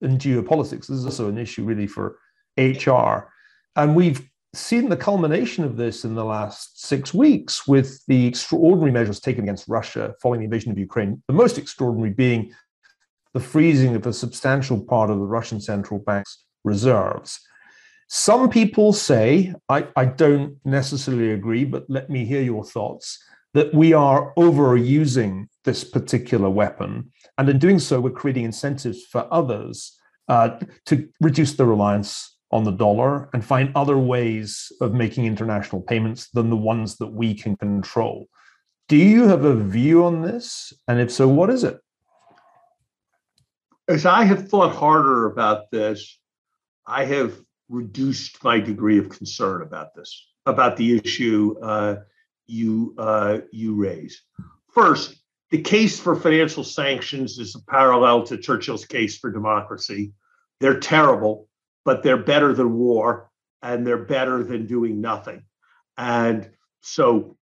in 0.00 0.18
geopolitics. 0.18 0.86
This 0.86 0.90
is 0.90 1.06
also 1.06 1.28
an 1.28 1.38
issue 1.38 1.64
really 1.64 1.86
for 1.86 2.18
HR. 2.58 3.30
And 3.76 3.96
we've 3.96 4.28
seen 4.52 4.88
the 4.88 4.96
culmination 4.96 5.64
of 5.64 5.76
this 5.76 6.04
in 6.04 6.14
the 6.14 6.24
last 6.24 6.86
six 6.86 7.12
weeks 7.12 7.66
with 7.66 8.04
the 8.06 8.26
extraordinary 8.26 8.92
measures 8.92 9.18
taken 9.18 9.44
against 9.44 9.66
Russia 9.68 10.14
following 10.22 10.40
the 10.40 10.44
invasion 10.44 10.70
of 10.70 10.78
Ukraine, 10.78 11.22
the 11.26 11.34
most 11.34 11.58
extraordinary 11.58 12.12
being 12.12 12.52
the 13.32 13.40
freezing 13.40 13.96
of 13.96 14.06
a 14.06 14.12
substantial 14.12 14.80
part 14.84 15.10
of 15.10 15.18
the 15.18 15.24
Russian 15.24 15.60
central 15.60 15.98
bank's 15.98 16.44
reserves. 16.62 17.40
Some 18.08 18.48
people 18.50 18.92
say, 18.92 19.54
I, 19.68 19.88
I 19.96 20.04
don't 20.04 20.56
necessarily 20.64 21.32
agree, 21.32 21.64
but 21.64 21.84
let 21.88 22.10
me 22.10 22.24
hear 22.24 22.42
your 22.42 22.64
thoughts, 22.64 23.18
that 23.54 23.72
we 23.72 23.92
are 23.92 24.32
overusing 24.36 25.46
this 25.64 25.84
particular 25.84 26.50
weapon. 26.50 27.10
And 27.38 27.48
in 27.48 27.58
doing 27.58 27.78
so, 27.78 28.00
we're 28.00 28.10
creating 28.10 28.44
incentives 28.44 29.04
for 29.04 29.26
others 29.32 29.98
uh, 30.28 30.58
to 30.86 31.08
reduce 31.20 31.54
the 31.54 31.64
reliance 31.64 32.36
on 32.50 32.64
the 32.64 32.70
dollar 32.70 33.28
and 33.32 33.44
find 33.44 33.72
other 33.74 33.98
ways 33.98 34.70
of 34.80 34.92
making 34.92 35.24
international 35.24 35.82
payments 35.82 36.28
than 36.30 36.50
the 36.50 36.56
ones 36.56 36.96
that 36.96 37.12
we 37.12 37.34
can 37.34 37.56
control. 37.56 38.26
Do 38.88 38.96
you 38.96 39.26
have 39.28 39.44
a 39.44 39.56
view 39.56 40.04
on 40.04 40.22
this? 40.22 40.72
And 40.86 41.00
if 41.00 41.10
so, 41.10 41.26
what 41.26 41.50
is 41.50 41.64
it? 41.64 41.80
As 43.88 44.06
I 44.06 44.24
have 44.24 44.48
thought 44.48 44.74
harder 44.74 45.26
about 45.26 45.70
this, 45.70 46.18
I 46.86 47.04
have 47.06 47.34
reduced 47.68 48.42
my 48.44 48.60
degree 48.60 48.98
of 48.98 49.08
concern 49.08 49.62
about 49.62 49.94
this, 49.94 50.26
about 50.46 50.76
the 50.76 50.98
issue 50.98 51.56
uh, 51.62 51.96
you 52.46 52.94
uh, 52.98 53.38
you 53.52 53.74
raise. 53.74 54.22
First, 54.72 55.16
the 55.50 55.62
case 55.62 55.98
for 55.98 56.16
financial 56.16 56.64
sanctions 56.64 57.38
is 57.38 57.54
a 57.54 57.70
parallel 57.70 58.24
to 58.24 58.36
Churchill's 58.36 58.84
case 58.84 59.18
for 59.18 59.30
democracy. 59.30 60.12
They're 60.60 60.80
terrible 60.80 61.48
but 61.84 62.02
they're 62.02 62.16
better 62.16 62.52
than 62.52 62.74
war 62.74 63.30
and 63.62 63.86
they're 63.86 64.04
better 64.04 64.42
than 64.42 64.66
doing 64.66 65.00
nothing. 65.00 65.42
And 65.96 66.50
so 66.80 67.36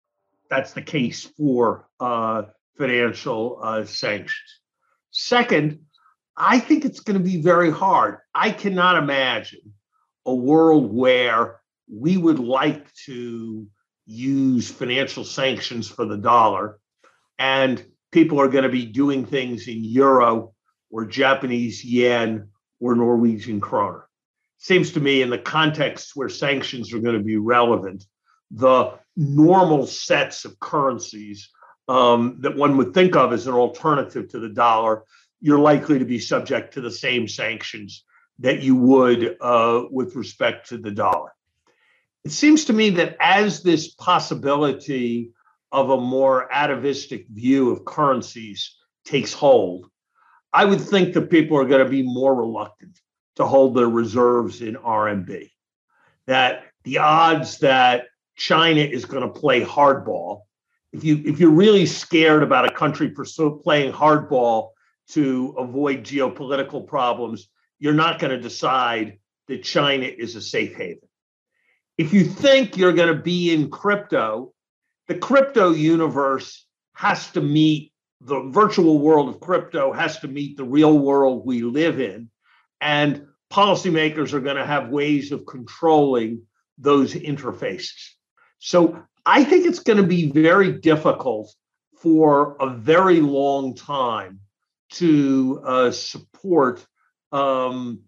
that's 0.49 0.73
the 0.73 0.83
case 0.83 1.25
for 1.25 1.89
uh, 2.01 2.45
financial 2.77 3.61
uh, 3.63 3.85
sanctions. 3.85 4.61
Second, 5.11 5.81
I 6.37 6.59
think 6.59 6.85
it's 6.85 7.01
going 7.01 7.19
to 7.19 7.25
be 7.25 7.41
very 7.41 7.71
hard. 7.71 8.19
I 8.35 8.51
cannot 8.51 8.97
imagine 8.97 9.75
a 10.27 10.35
world 10.35 10.93
where 10.93 11.61
we 11.93 12.17
would 12.17 12.39
like 12.39 12.93
to 13.07 13.67
use 14.07 14.71
financial 14.71 15.25
sanctions 15.25 15.89
for 15.89 16.05
the 16.05 16.17
dollar 16.17 16.79
and 17.39 17.85
people 18.13 18.41
are 18.41 18.49
going 18.49 18.65
to 18.65 18.71
be 18.71 18.85
doing 18.85 19.25
things 19.25 19.69
in 19.69 19.85
euro 19.85 20.53
or 20.91 21.05
Japanese 21.07 21.85
yen 21.85 22.49
or 22.81 22.95
Norwegian 22.95 23.61
kroner. 23.61 24.07
Seems 24.59 24.93
to 24.93 25.01
me 25.01 25.23
in 25.23 25.31
the 25.31 25.39
context 25.39 26.13
where 26.15 26.29
sanctions 26.29 26.93
are 26.93 26.99
going 26.99 27.17
to 27.17 27.25
be 27.25 27.37
relevant, 27.37 28.05
the 28.51 28.99
normal 29.17 29.87
sets 29.87 30.45
of 30.45 30.59
currencies 30.61 31.51
um, 31.89 32.37
that 32.41 32.57
one 32.57 32.77
would 32.77 32.93
think 32.93 33.17
of 33.17 33.33
as 33.33 33.47
an 33.47 33.55
alternative 33.55 34.29
to 34.29 34.39
the 34.39 34.49
dollar, 34.49 35.05
you're 35.41 35.59
likely 35.59 35.99
to 35.99 36.05
be 36.05 36.19
subject 36.19 36.75
to 36.75 36.81
the 36.81 36.91
same 36.91 37.27
sanctions 37.27 38.05
that 38.41 38.63
you 38.63 38.75
would 38.75 39.37
uh, 39.41 39.85
with 39.91 40.17
respect 40.17 40.69
to 40.71 40.79
the 40.79 40.91
dollar. 40.91 41.31
It 42.25 42.33
seems 42.33 42.67
to 42.67 42.73
me 42.73 42.91
that 42.91 43.17
as 43.21 43.63
this 43.63 43.89
possibility 43.95 45.31
of 45.73 45.91
a 45.91 46.01
more 46.01 46.53
atavistic 46.53 47.29
view 47.29 47.71
of 47.71 47.85
currencies 47.85 48.77
takes 49.05 49.33
hold, 49.33 49.87
I 50.53 50.65
would 50.65 50.81
think 50.81 51.15
that 51.15 51.31
people 51.31 51.57
are 51.59 51.65
going 51.65 51.85
to 51.85 51.91
be 51.91 52.03
more 52.03 52.35
reluctant 52.35 52.99
to 53.37 53.47
hold 53.47 53.75
their 53.75 53.89
reserves 53.89 54.61
in 54.63 54.75
RMB. 54.75 55.51
That 56.27 56.65
the 56.85 56.99
odds 56.99 57.59
that 57.59 58.07
China 58.37 58.81
is 58.81 59.05
going 59.05 59.23
to 59.23 59.41
play 59.41 59.63
hardball, 59.63 60.43
if 60.93 61.05
you 61.05 61.23
if 61.25 61.39
you're 61.39 61.51
really 61.51 61.87
scared 61.87 62.43
about 62.43 62.67
a 62.67 62.75
country 62.75 63.11
playing 63.11 63.93
hardball 63.93 64.71
to 65.11 65.55
avoid 65.59 66.05
geopolitical 66.05 66.87
problems, 66.87 67.49
you're 67.81 67.95
not 67.95 68.21
going 68.21 68.31
to 68.31 68.41
decide 68.41 69.19
that 69.49 69.65
China 69.65 70.05
is 70.05 70.37
a 70.37 70.41
safe 70.41 70.77
haven. 70.77 71.09
If 71.99 72.13
you 72.13 72.25
think 72.25 72.77
you're 72.77 72.93
going 72.93 73.15
to 73.15 73.21
be 73.21 73.53
in 73.53 73.71
crypto, 73.71 74.53
the 75.09 75.17
crypto 75.17 75.73
universe 75.73 76.65
has 76.95 77.31
to 77.33 77.41
meet 77.41 77.93
the 78.21 78.43
virtual 78.51 78.99
world 78.99 79.29
of 79.29 79.41
crypto 79.41 79.93
has 79.93 80.19
to 80.21 80.29
meet 80.29 80.57
the 80.57 80.65
real 80.65 80.99
world 80.99 81.43
we 81.47 81.63
live 81.63 82.01
in. 82.01 82.31
And 82.81 83.27
policymakers 83.51 84.33
are 84.33 84.41
going 84.41 84.57
to 84.57 84.67
have 84.67 84.91
ways 84.91 85.33
of 85.33 85.47
controlling 85.47 86.43
those 86.79 87.15
interfaces. 87.15 88.11
So 88.59 89.03
I 89.25 89.45
think 89.45 89.67
it's 89.67 89.81
going 89.81 89.97
to 89.97 90.07
be 90.07 90.31
very 90.31 90.73
difficult 90.73 91.53
for 91.99 92.57
a 92.61 92.71
very 92.71 93.21
long 93.21 93.75
time 93.75 94.41
to 94.93 95.63
uh, 95.65 95.91
support 95.91 96.87
um, 97.33 98.01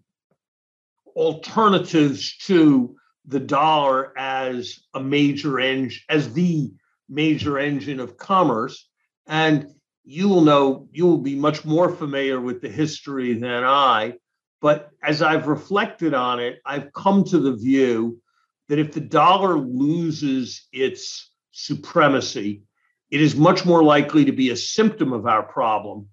alternatives 1.15 2.37
to 2.37 2.95
the 3.25 3.39
dollar 3.39 4.17
as 4.17 4.79
a 4.93 4.99
major 4.99 5.59
engine, 5.59 6.01
as 6.09 6.33
the 6.33 6.73
major 7.09 7.57
engine 7.57 7.99
of 7.99 8.17
commerce. 8.17 8.89
And 9.27 9.67
you 10.03 10.27
will 10.27 10.41
know, 10.41 10.89
you 10.91 11.05
will 11.05 11.19
be 11.19 11.35
much 11.35 11.63
more 11.63 11.89
familiar 11.89 12.41
with 12.41 12.61
the 12.61 12.69
history 12.69 13.33
than 13.33 13.63
I 13.63 14.15
but 14.63 14.91
as 15.03 15.21
I've 15.21 15.47
reflected 15.47 16.13
on 16.13 16.39
it, 16.39 16.61
I've 16.65 16.93
come 16.93 17.25
to 17.25 17.37
the 17.37 17.53
view 17.53 18.21
that 18.69 18.79
if 18.79 18.93
the 18.93 19.01
dollar 19.01 19.57
loses 19.57 20.69
its 20.71 21.33
supremacy, 21.51 22.63
it 23.11 23.19
is 23.19 23.35
much 23.35 23.65
more 23.65 23.83
likely 23.83 24.23
to 24.23 24.31
be 24.31 24.51
a 24.51 24.55
symptom 24.55 25.11
of 25.11 25.27
our 25.27 25.43
problem 25.43 26.07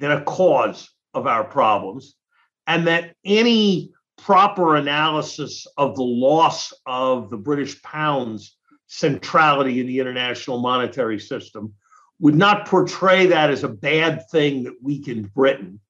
than 0.00 0.10
a 0.10 0.24
cause 0.24 0.90
of 1.14 1.28
our 1.28 1.44
problems. 1.44 2.16
And 2.66 2.86
that 2.86 3.14
any 3.24 3.92
proper 4.16 4.76
analysis 4.76 5.66
of 5.76 5.96
the 5.96 6.02
loss 6.02 6.72
of 6.86 7.30
the 7.30 7.36
British 7.36 7.82
pound's 7.82 8.56
centrality 8.86 9.80
in 9.80 9.86
the 9.86 9.98
international 9.98 10.60
monetary 10.60 11.18
system 11.18 11.74
would 12.20 12.34
not 12.34 12.66
portray 12.66 13.26
that 13.26 13.50
as 13.50 13.64
a 13.64 13.68
bad 13.68 14.22
thing 14.30 14.64
that 14.64 14.74
weakened 14.82 15.32
Britain 15.34 15.80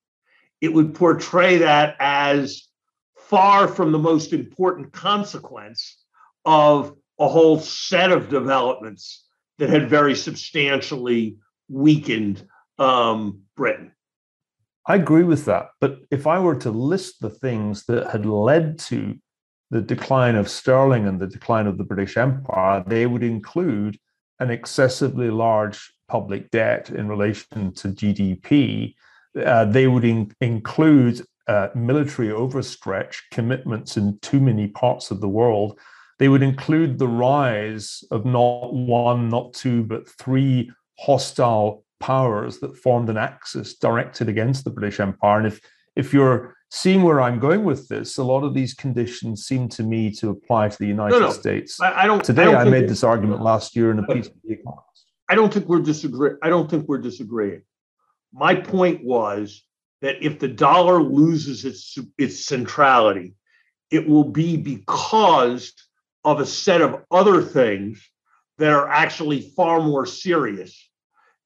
it 0.64 0.72
would 0.72 0.94
portray 0.94 1.58
that 1.58 1.94
as 2.00 2.68
far 3.16 3.68
from 3.68 3.92
the 3.92 3.98
most 3.98 4.32
important 4.32 4.90
consequence 4.94 6.02
of 6.46 6.96
a 7.18 7.28
whole 7.28 7.60
set 7.60 8.10
of 8.10 8.30
developments 8.30 9.26
that 9.58 9.68
had 9.68 9.90
very 9.90 10.14
substantially 10.14 11.36
weakened 11.68 12.46
um, 12.78 13.42
Britain. 13.58 13.92
I 14.86 14.96
agree 14.96 15.22
with 15.22 15.44
that. 15.46 15.70
But 15.80 16.00
if 16.10 16.26
I 16.26 16.38
were 16.38 16.56
to 16.56 16.70
list 16.70 17.20
the 17.20 17.30
things 17.30 17.84
that 17.86 18.10
had 18.10 18.26
led 18.26 18.78
to 18.80 19.14
the 19.70 19.80
decline 19.80 20.36
of 20.36 20.48
sterling 20.48 21.06
and 21.06 21.18
the 21.18 21.26
decline 21.26 21.66
of 21.66 21.78
the 21.78 21.84
British 21.84 22.16
Empire, 22.16 22.84
they 22.86 23.06
would 23.06 23.22
include 23.22 23.98
an 24.40 24.50
excessively 24.50 25.30
large 25.30 25.92
public 26.08 26.50
debt 26.50 26.90
in 26.90 27.08
relation 27.08 27.72
to 27.72 27.88
GDP, 27.88 28.94
uh, 29.44 29.64
they 29.64 29.86
would 29.86 30.04
in- 30.04 30.32
include 30.40 31.24
uh, 31.48 31.68
military 31.74 32.28
overstretch 32.28 33.16
commitments 33.30 33.96
in 33.96 34.18
too 34.20 34.40
many 34.40 34.68
parts 34.68 35.10
of 35.10 35.20
the 35.20 35.28
world. 35.28 35.78
They 36.18 36.28
would 36.28 36.42
include 36.42 36.98
the 36.98 37.08
rise 37.08 38.04
of 38.10 38.24
not 38.24 38.72
one, 38.72 39.28
not 39.28 39.52
two, 39.52 39.82
but 39.82 40.08
three 40.08 40.70
hostile 40.98 41.83
powers 42.04 42.58
that 42.58 42.76
formed 42.76 43.08
an 43.08 43.16
axis 43.16 43.74
directed 43.74 44.28
against 44.28 44.64
the 44.64 44.70
British 44.70 45.00
Empire. 45.00 45.38
And 45.38 45.46
if 45.46 45.60
if 45.96 46.12
you're 46.12 46.54
seeing 46.70 47.02
where 47.02 47.20
I'm 47.20 47.38
going 47.38 47.64
with 47.64 47.88
this, 47.88 48.18
a 48.18 48.24
lot 48.24 48.42
of 48.42 48.52
these 48.52 48.74
conditions 48.74 49.46
seem 49.46 49.68
to 49.70 49.82
me 49.82 50.10
to 50.16 50.28
apply 50.30 50.68
to 50.68 50.78
the 50.78 50.86
United 50.86 51.18
no, 51.18 51.26
no. 51.26 51.30
States. 51.30 51.80
I, 51.80 52.02
I, 52.02 52.06
don't. 52.06 52.22
Today, 52.22 52.42
I, 52.42 52.64
don't 52.64 52.66
I 52.66 52.70
made 52.70 52.88
this 52.88 53.04
argument 53.04 53.40
last 53.42 53.74
year 53.74 53.90
in 53.90 53.98
a 54.00 54.06
piece 54.06 54.26
of 54.26 54.34
The 54.44 54.58
I 55.30 55.34
don't 55.34 55.52
think 55.52 55.66
we're 55.66 55.80
disagree. 55.80 56.32
I 56.42 56.50
don't 56.50 56.68
think 56.68 56.86
we're 56.88 56.98
disagreeing 56.98 57.62
My 58.32 58.54
point 58.54 59.02
was 59.02 59.64
that 60.02 60.22
if 60.22 60.38
the 60.38 60.48
dollar 60.48 61.02
loses 61.02 61.64
its, 61.64 61.96
its 62.18 62.44
centrality, 62.44 63.34
it 63.90 64.06
will 64.06 64.24
be 64.24 64.58
because 64.58 65.72
of 66.22 66.40
a 66.40 66.46
set 66.46 66.82
of 66.82 67.02
other 67.10 67.40
things 67.40 68.06
that 68.58 68.72
are 68.72 68.88
actually 68.88 69.40
far 69.56 69.80
more 69.80 70.04
serious 70.04 70.90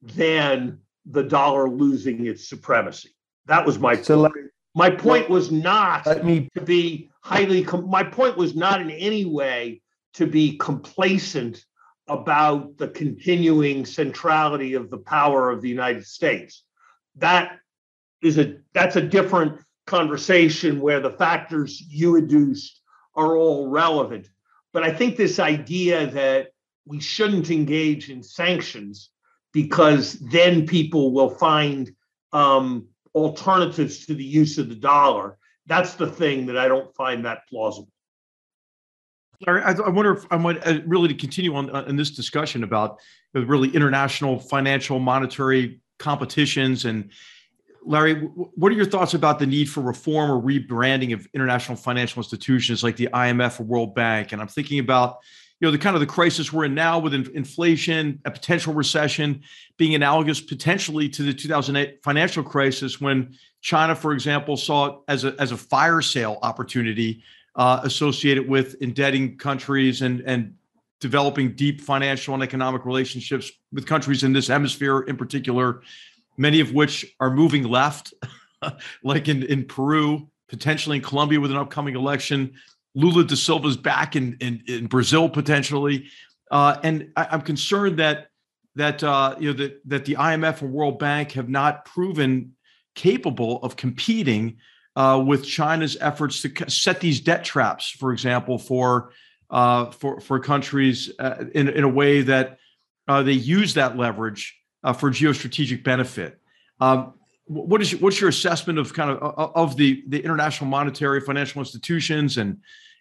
than 0.02 0.78
the 1.06 1.22
dollar 1.22 1.68
losing 1.68 2.26
its 2.26 2.48
supremacy. 2.48 3.10
That 3.46 3.64
was 3.64 3.78
my 3.78 3.96
so 3.96 4.22
point. 4.22 4.34
my 4.74 4.90
point 4.90 5.28
was 5.28 5.50
not 5.50 6.24
me, 6.24 6.48
to 6.54 6.60
be 6.60 7.10
highly. 7.22 7.64
My 7.64 8.04
point 8.04 8.36
was 8.36 8.54
not 8.54 8.80
in 8.80 8.90
any 8.90 9.24
way 9.24 9.80
to 10.14 10.26
be 10.26 10.56
complacent 10.58 11.64
about 12.08 12.76
the 12.78 12.88
continuing 12.88 13.84
centrality 13.84 14.74
of 14.74 14.90
the 14.90 14.98
power 14.98 15.50
of 15.50 15.60
the 15.60 15.68
United 15.68 16.06
States. 16.06 16.64
That 17.16 17.58
is 18.22 18.38
a 18.38 18.56
that's 18.72 18.96
a 18.96 19.02
different 19.02 19.60
conversation 19.86 20.80
where 20.80 21.00
the 21.00 21.10
factors 21.10 21.80
you 21.88 22.16
adduced 22.16 22.80
are 23.14 23.36
all 23.36 23.68
relevant. 23.68 24.28
But 24.72 24.82
I 24.82 24.92
think 24.92 25.16
this 25.16 25.38
idea 25.38 26.06
that 26.08 26.48
we 26.86 27.00
shouldn't 27.00 27.50
engage 27.50 28.10
in 28.10 28.22
sanctions 28.22 29.10
because 29.52 30.14
then 30.14 30.66
people 30.66 31.12
will 31.12 31.30
find 31.30 31.90
um, 32.32 32.86
alternatives 33.14 34.06
to 34.06 34.14
the 34.14 34.24
use 34.24 34.58
of 34.58 34.68
the 34.68 34.74
dollar. 34.74 35.38
That's 35.66 35.94
the 35.94 36.06
thing 36.06 36.46
that 36.46 36.56
I 36.56 36.68
don't 36.68 36.94
find 36.94 37.24
that 37.24 37.48
plausible. 37.48 37.90
Larry, 39.46 39.62
I, 39.62 39.88
wonder 39.88 40.12
if 40.12 40.26
I 40.30 40.36
might 40.36 40.66
uh, 40.66 40.80
really 40.84 41.08
to 41.08 41.14
continue 41.14 41.54
on 41.54 41.74
uh, 41.74 41.84
in 41.86 41.96
this 41.96 42.10
discussion 42.10 42.64
about 42.64 42.98
really 43.34 43.68
international 43.68 44.40
financial 44.40 44.98
monetary 44.98 45.80
competitions 45.98 46.84
and 46.84 47.10
Larry, 47.84 48.14
what 48.16 48.70
are 48.70 48.74
your 48.74 48.84
thoughts 48.84 49.14
about 49.14 49.38
the 49.38 49.46
need 49.46 49.70
for 49.70 49.80
reform 49.80 50.30
or 50.30 50.42
rebranding 50.42 51.14
of 51.14 51.26
international 51.32 51.76
financial 51.76 52.20
institutions 52.20 52.82
like 52.82 52.96
the 52.96 53.08
IMF 53.14 53.60
or 53.60 53.62
World 53.62 53.94
Bank? 53.94 54.32
And 54.32 54.42
I'm 54.42 54.48
thinking 54.48 54.78
about, 54.78 55.18
you 55.60 55.66
know, 55.66 55.72
the 55.72 55.78
kind 55.78 55.96
of 55.96 56.00
the 56.00 56.06
crisis 56.06 56.52
we're 56.52 56.64
in 56.66 56.74
now 56.74 56.98
with 56.98 57.14
inflation, 57.14 58.20
a 58.24 58.30
potential 58.30 58.72
recession 58.74 59.42
being 59.76 59.94
analogous 59.94 60.40
potentially 60.40 61.08
to 61.08 61.22
the 61.22 61.34
2008 61.34 62.02
financial 62.02 62.42
crisis 62.42 63.00
when 63.00 63.36
China, 63.60 63.94
for 63.94 64.12
example, 64.12 64.56
saw 64.56 64.86
it 64.86 64.94
as 65.08 65.24
a, 65.24 65.34
as 65.40 65.50
a 65.50 65.56
fire 65.56 66.00
sale 66.00 66.38
opportunity 66.42 67.22
uh, 67.56 67.80
associated 67.82 68.48
with 68.48 68.76
indebting 68.80 69.36
countries 69.36 70.02
and, 70.02 70.20
and 70.20 70.54
developing 71.00 71.52
deep 71.54 71.80
financial 71.80 72.34
and 72.34 72.42
economic 72.42 72.84
relationships 72.84 73.50
with 73.72 73.84
countries 73.84 74.22
in 74.22 74.32
this 74.32 74.46
hemisphere 74.46 75.00
in 75.00 75.16
particular 75.16 75.82
many 76.38 76.60
of 76.60 76.72
which 76.72 77.04
are 77.20 77.30
moving 77.30 77.64
left, 77.64 78.14
like 79.02 79.28
in, 79.28 79.42
in 79.42 79.64
Peru, 79.66 80.30
potentially 80.48 80.96
in 80.96 81.02
Colombia 81.02 81.38
with 81.38 81.50
an 81.50 81.58
upcoming 81.58 81.96
election. 81.96 82.54
Lula 82.98 83.22
da 83.22 83.36
Silva's 83.36 83.76
back 83.76 84.16
in, 84.16 84.36
in, 84.40 84.60
in 84.66 84.86
Brazil 84.86 85.28
potentially. 85.28 86.08
Uh, 86.50 86.78
and 86.82 87.12
I, 87.16 87.34
am 87.34 87.42
concerned 87.42 88.00
that 88.00 88.26
that 88.74 89.04
uh, 89.04 89.36
you 89.38 89.52
know 89.52 89.56
that 89.58 89.80
that 89.88 90.04
the 90.04 90.14
IMF 90.14 90.62
and 90.62 90.72
World 90.72 90.98
Bank 90.98 91.32
have 91.32 91.48
not 91.48 91.84
proven 91.84 92.56
capable 92.96 93.62
of 93.62 93.76
competing 93.76 94.56
uh, 94.96 95.22
with 95.24 95.44
China's 95.46 95.96
efforts 96.00 96.42
to 96.42 96.70
set 96.70 96.98
these 96.98 97.20
debt 97.20 97.44
traps, 97.44 97.88
for 97.90 98.12
example, 98.12 98.58
for 98.58 99.12
uh, 99.50 99.90
for 99.92 100.20
for 100.20 100.40
countries 100.40 101.12
uh, 101.20 101.44
in 101.54 101.68
in 101.68 101.84
a 101.84 101.88
way 101.88 102.22
that 102.22 102.58
uh, 103.06 103.22
they 103.22 103.32
use 103.32 103.74
that 103.74 103.96
leverage 103.96 104.56
for 104.98 105.10
geostrategic 105.10 105.84
benefit. 105.84 106.40
Um, 106.80 107.14
what 107.44 107.80
is 107.80 107.94
what's 107.96 108.20
your 108.20 108.30
assessment 108.30 108.78
of 108.80 108.92
kind 108.92 109.10
of 109.10 109.18
of 109.54 109.76
the 109.76 110.02
the 110.08 110.20
international 110.20 110.68
monetary 110.68 111.20
financial 111.20 111.60
institutions 111.60 112.38
and 112.38 112.58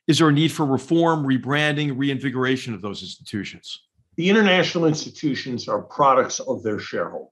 is 0.07 0.19
there 0.19 0.29
a 0.29 0.33
need 0.33 0.51
for 0.51 0.65
reform, 0.65 1.23
rebranding, 1.23 1.97
reinvigoration 1.97 2.73
of 2.73 2.81
those 2.81 3.01
institutions? 3.01 3.81
The 4.15 4.29
international 4.29 4.85
institutions 4.85 5.67
are 5.67 5.81
products 5.81 6.39
of 6.39 6.63
their 6.63 6.79
shareholders. 6.79 7.31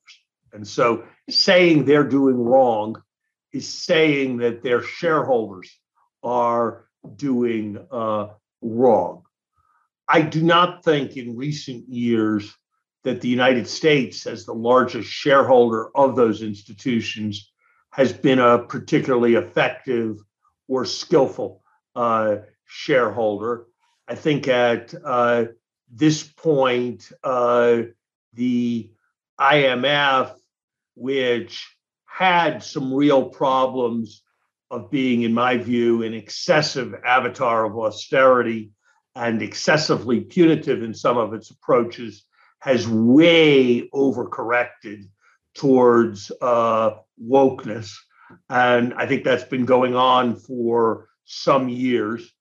And 0.53 0.67
so 0.67 1.03
saying 1.29 1.85
they're 1.85 2.07
doing 2.07 2.37
wrong 2.37 3.01
is 3.53 3.67
saying 3.67 4.37
that 4.37 4.61
their 4.61 4.81
shareholders 4.81 5.71
are 6.21 6.85
doing 7.15 7.77
uh, 7.91 8.27
wrong. 8.61 9.23
I 10.07 10.21
do 10.21 10.43
not 10.43 10.83
think 10.83 11.17
in 11.17 11.35
recent 11.35 11.89
years 11.89 12.53
that 13.03 13.21
the 13.21 13.29
United 13.29 13.67
States, 13.67 14.27
as 14.27 14.45
the 14.45 14.53
largest 14.53 15.09
shareholder 15.09 15.95
of 15.95 16.15
those 16.15 16.41
institutions, 16.41 17.51
has 17.91 18.11
been 18.11 18.39
a 18.39 18.59
particularly 18.59 19.35
effective 19.35 20.17
or 20.67 20.85
skillful 20.85 21.63
uh, 21.95 22.37
shareholder. 22.65 23.67
I 24.07 24.15
think 24.15 24.47
at 24.47 24.93
uh, 25.03 25.45
this 25.91 26.23
point, 26.23 27.11
uh, 27.23 27.83
the 28.33 28.91
IMF, 29.39 30.35
which 30.95 31.67
had 32.05 32.63
some 32.63 32.93
real 32.93 33.29
problems 33.29 34.23
of 34.71 34.89
being, 34.89 35.23
in 35.23 35.33
my 35.33 35.57
view, 35.57 36.03
an 36.03 36.13
excessive 36.13 36.93
avatar 37.05 37.65
of 37.65 37.77
austerity 37.77 38.71
and 39.15 39.41
excessively 39.41 40.21
punitive 40.21 40.83
in 40.83 40.93
some 40.93 41.17
of 41.17 41.33
its 41.33 41.51
approaches, 41.51 42.25
has 42.59 42.87
way 42.87 43.87
overcorrected 43.89 45.07
towards 45.53 46.31
uh, 46.41 46.91
wokeness. 47.23 47.91
And 48.49 48.93
I 48.95 49.05
think 49.05 49.23
that's 49.23 49.43
been 49.43 49.65
going 49.65 49.95
on 49.95 50.35
for 50.35 51.09
some 51.25 51.69
years. 51.69 52.33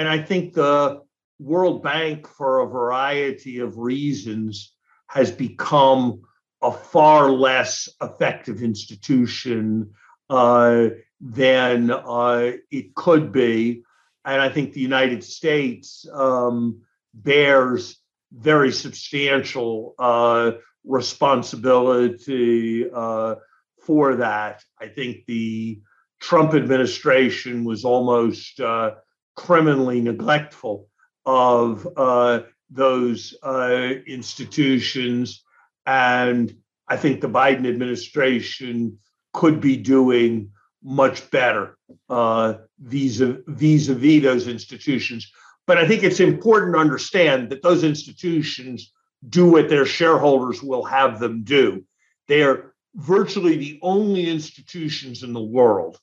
And 0.00 0.08
I 0.08 0.18
think 0.18 0.54
the 0.54 1.02
World 1.38 1.82
Bank, 1.82 2.26
for 2.26 2.60
a 2.60 2.66
variety 2.66 3.58
of 3.58 3.76
reasons, 3.76 4.72
has 5.08 5.30
become 5.30 6.22
a 6.62 6.72
far 6.72 7.30
less 7.30 7.86
effective 8.00 8.62
institution 8.62 9.92
uh, 10.30 10.88
than 11.20 11.90
uh, 11.90 12.52
it 12.70 12.94
could 12.94 13.30
be. 13.30 13.82
And 14.24 14.40
I 14.40 14.48
think 14.48 14.72
the 14.72 14.80
United 14.80 15.22
States 15.22 16.06
um, 16.10 16.80
bears 17.12 17.98
very 18.32 18.72
substantial 18.72 19.94
uh, 19.98 20.52
responsibility 20.82 22.88
uh, 22.90 23.34
for 23.82 24.16
that. 24.16 24.64
I 24.80 24.88
think 24.88 25.26
the 25.26 25.82
Trump 26.20 26.54
administration 26.54 27.64
was 27.64 27.84
almost 27.84 28.60
uh, 28.60 28.92
criminally 29.40 30.02
neglectful 30.02 30.86
of 31.24 31.88
uh, 31.96 32.40
those 32.68 33.34
uh, 33.42 33.94
institutions. 34.06 35.42
And 35.86 36.54
I 36.86 36.98
think 36.98 37.20
the 37.20 37.28
Biden 37.28 37.66
administration 37.66 38.98
could 39.32 39.58
be 39.60 39.76
doing 39.76 40.50
much 40.82 41.30
better 41.30 41.78
uh, 42.10 42.54
vis-a-vis 42.80 43.88
those 44.22 44.46
institutions. 44.46 45.32
But 45.66 45.78
I 45.78 45.88
think 45.88 46.02
it's 46.02 46.20
important 46.20 46.74
to 46.74 46.80
understand 46.80 47.48
that 47.48 47.62
those 47.62 47.82
institutions 47.82 48.92
do 49.26 49.50
what 49.50 49.70
their 49.70 49.86
shareholders 49.86 50.62
will 50.62 50.84
have 50.84 51.18
them 51.18 51.44
do. 51.44 51.82
They 52.28 52.42
are 52.42 52.74
virtually 52.94 53.56
the 53.56 53.78
only 53.80 54.28
institutions 54.28 55.22
in 55.22 55.32
the 55.32 55.48
world 55.58 55.98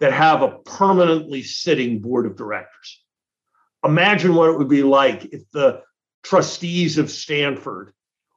that 0.00 0.12
have 0.12 0.42
a 0.42 0.58
permanently 0.58 1.42
sitting 1.42 2.00
board 2.00 2.26
of 2.26 2.36
directors. 2.36 3.02
Imagine 3.84 4.34
what 4.34 4.50
it 4.50 4.58
would 4.58 4.68
be 4.68 4.82
like 4.82 5.26
if 5.26 5.48
the 5.52 5.82
trustees 6.22 6.98
of 6.98 7.10
Stanford 7.10 7.92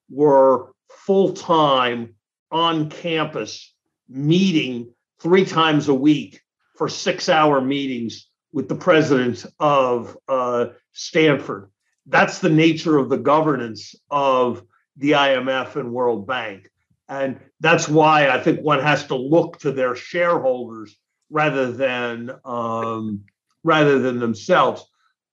were 0.09 0.71
full 0.89 1.33
time 1.33 2.15
on 2.51 2.89
campus 2.89 3.73
meeting 4.07 4.93
three 5.19 5.45
times 5.45 5.87
a 5.87 5.93
week 5.93 6.41
for 6.77 6.87
six 6.87 7.29
hour 7.29 7.59
meetings 7.61 8.27
with 8.51 8.67
the 8.69 8.75
president 8.75 9.45
of 9.59 10.17
uh, 10.27 10.67
Stanford. 10.93 11.69
That's 12.05 12.39
the 12.39 12.49
nature 12.49 12.97
of 12.97 13.09
the 13.09 13.17
governance 13.17 13.95
of 14.09 14.63
the 14.97 15.11
IMF 15.11 15.75
and 15.75 15.93
World 15.93 16.25
Bank. 16.25 16.69
And 17.07 17.39
that's 17.59 17.87
why 17.87 18.29
I 18.29 18.39
think 18.39 18.61
one 18.61 18.79
has 18.79 19.07
to 19.07 19.15
look 19.15 19.59
to 19.59 19.71
their 19.71 19.95
shareholders 19.95 20.95
rather 21.29 21.71
than 21.71 22.31
um, 22.45 23.25
rather 23.63 23.99
than 23.99 24.19
themselves. 24.19 24.85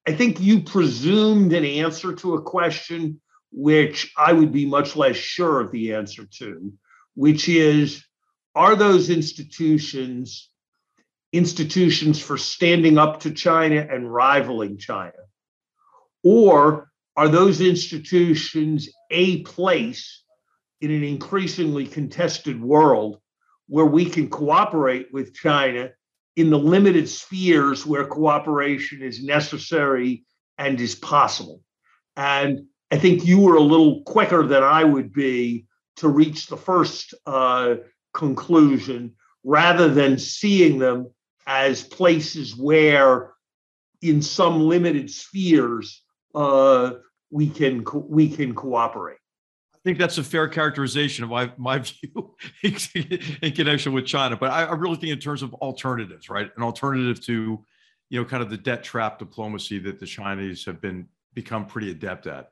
I 0.07 0.13
think 0.13 0.41
you 0.41 0.63
presumed 0.63 1.53
an 1.53 1.65
answer 1.65 2.15
to 2.15 2.35
a 2.35 2.43
question 2.43 3.21
which 3.53 4.13
I 4.17 4.33
would 4.33 4.53
be 4.53 4.67
much 4.67 4.97
less 4.97 5.17
sure 5.17 5.61
of 5.61 5.73
the 5.73 5.95
answer 5.95 6.27
to, 6.39 6.73
which 7.15 7.49
is 7.49 8.05
are 8.55 8.77
those 8.77 9.11
institutions 9.11 10.51
institutions 11.33 12.21
for 12.21 12.39
standing 12.39 12.99
up 12.99 13.21
to 13.21 13.31
China 13.31 13.87
and 13.91 14.13
rivaling 14.13 14.79
China? 14.79 15.13
Or 16.23 16.91
are 17.17 17.29
those 17.29 17.61
institutions 17.61 18.89
a 19.11 19.43
place 19.43 20.23
in 20.81 20.91
an 20.91 21.03
increasingly 21.03 21.87
contested 21.87 22.63
world 22.63 23.21
where 23.69 23.87
we 23.87 24.05
can 24.05 24.29
cooperate 24.29 25.09
with 25.13 25.35
China 25.35 25.91
in 26.37 26.51
the 26.51 26.59
limited 26.59 27.09
spheres 27.09 27.87
where 27.87 28.07
cooperation 28.07 29.03
is 29.03 29.25
necessary 29.25 30.25
and 30.59 30.81
is 30.81 30.95
possible. 30.95 31.63
And 32.17 32.67
I 32.91 32.99
think 32.99 33.25
you 33.25 33.41
were 33.41 33.57
a 33.57 33.61
little 33.61 34.03
quicker 34.03 34.47
than 34.47 34.63
I 34.63 34.85
would 34.85 35.13
be 35.13 35.67
to 35.97 36.09
reach 36.09 36.47
the 36.47 36.57
first 36.57 37.15
uh, 37.27 37.77
conclusion 38.15 39.15
rather 39.45 39.89
than 39.89 40.19
seeing 40.19 40.79
them 40.79 41.11
as 41.47 41.83
places 41.83 42.57
where, 42.57 43.33
in 44.03 44.21
some 44.21 44.61
limited 44.61 45.11
spheres, 45.11 46.03
uh, 46.35 46.93
we 47.31 47.49
can 47.49 47.85
co- 47.85 48.07
we 48.09 48.29
can 48.29 48.55
cooperate. 48.55 49.19
Think 49.87 49.99
that's 49.99 50.19
a 50.19 50.25
fair 50.25 50.49
characterization 50.49 51.23
of 51.23 51.31
my, 51.31 51.53
my 51.57 51.79
view 52.03 52.35
in 52.61 53.53
connection 53.53 53.93
with 53.93 54.05
China. 54.05 54.37
But 54.37 54.51
I, 54.51 54.65
I 54.65 54.73
really 54.73 54.97
think 54.97 55.13
in 55.13 55.21
terms 55.21 55.45
of 55.45 55.55
alternatives, 55.55 56.29
right? 56.29 56.51
An 56.57 56.65
alternative 56.65 57.25
to, 57.27 57.65
you 58.11 58.21
know, 58.21 58.25
kind 58.25 58.43
of 58.43 58.51
the 58.51 58.57
debt 58.57 58.83
trap 58.83 59.21
diplomacy 59.21 59.79
that 59.79 60.01
the 60.01 60.07
Chinese 60.07 60.65
have 60.65 60.81
been 60.81 61.07
become 61.35 61.67
pretty 61.67 61.93
adept 61.93 62.27
at. 62.27 62.51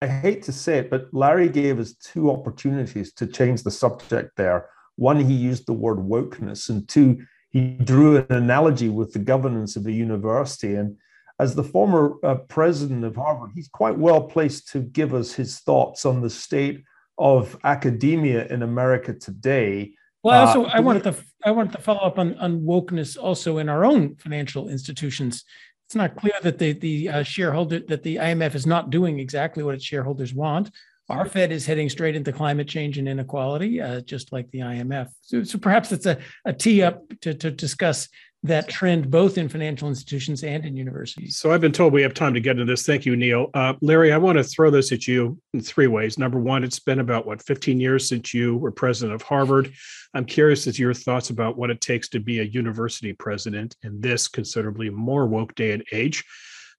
I 0.00 0.06
hate 0.06 0.42
to 0.44 0.52
say 0.52 0.78
it, 0.78 0.88
but 0.88 1.12
Larry 1.12 1.50
gave 1.50 1.78
us 1.78 1.92
two 1.92 2.30
opportunities 2.30 3.12
to 3.12 3.26
change 3.26 3.62
the 3.62 3.70
subject 3.70 4.34
there. 4.38 4.70
One, 4.96 5.20
he 5.20 5.34
used 5.34 5.66
the 5.66 5.74
word 5.74 5.98
wokeness, 5.98 6.70
and 6.70 6.88
two, 6.88 7.26
he 7.50 7.72
drew 7.84 8.16
an 8.16 8.26
analogy 8.30 8.88
with 8.88 9.12
the 9.12 9.18
governance 9.18 9.76
of 9.76 9.86
a 9.86 9.92
university. 9.92 10.76
And 10.76 10.96
as 11.38 11.54
the 11.54 11.64
former 11.64 12.14
uh, 12.24 12.34
president 12.34 13.04
of 13.04 13.16
Harvard, 13.16 13.50
he's 13.54 13.68
quite 13.68 13.96
well 13.96 14.22
placed 14.22 14.68
to 14.72 14.80
give 14.80 15.14
us 15.14 15.32
his 15.32 15.60
thoughts 15.60 16.04
on 16.04 16.20
the 16.20 16.30
state 16.30 16.84
of 17.16 17.58
academia 17.64 18.46
in 18.46 18.62
America 18.62 19.12
today. 19.12 19.92
Well, 20.22 20.34
I 20.34 20.46
also 20.46 20.64
uh, 20.64 20.70
I 20.74 20.80
wanted 20.80 21.04
to 21.04 21.16
I 21.44 21.50
wanted 21.52 21.72
to 21.72 21.82
follow 21.82 22.00
up 22.00 22.18
on, 22.18 22.36
on 22.38 22.60
wokeness 22.62 23.16
also 23.16 23.58
in 23.58 23.68
our 23.68 23.84
own 23.84 24.16
financial 24.16 24.68
institutions 24.68 25.44
it's 25.88 25.94
not 25.94 26.16
clear 26.16 26.34
that 26.42 26.58
the 26.58 26.74
the 26.74 27.08
uh, 27.08 27.22
shareholder 27.22 27.80
that 27.88 28.02
the 28.02 28.16
IMF 28.16 28.54
is 28.54 28.66
not 28.66 28.90
doing 28.90 29.18
exactly 29.18 29.62
what 29.62 29.74
its 29.74 29.84
shareholders 29.84 30.34
want. 30.34 30.70
Our 31.08 31.24
Fed 31.24 31.50
is 31.50 31.64
heading 31.64 31.88
straight 31.88 32.14
into 32.14 32.30
climate 32.30 32.68
change 32.68 32.98
and 32.98 33.08
inequality, 33.08 33.80
uh, 33.80 34.02
just 34.02 34.30
like 34.30 34.50
the 34.50 34.58
IMF. 34.58 35.08
So, 35.22 35.42
so 35.42 35.56
perhaps 35.56 35.90
it's 35.90 36.04
a, 36.04 36.18
a 36.44 36.52
tee 36.52 36.82
up 36.82 37.02
to, 37.22 37.32
to 37.32 37.50
discuss 37.50 38.10
that 38.44 38.68
trend 38.68 39.10
both 39.10 39.36
in 39.36 39.48
financial 39.48 39.88
institutions 39.88 40.44
and 40.44 40.64
in 40.64 40.76
universities. 40.76 41.36
So 41.36 41.50
I've 41.50 41.60
been 41.60 41.72
told 41.72 41.92
we 41.92 42.02
have 42.02 42.14
time 42.14 42.34
to 42.34 42.40
get 42.40 42.52
into 42.52 42.64
this. 42.64 42.86
Thank 42.86 43.04
you, 43.04 43.16
Niall. 43.16 43.50
Uh, 43.52 43.74
Larry, 43.80 44.12
I 44.12 44.18
want 44.18 44.38
to 44.38 44.44
throw 44.44 44.70
this 44.70 44.92
at 44.92 45.08
you 45.08 45.40
in 45.54 45.60
three 45.60 45.88
ways. 45.88 46.18
Number 46.18 46.38
one, 46.38 46.62
it's 46.62 46.78
been 46.78 47.00
about 47.00 47.26
what 47.26 47.42
15 47.42 47.80
years 47.80 48.08
since 48.08 48.32
you 48.32 48.56
were 48.56 48.70
president 48.70 49.14
of 49.14 49.22
Harvard. 49.22 49.72
I'm 50.14 50.24
curious 50.24 50.66
as 50.66 50.78
your 50.78 50.94
thoughts 50.94 51.30
about 51.30 51.58
what 51.58 51.70
it 51.70 51.80
takes 51.80 52.08
to 52.10 52.20
be 52.20 52.38
a 52.38 52.44
university 52.44 53.12
president 53.12 53.76
in 53.82 54.00
this 54.00 54.28
considerably 54.28 54.88
more 54.88 55.26
woke 55.26 55.54
day 55.56 55.72
and 55.72 55.84
age. 55.92 56.24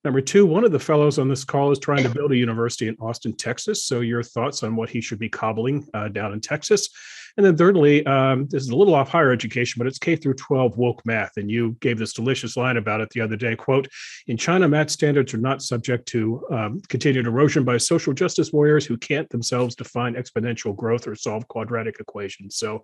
Number 0.05 0.21
two, 0.21 0.45
one 0.45 0.63
of 0.63 0.71
the 0.71 0.79
fellows 0.79 1.19
on 1.19 1.27
this 1.27 1.43
call 1.43 1.71
is 1.71 1.79
trying 1.79 2.03
to 2.03 2.09
build 2.09 2.31
a 2.31 2.37
university 2.37 2.87
in 2.87 2.95
Austin, 3.01 3.35
Texas. 3.35 3.83
So, 3.83 3.99
your 3.99 4.23
thoughts 4.23 4.63
on 4.63 4.77
what 4.77 4.89
he 4.89 5.01
should 5.01 5.19
be 5.19 5.27
cobbling 5.27 5.85
uh, 5.93 6.07
down 6.07 6.31
in 6.31 6.39
Texas. 6.39 6.89
And 7.37 7.45
then, 7.45 7.55
thirdly, 7.57 8.05
um, 8.05 8.47
this 8.47 8.63
is 8.63 8.69
a 8.69 8.75
little 8.75 8.95
off 8.95 9.09
higher 9.09 9.31
education, 9.31 9.79
but 9.79 9.87
it's 9.87 9.99
K 9.99 10.15
through 10.15 10.35
12 10.35 10.77
woke 10.77 11.05
math. 11.05 11.37
And 11.37 11.49
you 11.49 11.77
gave 11.79 11.97
this 11.97 12.13
delicious 12.13 12.57
line 12.57 12.77
about 12.77 13.01
it 13.01 13.09
the 13.11 13.21
other 13.21 13.35
day 13.35 13.55
quote, 13.55 13.87
in 14.27 14.37
China, 14.37 14.67
math 14.67 14.89
standards 14.89 15.33
are 15.33 15.39
not 15.39 15.61
subject 15.61 16.07
to 16.09 16.45
um, 16.51 16.81
continued 16.89 17.27
erosion 17.27 17.63
by 17.63 17.77
social 17.77 18.13
justice 18.13 18.51
warriors 18.51 18.85
who 18.85 18.97
can't 18.97 19.29
themselves 19.29 19.75
define 19.75 20.15
exponential 20.15 20.75
growth 20.75 21.07
or 21.07 21.15
solve 21.15 21.47
quadratic 21.47 21.99
equations. 21.99 22.55
So, 22.55 22.83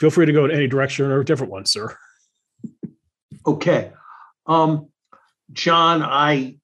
feel 0.00 0.10
free 0.10 0.26
to 0.26 0.32
go 0.32 0.44
in 0.44 0.50
any 0.50 0.66
direction 0.66 1.06
or 1.06 1.20
a 1.20 1.24
different 1.24 1.52
one, 1.52 1.66
sir. 1.66 1.96
Okay. 3.46 3.92
Um, 4.46 4.88
John, 5.52 6.02
I 6.02 6.56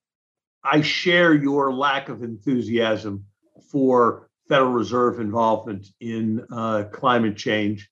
I 0.63 0.81
share 0.81 1.33
your 1.33 1.73
lack 1.73 2.09
of 2.09 2.23
enthusiasm 2.23 3.25
for 3.71 4.29
Federal 4.51 4.73
Reserve 4.73 5.21
involvement 5.21 5.87
in 6.01 6.45
uh, 6.51 6.83
climate 6.91 7.37
change. 7.37 7.89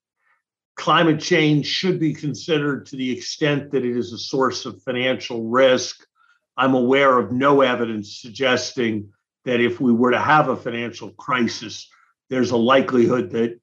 Climate 0.76 1.22
change 1.22 1.66
should 1.66 2.02
be 2.02 2.14
considered 2.14 2.86
to 2.88 2.98
the 2.98 3.12
extent 3.12 3.72
that 3.72 3.86
it 3.86 3.96
is 3.96 4.12
a 4.12 4.18
source 4.18 4.66
of 4.66 4.84
financial 4.84 5.48
risk. 5.48 6.06
I'm 6.58 6.74
aware 6.74 7.18
of 7.18 7.32
no 7.32 7.62
evidence 7.62 8.20
suggesting 8.20 9.14
that 9.46 9.62
if 9.62 9.80
we 9.80 9.94
were 9.94 10.12
to 10.12 10.20
have 10.20 10.50
a 10.50 10.58
financial 10.58 11.12
crisis, 11.12 11.90
there's 12.30 12.52
a 12.52 12.58
likelihood 12.58 13.30
that 13.30 13.58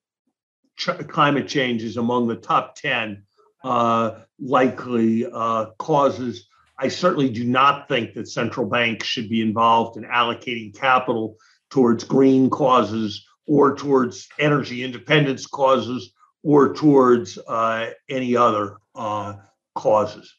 ch- 0.79 1.07
climate 1.07 1.49
change 1.49 1.83
is 1.83 1.99
among 1.99 2.29
the 2.29 2.37
top 2.37 2.77
10 2.77 3.25
uh, 3.63 4.21
likely 4.39 5.27
uh, 5.31 5.67
causes 5.79 6.49
I 6.79 6.89
certainly 6.89 7.31
do 7.31 7.45
not 7.45 7.89
think 7.89 8.15
that 8.15 8.29
central 8.29 8.67
banks 8.67 9.07
should 9.07 9.31
be 9.31 9.41
involved 9.41 9.97
in 9.97 10.05
allocating 10.05 10.79
capital 10.79 11.37
towards 11.71 12.05
green 12.05 12.51
causes 12.51 13.27
or 13.47 13.77
towards 13.77 14.29
energy 14.39 14.83
independence 14.85 15.47
causes 15.47 16.13
or 16.43 16.75
towards 16.75 17.39
uh, 17.39 17.91
any 18.09 18.37
other 18.37 18.79
uh, 18.95 19.35
causes. 19.75 20.33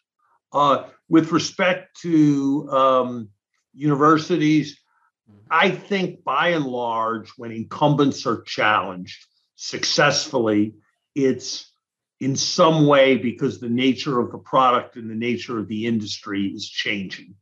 Uh, 0.53 0.85
with 1.09 1.31
respect 1.31 1.99
to 2.01 2.69
um, 2.71 3.29
universities, 3.73 4.79
I 5.49 5.71
think 5.71 6.23
by 6.23 6.49
and 6.49 6.65
large, 6.65 7.29
when 7.37 7.51
incumbents 7.51 8.25
are 8.25 8.41
challenged 8.43 9.25
successfully, 9.55 10.75
it's 11.15 11.71
in 12.19 12.35
some 12.35 12.87
way 12.87 13.17
because 13.17 13.59
the 13.59 13.69
nature 13.69 14.19
of 14.19 14.31
the 14.31 14.37
product 14.37 14.95
and 14.95 15.09
the 15.09 15.15
nature 15.15 15.59
of 15.59 15.67
the 15.67 15.85
industry 15.85 16.47
is 16.47 16.67
changing. 16.67 17.35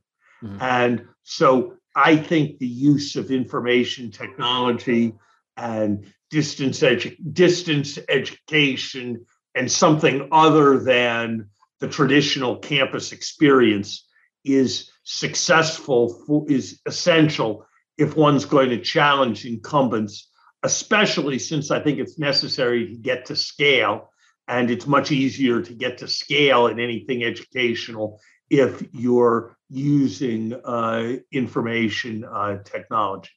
Mm-hmm. 0.43 0.57
And 0.61 1.07
so 1.23 1.75
I 1.95 2.17
think 2.17 2.59
the 2.59 2.67
use 2.67 3.15
of 3.15 3.31
information 3.31 4.11
technology 4.11 5.13
and 5.57 6.11
distance 6.29 6.81
edu- 6.81 7.15
distance 7.33 7.97
education 8.09 9.25
and 9.55 9.71
something 9.71 10.27
other 10.31 10.79
than 10.79 11.49
the 11.79 11.87
traditional 11.87 12.57
campus 12.57 13.11
experience 13.11 14.07
is 14.43 14.91
successful 15.03 16.21
for, 16.25 16.45
is 16.49 16.81
essential 16.85 17.65
if 17.97 18.15
one's 18.17 18.45
going 18.45 18.69
to 18.69 18.81
challenge 18.81 19.45
incumbents 19.45 20.29
especially 20.63 21.37
since 21.37 21.71
i 21.71 21.79
think 21.79 21.99
it's 21.99 22.17
necessary 22.17 22.87
to 22.87 22.95
get 22.95 23.25
to 23.25 23.35
scale 23.35 24.09
and 24.47 24.69
it's 24.69 24.87
much 24.87 25.11
easier 25.11 25.61
to 25.61 25.73
get 25.73 25.99
to 25.99 26.07
scale 26.07 26.67
in 26.67 26.79
anything 26.79 27.23
educational 27.23 28.19
if 28.49 28.83
you're 28.93 29.57
using 29.69 30.53
uh, 30.53 31.13
information 31.31 32.23
uh, 32.25 32.59
technology. 32.63 33.31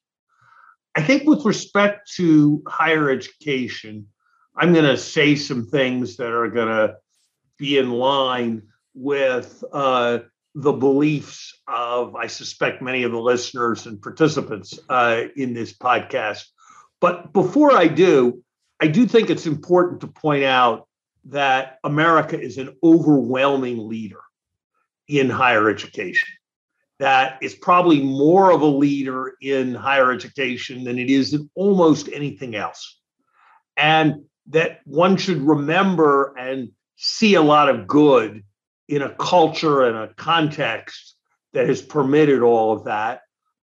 I 0.95 1.03
think 1.03 1.29
with 1.29 1.45
respect 1.45 2.11
to 2.17 2.63
higher 2.67 3.11
education, 3.11 4.09
I'm 4.57 4.73
going 4.73 4.85
to 4.85 4.97
say 4.97 5.37
some 5.37 5.67
things 5.67 6.17
that 6.17 6.33
are 6.33 6.49
going 6.49 6.69
to 6.69 6.97
be 7.57 7.79
in 7.79 7.91
line 7.91 8.63
with 8.95 9.63
uh, 9.73 10.19
the 10.55 10.73
beliefs 10.73 11.57
of, 11.69 12.17
I 12.17 12.27
suspect, 12.27 12.83
many 12.83 13.05
of 13.05 13.13
the 13.13 13.21
listeners 13.21 13.87
and 13.87 14.03
participants 14.03 14.79
uh, 14.89 15.25
in 15.37 15.55
this 15.55 15.73
podcast. 15.73 16.45
But 17.01 17.33
before 17.33 17.73
I 17.73 17.87
do, 17.87 18.43
I 18.81 18.89
do 18.89 19.07
think 19.07 19.31
it's 19.31 19.47
important 19.47 20.01
to 20.01 20.09
point 20.09 20.45
out 20.45 20.89
that 21.27 21.79
America 21.85 22.41
is 22.41 22.59
an 22.59 22.77
overwhelming 22.83 23.89
leader 23.89 24.21
in 25.09 25.31
higher 25.31 25.69
education. 25.69 26.29
That 26.99 27.39
is 27.43 27.55
probably 27.55 28.03
more 28.03 28.51
of 28.51 28.61
a 28.61 28.67
leader 28.67 29.35
in 29.41 29.75
higher 29.75 30.13
education 30.13 30.85
than 30.85 30.99
it 30.99 31.11
is 31.11 31.33
in 31.33 31.49
almost 31.55 32.09
anything 32.13 32.55
else. 32.55 33.01
And 33.77 34.25
that 34.49 34.81
one 34.85 35.17
should 35.17 35.41
remember 35.41 36.35
and 36.37 36.71
see 36.97 37.35
a 37.35 37.43
lot 37.43 37.69
of 37.69 37.87
good 37.87 38.43
in 38.89 39.03
a 39.03 39.15
culture 39.15 39.85
and 39.85 39.97
a 39.97 40.15
context 40.15 41.15
that 41.53 41.69
has 41.69 41.81
permitted 41.81 42.43
all 42.43 42.73
of 42.73 42.85
that. 42.85 43.21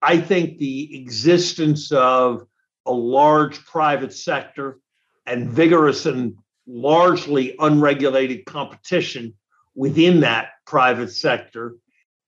I 0.01 0.19
think 0.19 0.57
the 0.57 1.01
existence 1.01 1.91
of 1.91 2.45
a 2.85 2.93
large 2.93 3.65
private 3.65 4.13
sector 4.13 4.79
and 5.25 5.49
vigorous 5.49 6.05
and 6.05 6.35
largely 6.65 7.55
unregulated 7.59 8.45
competition 8.45 9.33
within 9.77 10.21
that 10.21 10.49
private 10.65 11.11
sector 11.11 11.75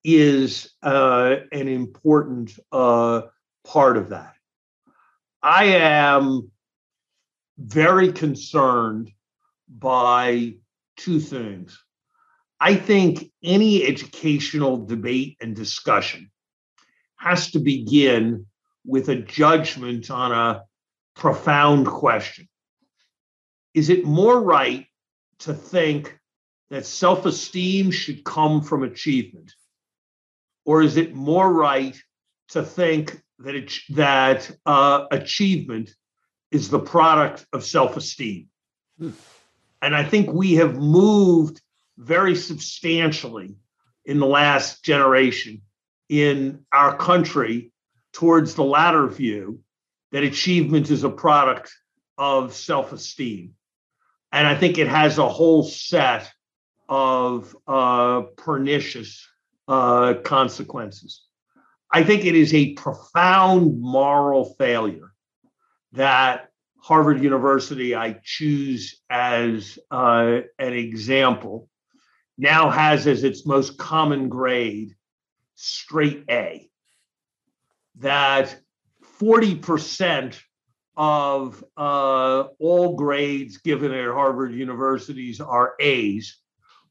is 0.04 0.72
uh, 0.84 1.38
an 1.52 1.68
important 1.68 2.58
uh, 2.72 3.24
part 3.66 3.98
of 3.98 4.10
that. 4.10 4.36
I 5.42 5.66
am 5.66 6.52
very 7.58 8.14
concerned 8.14 9.12
by 9.68 10.54
two 10.96 11.20
things. 11.20 11.84
I 12.60 12.76
think 12.76 13.32
any 13.44 13.86
educational 13.86 14.86
debate 14.86 15.38
and 15.42 15.56
discussion 15.56 16.30
has 17.16 17.52
to 17.52 17.60
begin 17.60 18.46
with 18.86 19.10
a 19.10 19.16
judgment 19.16 20.12
on 20.12 20.32
a 20.32 20.64
profound 21.16 21.88
question. 21.88 22.48
Is 23.74 23.90
it 23.90 24.06
more 24.06 24.40
right 24.40 24.86
to 25.40 25.54
think 25.54 26.19
that 26.70 26.86
self 26.86 27.26
esteem 27.26 27.92
should 27.92 28.24
come 28.24 28.62
from 28.62 28.84
achievement? 28.84 29.54
Or 30.66 30.82
is 30.82 30.98
it 30.98 31.16
more 31.16 31.52
right 31.52 32.00
to 32.50 32.64
think 32.64 33.22
that, 33.40 33.56
it, 33.56 33.74
that 33.90 34.52
uh, 34.66 35.06
achievement 35.12 35.92
is 36.52 36.70
the 36.70 36.80
product 36.80 37.46
of 37.54 37.64
self 37.64 37.98
esteem? 37.98 38.48
Hmm. 38.98 39.12
And 39.82 39.96
I 39.96 40.04
think 40.04 40.32
we 40.32 40.56
have 40.56 40.76
moved 40.76 41.62
very 41.98 42.36
substantially 42.36 43.56
in 44.06 44.20
the 44.20 44.26
last 44.26 44.84
generation 44.84 45.62
in 46.10 46.66
our 46.72 46.98
country 46.98 47.72
towards 48.14 48.56
the 48.56 48.64
latter 48.64 49.08
view 49.08 49.62
that 50.12 50.24
achievement 50.24 50.90
is 50.90 51.04
a 51.04 51.10
product 51.10 51.72
of 52.18 52.54
self 52.54 52.92
esteem. 52.92 53.54
And 54.32 54.46
I 54.46 54.56
think 54.56 54.78
it 54.78 54.88
has 54.88 55.18
a 55.18 55.30
whole 55.30 55.64
set 55.64 56.32
of 56.90 57.56
uh, 57.68 58.22
pernicious 58.36 59.26
uh, 59.68 60.16
consequences. 60.24 61.24
I 61.92 62.04
think 62.04 62.26
it 62.26 62.36
is 62.36 62.54
a 62.54 62.74
profound 62.74 63.80
moral 63.80 64.56
failure 64.56 65.14
that 65.94 66.50
Harvard 66.82 67.22
University, 67.24 67.96
I 67.96 68.20
choose 68.24 69.02
as 69.10 69.78
uh, 69.92 70.40
an 70.58 70.74
example, 70.74 71.70
now 72.38 72.70
has 72.70 73.06
as 73.06 73.24
its 73.24 73.46
most 73.46 73.78
common 73.78 74.30
grade 74.30 74.96
straight 75.56 76.24
A. 76.30 76.70
That 77.98 78.56
40% 79.20 80.40
of 80.96 81.64
uh, 81.78 82.44
all 82.60 82.96
grades 82.96 83.58
given 83.58 83.92
at 83.92 84.12
Harvard 84.12 84.54
universities 84.54 85.42
are 85.42 85.76
A's, 85.80 86.39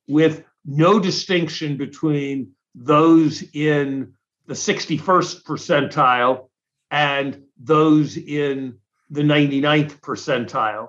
with 0.08 0.44
no 0.64 0.98
distinction 0.98 1.76
between 1.76 2.52
those 2.74 3.42
in 3.52 4.14
the 4.46 4.54
61st 4.54 5.44
percentile 5.44 6.48
and 6.90 7.42
those 7.58 8.16
in 8.16 8.78
the 9.10 9.22
99th 9.22 10.00
percentile. 10.00 10.88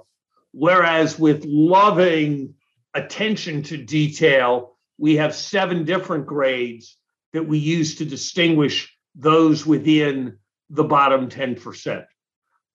Whereas 0.51 1.20
with 1.20 1.45
loving 1.45 2.55
attention 2.93 3.63
to 3.63 3.78
detail, 3.78 4.78
we 4.97 5.17
have 5.17 5.36
seven 5.36 5.86
different 5.86 6.26
grades 6.26 6.97
that 7.34 7.47
we 7.47 7.59
use 7.59 7.95
to 7.95 8.05
distinguish 8.05 8.95
those 9.15 9.65
within 9.65 10.38
the 10.70 10.84
bottom 10.84 11.30
10%. 11.30 12.05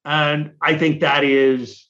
And 0.04 0.52
I 0.60 0.76
think 0.76 1.00
that 1.00 1.24
is 1.24 1.88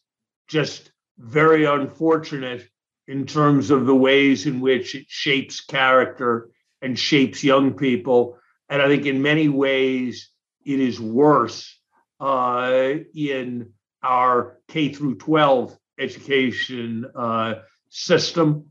just 0.49 0.91
very 1.19 1.65
unfortunate 1.65 2.69
in 3.07 3.27
terms 3.27 3.71
of 3.71 3.87
the 3.87 3.95
ways 3.95 4.47
in 4.47 4.61
which 4.61 4.95
it 4.95 5.07
shapes 5.09 5.61
character 5.61 6.51
and 6.81 6.99
shapes 6.99 7.45
young 7.45 7.75
people. 7.75 8.39
And 8.69 8.81
I 8.81 8.89
think 8.89 9.07
in 9.07 9.23
many 9.23 9.49
ways 9.49 10.31
it 10.65 10.81
is 10.81 11.01
worse 11.01 11.79
uh, 12.21 12.95
in 13.15 13.73
our 14.03 14.59
K 14.69 14.93
through 14.93 15.17
12 15.17 15.77
education 15.99 17.07
uh, 17.15 17.55
system. 17.91 18.67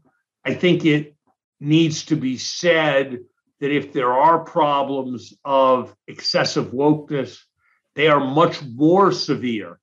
I 0.45 0.53
think 0.53 0.86
it 0.86 1.15
needs 1.59 2.05
to 2.05 2.15
be 2.15 2.38
said 2.38 3.19
that 3.59 3.71
if 3.71 3.93
there 3.93 4.11
are 4.13 4.43
problems 4.43 5.34
of 5.45 5.95
excessive 6.07 6.67
wokeness, 6.71 7.39
they 7.95 8.07
are 8.07 8.19
much 8.19 8.61
more 8.63 9.11
severe 9.11 9.79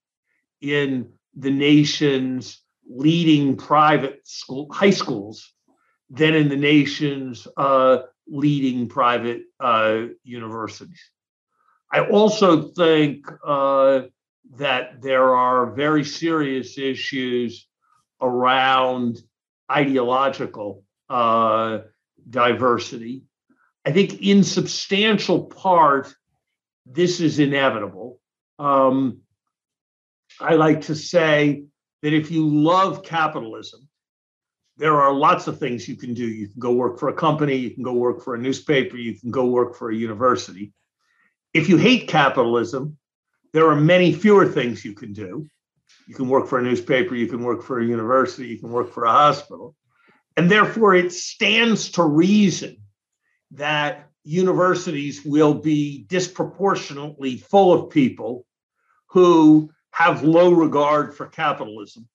in 0.61 1.13
the 1.35 1.51
nation's 1.51 2.61
leading 2.91 3.57
private 3.57 4.21
school, 4.27 4.67
high 4.73 4.91
schools 4.91 5.53
than 6.11 6.35
in 6.35 6.49
the 6.49 6.57
nation's 6.57 7.47
uh, 7.57 7.99
leading 8.27 8.89
private 8.89 9.43
uh, 9.61 10.03
universities. 10.25 11.01
I 11.93 12.01
also 12.01 12.69
think 12.69 13.27
uh, 13.47 14.03
that 14.57 15.01
there 15.01 15.35
are 15.35 15.73
very 15.73 16.05
serious 16.05 16.79
issues 16.79 17.69
around 18.21 19.23
ideological 19.71 20.85
uh, 21.09 21.79
diversity. 22.29 23.23
I 23.87 23.93
think, 23.93 24.21
in 24.21 24.45
substantial 24.45 25.45
part, 25.45 26.13
this 26.87 27.21
is 27.21 27.39
inevitable. 27.39 28.21
Um, 28.59 29.21
I 30.41 30.55
like 30.55 30.83
to 30.83 30.95
say 30.95 31.65
that 32.03 32.13
if 32.13 32.31
you 32.31 32.49
love 32.49 33.03
capitalism, 33.03 33.89
there 34.77 35.01
are 35.01 35.13
lots 35.13 35.47
of 35.47 35.59
things 35.59 35.87
you 35.87 35.97
can 35.97 36.15
do. 36.15 36.27
You 36.27 36.49
can 36.49 36.59
go 36.59 36.73
work 36.73 36.99
for 36.99 37.11
a 37.11 37.15
company, 37.15 37.55
you 37.57 37.71
can 37.71 37.83
go 37.83 37.93
work 37.93 38.23
for 38.23 38.35
a 38.35 38.39
newspaper, 38.39 38.97
you 38.97 39.19
can 39.19 39.31
go 39.31 39.47
work 39.47 39.77
for 39.77 39.91
a 39.91 39.95
university. 39.95 40.73
If 41.53 41.69
you 41.69 41.77
hate 41.77 42.09
capitalism, 42.09 42.97
there 43.53 43.69
are 43.69 43.77
many 43.77 44.13
fewer 44.13 44.47
things 44.47 44.85
you 44.85 44.95
can 44.95 45.13
do. 45.13 45.47
You 46.07 46.15
can 46.15 46.29
work 46.29 46.49
for 46.49 46.59
a 46.59 46.63
newspaper, 46.63 47.15
you 47.15 47.27
can 47.27 47.43
work 47.43 47.63
for 47.63 47.81
a 47.81 47.85
university, 47.85 48.49
you 48.49 48.59
can 48.59 48.71
work 48.71 48.93
for 48.93 49.05
a 49.05 49.13
hospital. 49.13 49.77
And 50.37 50.51
therefore, 50.51 50.95
it 50.95 51.13
stands 51.13 51.91
to 51.93 52.05
reason 52.05 52.79
that 53.53 54.09
universities 54.25 55.25
will 55.25 55.55
be 55.55 56.05
disproportionately 56.09 57.37
full 57.37 57.73
of 57.73 57.91
people 57.91 58.47
who 59.09 59.71
have 59.93 60.23
low 60.23 60.53
regard 60.53 61.15
for 61.17 61.27
capitalism, 61.27 62.09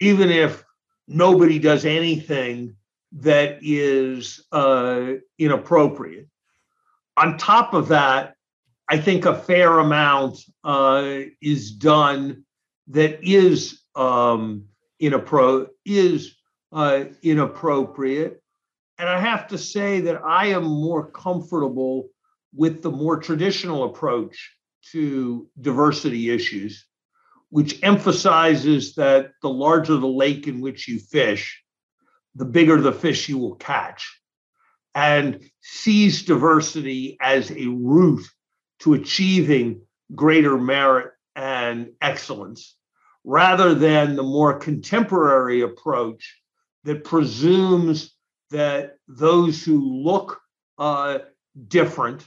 even 0.00 0.30
if 0.30 0.64
nobody 1.06 1.58
does 1.58 1.84
anything 1.84 2.76
that 3.12 3.58
is 3.62 4.46
uh, 4.52 5.12
inappropriate. 5.38 6.28
On 7.16 7.36
top 7.36 7.74
of 7.74 7.88
that, 7.88 8.34
I 8.88 8.98
think 8.98 9.24
a 9.24 9.34
fair 9.34 9.78
amount 9.78 10.38
uh, 10.64 11.18
is 11.40 11.72
done 11.72 12.44
that 12.88 13.22
is 13.22 13.82
um, 13.94 14.64
inappro- 15.00 15.68
is 15.84 16.36
uh, 16.72 17.04
inappropriate. 17.22 18.42
And 18.98 19.08
I 19.08 19.18
have 19.18 19.48
to 19.48 19.58
say 19.58 20.00
that 20.00 20.22
I 20.24 20.46
am 20.46 20.64
more 20.64 21.10
comfortable 21.10 22.08
with 22.54 22.82
the 22.82 22.90
more 22.90 23.16
traditional 23.16 23.84
approach 23.84 24.56
to 24.92 25.48
diversity 25.60 26.30
issues, 26.30 26.86
which 27.50 27.82
emphasizes 27.82 28.94
that 28.94 29.32
the 29.42 29.50
larger 29.50 29.96
the 29.96 30.06
lake 30.06 30.46
in 30.46 30.60
which 30.60 30.88
you 30.88 30.98
fish, 30.98 31.62
the 32.34 32.44
bigger 32.44 32.80
the 32.80 32.92
fish 32.92 33.28
you 33.28 33.38
will 33.38 33.56
catch, 33.56 34.20
and 34.94 35.44
sees 35.60 36.24
diversity 36.24 37.16
as 37.20 37.50
a 37.50 37.66
route 37.66 38.26
to 38.80 38.94
achieving 38.94 39.82
greater 40.14 40.56
merit 40.58 41.12
and 41.36 41.90
excellence, 42.00 42.76
rather 43.24 43.74
than 43.74 44.16
the 44.16 44.22
more 44.22 44.58
contemporary 44.58 45.60
approach 45.60 46.40
that 46.84 47.04
presumes 47.04 48.14
that 48.50 48.96
those 49.06 49.62
who 49.62 50.02
look 50.02 50.40
uh, 50.78 51.18
different 51.68 52.24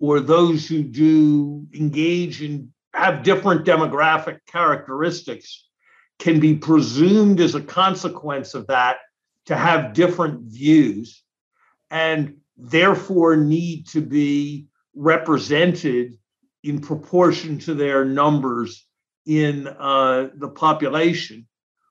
or 0.00 0.20
those 0.20 0.66
who 0.66 0.82
do 0.82 1.66
engage 1.74 2.42
in 2.42 2.73
have 2.94 3.22
different 3.22 3.66
demographic 3.66 4.38
characteristics 4.46 5.68
can 6.18 6.40
be 6.40 6.54
presumed 6.54 7.40
as 7.40 7.54
a 7.54 7.60
consequence 7.60 8.54
of 8.54 8.68
that 8.68 8.98
to 9.46 9.56
have 9.56 9.92
different 9.92 10.40
views 10.42 11.22
and 11.90 12.36
therefore 12.56 13.36
need 13.36 13.86
to 13.88 14.00
be 14.00 14.66
represented 14.94 16.16
in 16.62 16.80
proportion 16.80 17.58
to 17.58 17.74
their 17.74 18.04
numbers 18.04 18.86
in 19.26 19.66
uh, 19.66 20.28
the 20.36 20.48
population, 20.48 21.46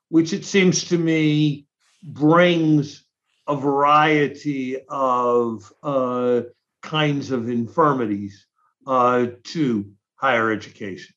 which 0.10 0.34
it 0.34 0.46
seems 0.46 0.86
to 0.86 0.98
me 0.98 1.68
brings 2.02 3.04
a 3.48 3.56
variety 3.56 4.78
of 4.90 5.72
uh, 5.84 6.42
kinds 6.82 7.32
of 7.32 7.50
infirmities 7.50 8.46
uh, 8.88 9.28
to 9.44 9.92
higher 10.24 10.52
education. 10.52 11.14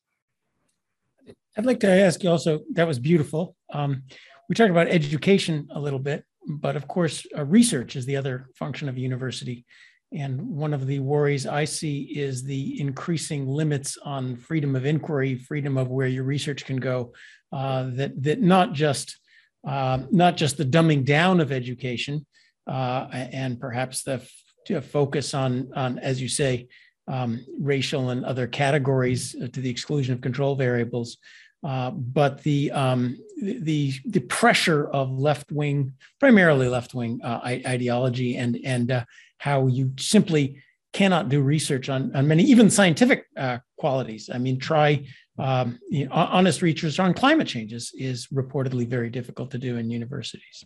I'd 1.57 1.65
like 1.65 1.79
to 1.79 1.89
ask 1.89 2.21
you 2.23 2.29
also, 2.29 2.59
that 2.73 2.85
was 2.85 2.99
beautiful. 2.99 3.55
Um, 3.71 4.03
we 4.49 4.55
talked 4.55 4.69
about 4.69 4.89
education 4.89 5.69
a 5.71 5.79
little 5.79 5.99
bit, 5.99 6.25
but 6.45 6.75
of 6.75 6.89
course, 6.89 7.25
uh, 7.37 7.45
research 7.45 7.95
is 7.95 8.05
the 8.05 8.17
other 8.17 8.49
function 8.55 8.89
of 8.89 8.97
a 8.97 8.99
university. 8.99 9.65
And 10.11 10.41
one 10.49 10.73
of 10.73 10.87
the 10.87 10.99
worries 10.99 11.47
I 11.47 11.63
see 11.63 12.01
is 12.01 12.43
the 12.43 12.81
increasing 12.81 13.47
limits 13.47 13.97
on 14.03 14.35
freedom 14.35 14.75
of 14.75 14.85
inquiry, 14.85 15.35
freedom 15.35 15.77
of 15.77 15.87
where 15.87 16.07
your 16.07 16.25
research 16.25 16.65
can 16.65 16.77
go. 16.77 17.13
Uh, 17.53 17.89
that 17.93 18.11
that 18.23 18.41
not 18.41 18.73
just 18.73 19.17
uh, 19.65 19.99
not 20.11 20.35
just 20.35 20.57
the 20.57 20.65
dumbing 20.65 21.05
down 21.05 21.39
of 21.39 21.53
education, 21.53 22.25
uh, 22.69 23.07
and 23.11 23.59
perhaps 23.59 24.03
the 24.03 24.21
f- 24.69 24.85
focus 24.85 25.33
on 25.33 25.69
on 25.75 25.97
as 25.99 26.21
you 26.21 26.27
say, 26.27 26.67
um, 27.07 27.45
racial 27.59 28.09
and 28.09 28.25
other 28.25 28.47
categories 28.47 29.31
to 29.53 29.61
the 29.61 29.69
exclusion 29.69 30.13
of 30.13 30.21
control 30.21 30.55
variables, 30.55 31.17
Uh, 31.63 31.89
but 31.89 32.43
the, 32.43 32.71
um, 32.71 33.17
the 33.41 33.91
the 34.05 34.21
pressure 34.39 34.85
of 34.93 35.09
left 35.09 35.51
wing, 35.51 35.91
primarily 36.19 36.69
left 36.69 36.93
wing 36.93 37.19
uh, 37.23 37.39
ideology, 37.65 38.37
and 38.37 38.57
and 38.63 38.91
uh, 38.91 39.03
how 39.39 39.67
you 39.67 39.91
simply 39.97 40.61
cannot 40.93 41.29
do 41.29 41.41
research 41.41 41.89
on 41.89 42.15
on 42.15 42.27
many 42.27 42.43
even 42.43 42.69
scientific 42.69 43.25
uh, 43.35 43.57
qualities. 43.75 44.29
I 44.29 44.37
mean, 44.37 44.59
try 44.59 45.07
um, 45.37 45.79
you 45.89 46.05
know, 46.05 46.11
honest 46.13 46.61
research 46.61 46.99
on 46.99 47.13
climate 47.13 47.47
change 47.47 47.73
is, 47.73 47.91
is 47.93 48.27
reportedly 48.27 48.87
very 48.87 49.09
difficult 49.09 49.51
to 49.51 49.57
do 49.57 49.77
in 49.77 49.89
universities. 49.89 50.63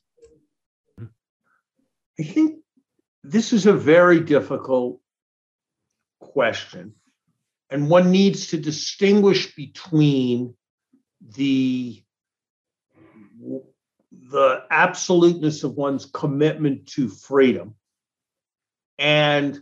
I 2.19 2.23
think 2.23 2.59
this 3.23 3.53
is 3.53 3.65
a 3.65 3.73
very 3.73 4.19
difficult 4.19 4.99
question, 6.21 6.93
and 7.69 7.89
one 7.89 8.11
needs 8.11 8.47
to 8.47 8.57
distinguish 8.57 9.53
between 9.55 10.55
the 11.35 12.01
the 14.29 14.63
absoluteness 14.69 15.63
of 15.63 15.73
one's 15.73 16.05
commitment 16.05 16.87
to 16.87 17.09
freedom 17.09 17.75
and 18.97 19.61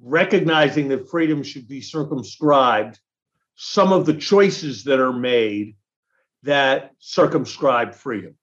recognizing 0.00 0.88
that 0.88 1.08
freedom 1.08 1.42
should 1.42 1.68
be 1.68 1.80
circumscribed 1.80 2.98
some 3.54 3.92
of 3.92 4.06
the 4.06 4.14
choices 4.14 4.84
that 4.84 4.98
are 4.98 5.12
made 5.12 5.76
that 6.42 6.92
circumscribe 6.98 7.94
freedom. 7.94 8.34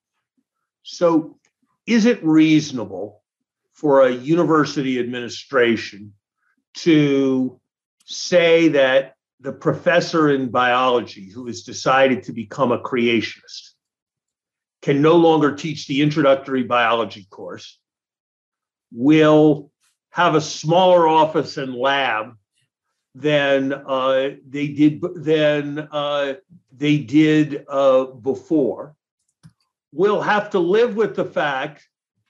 So, 0.83 1.37
is 1.85 2.05
it 2.05 2.23
reasonable 2.23 3.21
for 3.71 4.01
a 4.01 4.11
university 4.11 4.99
administration 4.99 6.13
to 6.75 7.59
say 8.05 8.69
that 8.69 9.15
the 9.39 9.51
professor 9.51 10.29
in 10.29 10.49
biology 10.49 11.29
who 11.29 11.47
has 11.47 11.63
decided 11.63 12.23
to 12.23 12.31
become 12.31 12.71
a 12.71 12.79
creationist 12.79 13.71
can 14.81 15.01
no 15.01 15.15
longer 15.15 15.55
teach 15.55 15.87
the 15.87 16.01
introductory 16.01 16.63
biology 16.63 17.25
course, 17.29 17.79
will 18.91 19.71
have 20.09 20.35
a 20.35 20.41
smaller 20.41 21.07
office 21.07 21.57
and 21.57 21.73
lab 21.73 22.37
than 23.15 23.73
uh, 23.73 24.29
they 24.47 24.67
did 24.67 25.01
than 25.15 25.87
uh, 25.91 26.33
they 26.71 26.97
did 26.97 27.65
uh, 27.67 28.05
before. 28.05 28.95
We'll 29.91 30.21
have 30.21 30.51
to 30.51 30.59
live 30.59 30.95
with 30.95 31.15
the 31.15 31.25
fact 31.25 31.87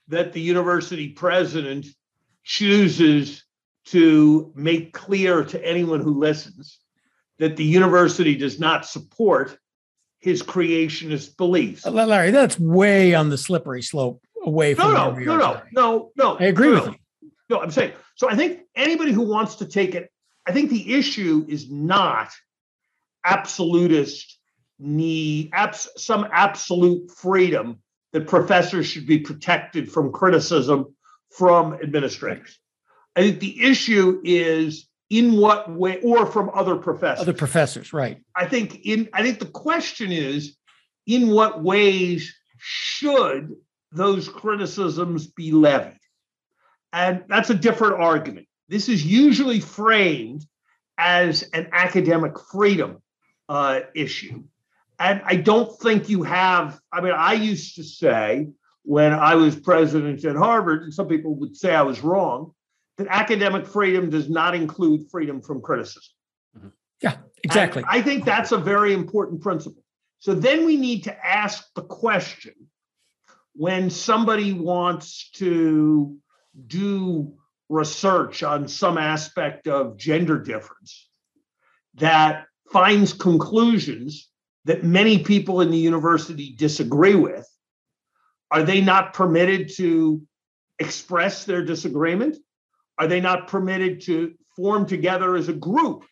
that 0.08 0.32
the 0.32 0.40
university 0.40 1.08
president 1.08 1.86
chooses 2.44 3.43
to 3.86 4.52
make 4.54 4.92
clear 4.92 5.44
to 5.44 5.64
anyone 5.64 6.00
who 6.00 6.18
listens 6.18 6.78
that 7.38 7.56
the 7.56 7.64
university 7.64 8.34
does 8.34 8.58
not 8.58 8.86
support 8.86 9.58
his 10.20 10.42
creationist 10.42 11.36
beliefs. 11.36 11.84
Uh, 11.84 11.90
Larry, 11.90 12.30
that's 12.30 12.58
way 12.58 13.14
on 13.14 13.28
the 13.28 13.36
slippery 13.36 13.82
slope 13.82 14.22
away 14.42 14.74
from 14.74 14.94
no, 14.94 15.12
no, 15.12 15.18
no, 15.18 15.36
no, 15.36 15.62
no, 15.72 16.10
no. 16.16 16.36
I 16.38 16.44
agree 16.44 16.68
no, 16.68 16.74
with 16.74 16.86
no. 16.86 16.92
you. 16.92 17.30
No, 17.50 17.60
I'm 17.60 17.70
saying 17.70 17.92
so. 18.14 18.30
I 18.30 18.36
think 18.36 18.60
anybody 18.74 19.12
who 19.12 19.22
wants 19.22 19.56
to 19.56 19.66
take 19.66 19.94
it 19.94 20.10
I 20.46 20.52
think 20.52 20.70
the 20.70 20.94
issue 20.94 21.44
is 21.48 21.70
not 21.70 22.30
absolutist 23.24 24.38
need 24.78 25.50
abs- 25.52 25.88
some 25.96 26.26
absolute 26.32 27.10
freedom 27.10 27.78
that 28.12 28.26
professors 28.26 28.86
should 28.86 29.06
be 29.06 29.18
protected 29.18 29.90
from 29.90 30.12
criticism 30.12 30.94
from 31.30 31.74
administrators. 31.74 32.58
I 33.16 33.22
think 33.22 33.40
the 33.40 33.64
issue 33.64 34.20
is 34.24 34.88
in 35.10 35.36
what 35.36 35.70
way, 35.70 36.00
or 36.00 36.26
from 36.26 36.50
other 36.54 36.76
professors. 36.76 37.22
Other 37.22 37.32
professors, 37.32 37.92
right? 37.92 38.20
I 38.34 38.46
think 38.46 38.84
in 38.84 39.08
I 39.12 39.22
think 39.22 39.38
the 39.38 39.46
question 39.46 40.10
is 40.10 40.56
in 41.06 41.28
what 41.28 41.62
ways 41.62 42.34
should 42.58 43.54
those 43.92 44.28
criticisms 44.28 45.26
be 45.26 45.52
levied? 45.52 45.98
And 46.92 47.24
that's 47.28 47.50
a 47.50 47.54
different 47.54 47.94
argument. 47.94 48.46
This 48.68 48.88
is 48.88 49.04
usually 49.04 49.60
framed 49.60 50.44
as 50.96 51.42
an 51.52 51.68
academic 51.72 52.38
freedom 52.50 53.02
uh, 53.48 53.80
issue. 53.94 54.44
And 54.98 55.20
I 55.24 55.36
don't 55.36 55.76
think 55.80 56.08
you 56.08 56.22
have, 56.22 56.80
I 56.92 57.00
mean, 57.00 57.12
I 57.12 57.34
used 57.34 57.76
to 57.76 57.84
say 57.84 58.48
when 58.84 59.12
I 59.12 59.34
was 59.34 59.56
president 59.56 60.24
at 60.24 60.36
Harvard, 60.36 60.82
and 60.82 60.94
some 60.94 61.08
people 61.08 61.34
would 61.36 61.56
say 61.56 61.74
I 61.74 61.82
was 61.82 62.00
wrong, 62.00 62.53
that 62.98 63.06
academic 63.08 63.66
freedom 63.66 64.10
does 64.10 64.28
not 64.28 64.54
include 64.54 65.10
freedom 65.10 65.40
from 65.40 65.60
criticism. 65.60 66.12
Mm-hmm. 66.56 66.68
Yeah, 67.02 67.16
exactly. 67.42 67.82
And 67.82 67.90
I 67.90 68.02
think 68.02 68.24
that's 68.24 68.52
a 68.52 68.58
very 68.58 68.94
important 68.94 69.42
principle. 69.42 69.82
So 70.18 70.34
then 70.34 70.64
we 70.64 70.76
need 70.76 71.04
to 71.04 71.26
ask 71.26 71.66
the 71.74 71.82
question 71.82 72.54
when 73.54 73.90
somebody 73.90 74.52
wants 74.52 75.30
to 75.32 76.16
do 76.66 77.34
research 77.68 78.42
on 78.42 78.68
some 78.68 78.98
aspect 78.98 79.68
of 79.68 79.96
gender 79.96 80.38
difference 80.38 81.08
that 81.94 82.46
finds 82.72 83.12
conclusions 83.12 84.30
that 84.64 84.82
many 84.84 85.22
people 85.22 85.60
in 85.60 85.70
the 85.70 85.78
university 85.78 86.54
disagree 86.56 87.14
with, 87.14 87.46
are 88.50 88.62
they 88.62 88.80
not 88.80 89.12
permitted 89.12 89.70
to 89.76 90.22
express 90.78 91.44
their 91.44 91.64
disagreement? 91.64 92.36
Are 92.98 93.06
they 93.06 93.20
not 93.20 93.48
permitted 93.48 94.00
to 94.02 94.34
form 94.56 94.86
together 94.86 95.36
as 95.36 95.48
a 95.48 95.54
group 95.54 96.04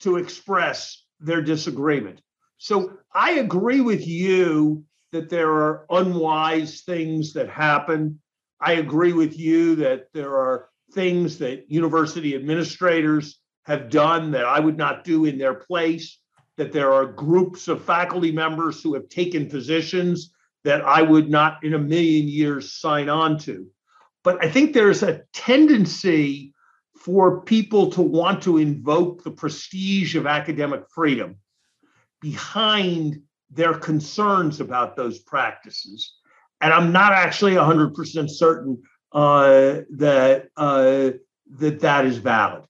to 0.00 0.16
express 0.16 1.04
their 1.20 1.42
disagreement? 1.42 2.20
So 2.58 2.98
I 3.12 3.32
agree 3.32 3.80
with 3.80 4.06
you 4.06 4.84
that 5.12 5.30
there 5.30 5.52
are 5.52 5.86
unwise 5.90 6.82
things 6.82 7.32
that 7.34 7.48
happen. 7.48 8.20
I 8.60 8.72
agree 8.74 9.12
with 9.12 9.38
you 9.38 9.76
that 9.76 10.06
there 10.12 10.36
are 10.36 10.68
things 10.92 11.38
that 11.38 11.70
university 11.70 12.34
administrators 12.34 13.40
have 13.66 13.90
done 13.90 14.30
that 14.32 14.44
I 14.44 14.60
would 14.60 14.76
not 14.76 15.04
do 15.04 15.24
in 15.24 15.38
their 15.38 15.54
place, 15.54 16.18
that 16.56 16.72
there 16.72 16.92
are 16.92 17.06
groups 17.06 17.68
of 17.68 17.84
faculty 17.84 18.32
members 18.32 18.82
who 18.82 18.94
have 18.94 19.08
taken 19.08 19.48
positions 19.48 20.32
that 20.64 20.82
I 20.82 21.02
would 21.02 21.30
not 21.30 21.62
in 21.62 21.74
a 21.74 21.78
million 21.78 22.28
years 22.28 22.72
sign 22.72 23.08
on 23.08 23.38
to. 23.40 23.66
But 24.24 24.42
I 24.42 24.50
think 24.50 24.72
there's 24.72 25.02
a 25.02 25.22
tendency 25.32 26.54
for 26.96 27.42
people 27.42 27.90
to 27.90 28.02
want 28.02 28.42
to 28.42 28.56
invoke 28.56 29.22
the 29.22 29.30
prestige 29.30 30.16
of 30.16 30.26
academic 30.26 30.84
freedom 30.92 31.36
behind 32.22 33.20
their 33.50 33.74
concerns 33.74 34.60
about 34.60 34.96
those 34.96 35.18
practices. 35.18 36.14
And 36.62 36.72
I'm 36.72 36.90
not 36.90 37.12
actually 37.12 37.52
100% 37.52 38.30
certain 38.30 38.82
uh, 39.12 39.82
that 39.90 40.48
uh, 40.56 41.10
that 41.58 41.80
that 41.80 42.06
is 42.06 42.16
valid. 42.16 42.64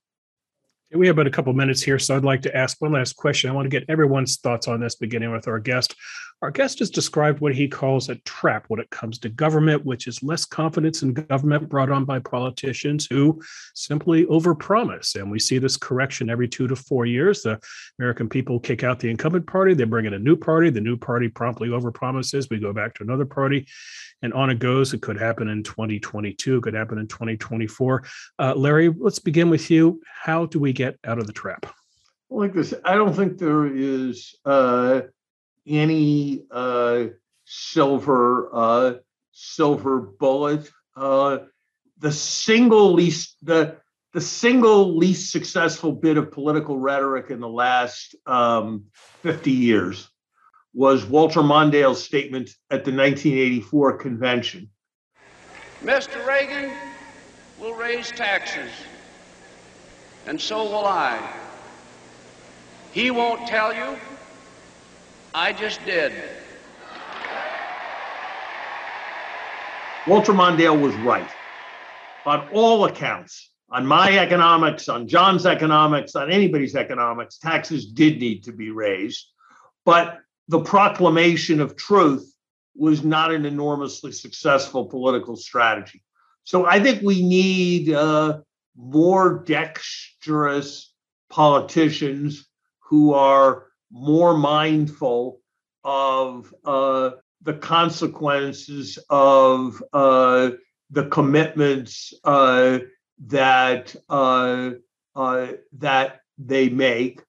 We 0.93 1.07
have 1.07 1.15
about 1.15 1.27
a 1.27 1.31
couple 1.31 1.51
minutes 1.53 1.81
here, 1.81 1.97
so 1.97 2.15
I'd 2.15 2.23
like 2.23 2.43
to 2.43 2.55
ask 2.55 2.79
one 2.79 2.91
last 2.91 3.15
question. 3.15 3.49
I 3.49 3.53
want 3.53 3.65
to 3.65 3.69
get 3.69 3.89
everyone's 3.89 4.37
thoughts 4.37 4.67
on 4.67 4.79
this, 4.79 4.95
beginning 4.95 5.31
with 5.31 5.47
our 5.47 5.59
guest. 5.59 5.95
Our 6.41 6.51
guest 6.51 6.79
has 6.79 6.89
described 6.89 7.39
what 7.39 7.55
he 7.55 7.67
calls 7.67 8.09
a 8.09 8.15
trap 8.17 8.65
when 8.67 8.79
it 8.79 8.89
comes 8.89 9.17
to 9.19 9.29
government, 9.29 9.85
which 9.85 10.05
is 10.05 10.21
less 10.21 10.43
confidence 10.43 11.01
in 11.01 11.13
government 11.13 11.69
brought 11.69 11.89
on 11.89 12.03
by 12.03 12.19
politicians 12.19 13.07
who 13.09 13.41
simply 13.73 14.25
overpromise. 14.25 15.15
And 15.15 15.31
we 15.31 15.39
see 15.39 15.59
this 15.59 15.77
correction 15.77 16.29
every 16.29 16.47
two 16.47 16.67
to 16.67 16.75
four 16.75 17.05
years. 17.05 17.43
The 17.43 17.59
American 17.99 18.27
people 18.27 18.59
kick 18.59 18.83
out 18.83 18.99
the 18.99 19.09
incumbent 19.09 19.47
party, 19.47 19.73
they 19.73 19.85
bring 19.85 20.05
in 20.05 20.13
a 20.13 20.19
new 20.19 20.35
party. 20.35 20.69
The 20.69 20.81
new 20.81 20.97
party 20.97 21.29
promptly 21.29 21.69
overpromises. 21.69 22.49
We 22.49 22.59
go 22.59 22.73
back 22.73 22.93
to 22.95 23.03
another 23.03 23.25
party, 23.25 23.65
and 24.21 24.33
on 24.33 24.49
it 24.49 24.59
goes. 24.59 24.93
It 24.93 25.01
could 25.01 25.19
happen 25.19 25.47
in 25.47 25.63
2022, 25.63 26.57
it 26.57 26.61
could 26.61 26.73
happen 26.73 26.97
in 26.97 27.07
2024. 27.07 28.03
Uh, 28.37 28.53
Larry, 28.55 28.89
let's 28.89 29.19
begin 29.19 29.49
with 29.49 29.71
you. 29.71 30.01
How 30.05 30.45
do 30.45 30.59
we 30.59 30.73
get 30.73 30.99
out 31.05 31.17
of 31.17 31.27
the 31.27 31.33
trap? 31.33 31.65
Like 32.29 32.53
this, 32.53 32.73
I 32.83 32.95
don't 32.95 33.15
think 33.15 33.37
there 33.37 33.65
is. 33.65 34.35
Uh 34.43 35.01
any 35.67 36.43
uh, 36.51 37.05
silver 37.45 38.49
uh, 38.53 38.93
silver 39.31 39.99
bullet. 39.99 40.69
Uh, 40.95 41.39
the 41.99 42.11
single 42.11 42.93
least 42.93 43.37
the 43.41 43.77
the 44.13 44.21
single 44.21 44.97
least 44.97 45.31
successful 45.31 45.91
bit 45.91 46.17
of 46.17 46.31
political 46.31 46.79
rhetoric 46.79 47.31
in 47.31 47.41
the 47.41 47.49
last 47.49 48.15
um, 48.25 48.85
50 49.23 49.51
years 49.51 50.09
was 50.73 51.05
Walter 51.05 51.41
Mondale's 51.41 52.01
statement 52.01 52.49
at 52.69 52.85
the 52.85 52.91
1984 52.91 53.97
convention. 53.97 54.69
Mr. 55.83 56.25
Reagan 56.25 56.71
will 57.59 57.73
raise 57.73 58.09
taxes, 58.11 58.71
and 60.27 60.39
so 60.39 60.63
will 60.63 60.85
I. 60.85 61.19
He 62.93 63.11
won't 63.11 63.45
tell 63.47 63.73
you 63.73 63.97
I 65.37 65.51
just 65.51 65.83
did. 65.83 66.13
Walter 70.07 70.31
Mondale 70.31 70.79
was 70.79 70.95
right 70.95 71.29
on 72.25 72.47
all 72.53 72.85
accounts. 72.85 73.51
On 73.69 73.85
my 73.85 74.17
economics, 74.17 74.87
on 74.87 75.09
John's 75.09 75.45
economics, 75.45 76.15
on 76.15 76.31
anybody's 76.31 76.73
economics, 76.73 77.37
taxes 77.37 77.85
did 77.87 78.19
need 78.19 78.45
to 78.45 78.53
be 78.53 78.69
raised. 78.69 79.25
But 79.83 80.19
the 80.47 80.61
proclamation 80.61 81.59
of 81.59 81.75
truth 81.75 82.33
was 82.73 83.03
not 83.03 83.33
an 83.33 83.45
enormously 83.45 84.13
successful 84.13 84.85
political 84.85 85.35
strategy. 85.35 86.01
So 86.45 86.65
I 86.65 86.79
think 86.79 87.01
we 87.01 87.21
need 87.21 87.91
uh, 87.91 88.39
more 88.77 89.43
dexterous 89.45 90.93
politicians 91.29 92.47
who 92.79 93.13
are 93.13 93.65
more 93.91 94.37
mindful 94.37 95.39
of 95.83 96.53
uh, 96.65 97.11
the 97.41 97.53
consequences 97.53 98.97
of 99.09 99.81
uh, 99.93 100.49
the 100.89 101.05
commitments 101.07 102.13
uh, 102.23 102.79
that 103.27 103.95
uh, 104.09 104.71
uh, 105.15 105.47
that 105.73 106.19
they 106.37 106.69
make. 106.69 107.21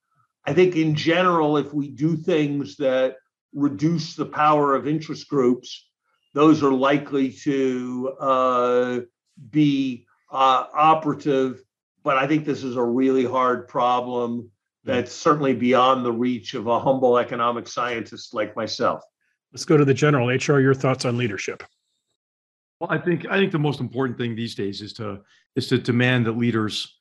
I 0.44 0.52
think 0.52 0.76
in 0.76 0.94
general, 0.94 1.57
if 1.59 1.72
we 1.72 1.88
do 1.88 2.16
things 2.16 2.76
that 2.76 3.16
reduce 3.52 4.14
the 4.14 4.26
power 4.26 4.74
of 4.74 4.88
interest 4.88 5.28
groups, 5.28 5.88
those 6.34 6.62
are 6.62 6.72
likely 6.72 7.32
to 7.32 8.14
uh, 8.20 9.00
be 9.50 10.07
operative. 10.30 11.62
But 12.02 12.16
I 12.16 12.26
think 12.26 12.44
this 12.44 12.62
is 12.62 12.76
a 12.76 12.82
really 12.82 13.24
hard 13.24 13.68
problem 13.68 14.50
that's 14.87 15.12
certainly 15.12 15.53
beyond 15.53 16.05
the 16.05 16.12
reach 16.12 16.55
of 16.55 16.68
a 16.68 16.78
humble 16.78 17.18
economic 17.18 17.66
scientist 17.66 18.32
like 18.32 18.55
myself. 18.55 19.03
Let's 19.53 19.64
go 19.64 19.76
to 19.76 19.84
the 19.84 19.95
general. 19.95 20.28
HR, 20.28 20.61
your 20.61 20.74
thoughts 20.74 21.05
on 21.05 21.16
leadership? 21.16 21.62
Well, 22.80 22.91
I 22.91 22.99
think 22.99 23.26
I 23.26 23.37
think 23.39 23.53
the 23.53 23.59
most 23.59 23.80
important 23.80 24.18
thing 24.18 24.37
these 24.37 24.55
days 24.55 24.80
is 24.82 24.93
to 24.95 25.20
is 25.57 25.66
to 25.68 25.78
demand 25.78 26.26
that 26.26 26.39
leaders 26.39 26.95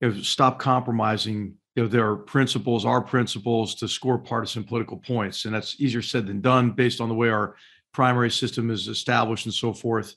you 0.00 0.10
know, 0.10 0.20
stop 0.20 0.58
compromising 0.58 1.54
you 1.74 1.82
know 1.82 1.88
their 1.88 2.16
principles, 2.16 2.84
our 2.84 3.00
principles, 3.00 3.74
to 3.76 3.88
score 3.88 4.18
partisan 4.18 4.62
political 4.62 4.98
points, 4.98 5.44
and 5.44 5.54
that's 5.54 5.80
easier 5.80 6.02
said 6.02 6.26
than 6.26 6.40
done 6.40 6.70
based 6.70 7.00
on 7.00 7.08
the 7.08 7.14
way 7.14 7.28
our 7.28 7.56
primary 7.92 8.30
system 8.30 8.70
is 8.70 8.88
established 8.88 9.46
and 9.46 9.54
so 9.54 9.72
forth. 9.72 10.14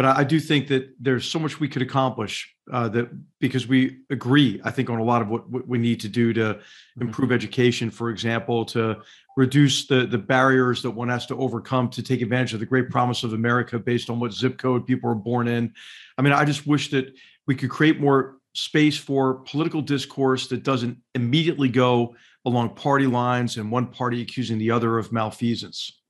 But 0.00 0.16
I, 0.16 0.20
I 0.20 0.24
do 0.24 0.40
think 0.40 0.68
that 0.68 0.94
there's 0.98 1.28
so 1.28 1.38
much 1.38 1.60
we 1.60 1.68
could 1.68 1.82
accomplish 1.82 2.56
uh, 2.72 2.88
that 2.88 3.10
because 3.38 3.68
we 3.68 3.98
agree, 4.08 4.58
I 4.64 4.70
think, 4.70 4.88
on 4.88 4.98
a 4.98 5.04
lot 5.04 5.20
of 5.20 5.28
what, 5.28 5.50
what 5.50 5.68
we 5.68 5.76
need 5.76 6.00
to 6.00 6.08
do 6.08 6.32
to 6.32 6.40
mm-hmm. 6.40 7.02
improve 7.02 7.30
education, 7.30 7.90
for 7.90 8.08
example, 8.08 8.64
to 8.64 9.02
reduce 9.36 9.86
the 9.88 10.06
the 10.06 10.16
barriers 10.16 10.80
that 10.84 10.92
one 10.92 11.10
has 11.10 11.26
to 11.26 11.36
overcome 11.36 11.90
to 11.90 12.02
take 12.02 12.22
advantage 12.22 12.54
of 12.54 12.60
the 12.60 12.64
great 12.64 12.88
promise 12.88 13.24
of 13.24 13.34
America 13.34 13.78
based 13.78 14.08
on 14.08 14.18
what 14.18 14.32
zip 14.32 14.56
code 14.56 14.86
people 14.86 15.10
are 15.10 15.14
born 15.14 15.46
in. 15.48 15.74
I 16.16 16.22
mean, 16.22 16.32
I 16.32 16.46
just 16.46 16.66
wish 16.66 16.88
that 16.92 17.14
we 17.46 17.54
could 17.54 17.68
create 17.68 18.00
more 18.00 18.38
space 18.54 18.96
for 18.96 19.34
political 19.40 19.82
discourse 19.82 20.46
that 20.46 20.62
doesn't 20.62 20.96
immediately 21.14 21.68
go 21.68 22.16
along 22.46 22.74
party 22.74 23.06
lines 23.06 23.58
and 23.58 23.70
one 23.70 23.86
party 23.86 24.22
accusing 24.22 24.56
the 24.56 24.70
other 24.70 24.96
of 24.96 25.12
malfeasance. 25.12 26.00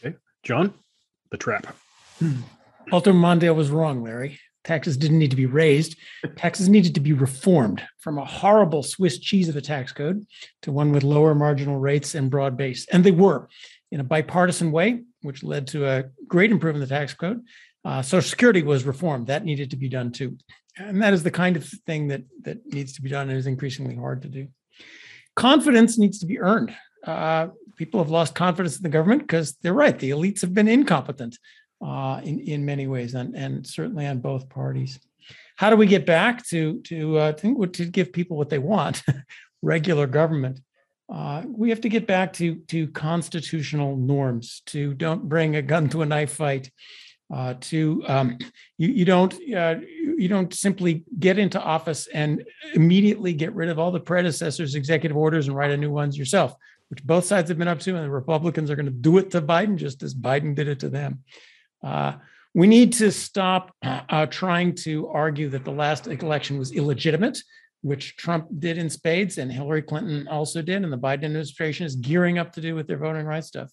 Okay. 0.00 0.16
John, 0.42 0.74
the 1.30 1.36
trap. 1.36 1.76
Walter 2.90 3.12
Mondale 3.12 3.54
was 3.54 3.70
wrong, 3.70 4.02
Larry. 4.02 4.38
Taxes 4.64 4.96
didn't 4.96 5.18
need 5.18 5.30
to 5.30 5.36
be 5.36 5.46
raised. 5.46 5.96
Taxes 6.36 6.68
needed 6.68 6.94
to 6.94 7.00
be 7.00 7.12
reformed 7.12 7.82
from 7.98 8.18
a 8.18 8.24
horrible 8.24 8.82
Swiss 8.82 9.18
cheese 9.18 9.48
of 9.48 9.56
a 9.56 9.60
tax 9.60 9.92
code 9.92 10.26
to 10.62 10.72
one 10.72 10.92
with 10.92 11.04
lower 11.04 11.34
marginal 11.34 11.78
rates 11.78 12.14
and 12.14 12.30
broad 12.30 12.56
base. 12.56 12.86
And 12.90 13.04
they 13.04 13.12
were 13.12 13.48
in 13.92 14.00
a 14.00 14.04
bipartisan 14.04 14.72
way, 14.72 15.02
which 15.22 15.44
led 15.44 15.68
to 15.68 15.86
a 15.86 16.04
great 16.26 16.50
improvement 16.50 16.82
in 16.82 16.88
the 16.88 16.94
tax 16.94 17.14
code. 17.14 17.42
Uh, 17.84 18.02
Social 18.02 18.28
Security 18.28 18.62
was 18.62 18.84
reformed. 18.84 19.28
That 19.28 19.44
needed 19.44 19.70
to 19.70 19.76
be 19.76 19.88
done 19.88 20.10
too 20.10 20.36
and 20.78 21.02
that 21.02 21.12
is 21.12 21.22
the 21.22 21.30
kind 21.30 21.56
of 21.56 21.64
thing 21.64 22.08
that 22.08 22.22
that 22.42 22.64
needs 22.66 22.92
to 22.94 23.02
be 23.02 23.08
done 23.08 23.28
and 23.28 23.38
is 23.38 23.46
increasingly 23.46 23.96
hard 23.96 24.22
to 24.22 24.28
do 24.28 24.48
confidence 25.34 25.98
needs 25.98 26.18
to 26.18 26.26
be 26.26 26.38
earned 26.38 26.74
uh, 27.06 27.48
people 27.76 28.00
have 28.00 28.10
lost 28.10 28.34
confidence 28.34 28.76
in 28.76 28.82
the 28.82 28.88
government 28.88 29.22
because 29.22 29.56
they're 29.62 29.72
right 29.72 29.98
the 29.98 30.10
elites 30.10 30.40
have 30.40 30.54
been 30.54 30.68
incompetent 30.68 31.38
uh, 31.84 32.20
in 32.24 32.40
in 32.40 32.64
many 32.64 32.86
ways 32.86 33.14
and 33.14 33.34
and 33.34 33.66
certainly 33.66 34.06
on 34.06 34.18
both 34.18 34.48
parties. 34.48 34.98
How 35.56 35.70
do 35.70 35.76
we 35.76 35.86
get 35.86 36.06
back 36.06 36.46
to 36.48 36.80
to 36.82 37.18
uh, 37.18 37.32
to, 37.32 37.66
to 37.66 37.84
give 37.86 38.12
people 38.12 38.36
what 38.36 38.50
they 38.50 38.58
want? 38.58 39.02
Regular 39.62 40.06
government. 40.06 40.60
Uh, 41.12 41.42
we 41.46 41.70
have 41.70 41.80
to 41.82 41.88
get 41.88 42.06
back 42.06 42.32
to 42.34 42.56
to 42.68 42.88
constitutional 42.88 43.96
norms 43.96 44.62
to 44.66 44.94
don't 44.94 45.28
bring 45.28 45.56
a 45.56 45.62
gun 45.62 45.88
to 45.88 46.02
a 46.02 46.06
knife 46.06 46.32
fight 46.32 46.70
uh, 47.32 47.54
to 47.60 48.04
um, 48.06 48.38
you, 48.78 48.88
you 48.88 49.04
don't 49.04 49.34
uh, 49.54 49.76
you 49.82 50.28
don't 50.28 50.52
simply 50.54 51.04
get 51.18 51.38
into 51.38 51.60
office 51.60 52.06
and 52.08 52.44
immediately 52.74 53.32
get 53.32 53.54
rid 53.54 53.68
of 53.68 53.78
all 53.78 53.90
the 53.90 54.00
predecessors 54.00 54.74
executive 54.74 55.16
orders 55.16 55.48
and 55.48 55.56
write 55.56 55.70
a 55.70 55.76
new 55.76 55.90
ones 55.90 56.16
yourself 56.16 56.54
which 56.88 57.02
both 57.04 57.24
sides 57.24 57.48
have 57.48 57.58
been 57.58 57.68
up 57.68 57.80
to 57.80 57.94
and 57.94 58.04
the 58.04 58.10
republicans 58.10 58.70
are 58.70 58.76
going 58.76 58.86
to 58.86 58.92
do 58.92 59.18
it 59.18 59.30
to 59.30 59.42
biden 59.42 59.76
just 59.76 60.02
as 60.02 60.14
biden 60.14 60.54
did 60.54 60.68
it 60.68 60.78
to 60.80 60.88
them 60.88 61.20
uh, 61.82 62.14
we 62.54 62.66
need 62.66 62.92
to 62.94 63.12
stop 63.12 63.74
uh, 63.82 64.26
trying 64.26 64.74
to 64.74 65.08
argue 65.08 65.48
that 65.50 65.64
the 65.64 65.70
last 65.70 66.06
election 66.06 66.58
was 66.58 66.72
illegitimate 66.72 67.38
which 67.82 68.16
trump 68.16 68.46
did 68.58 68.78
in 68.78 68.88
spades 68.88 69.38
and 69.38 69.52
hillary 69.52 69.82
clinton 69.82 70.26
also 70.28 70.62
did 70.62 70.82
and 70.82 70.92
the 70.92 70.98
biden 70.98 71.24
administration 71.24 71.86
is 71.86 71.96
gearing 71.96 72.38
up 72.38 72.52
to 72.52 72.60
do 72.60 72.74
with 72.74 72.86
their 72.86 72.98
voting 72.98 73.26
rights 73.26 73.48
stuff 73.48 73.70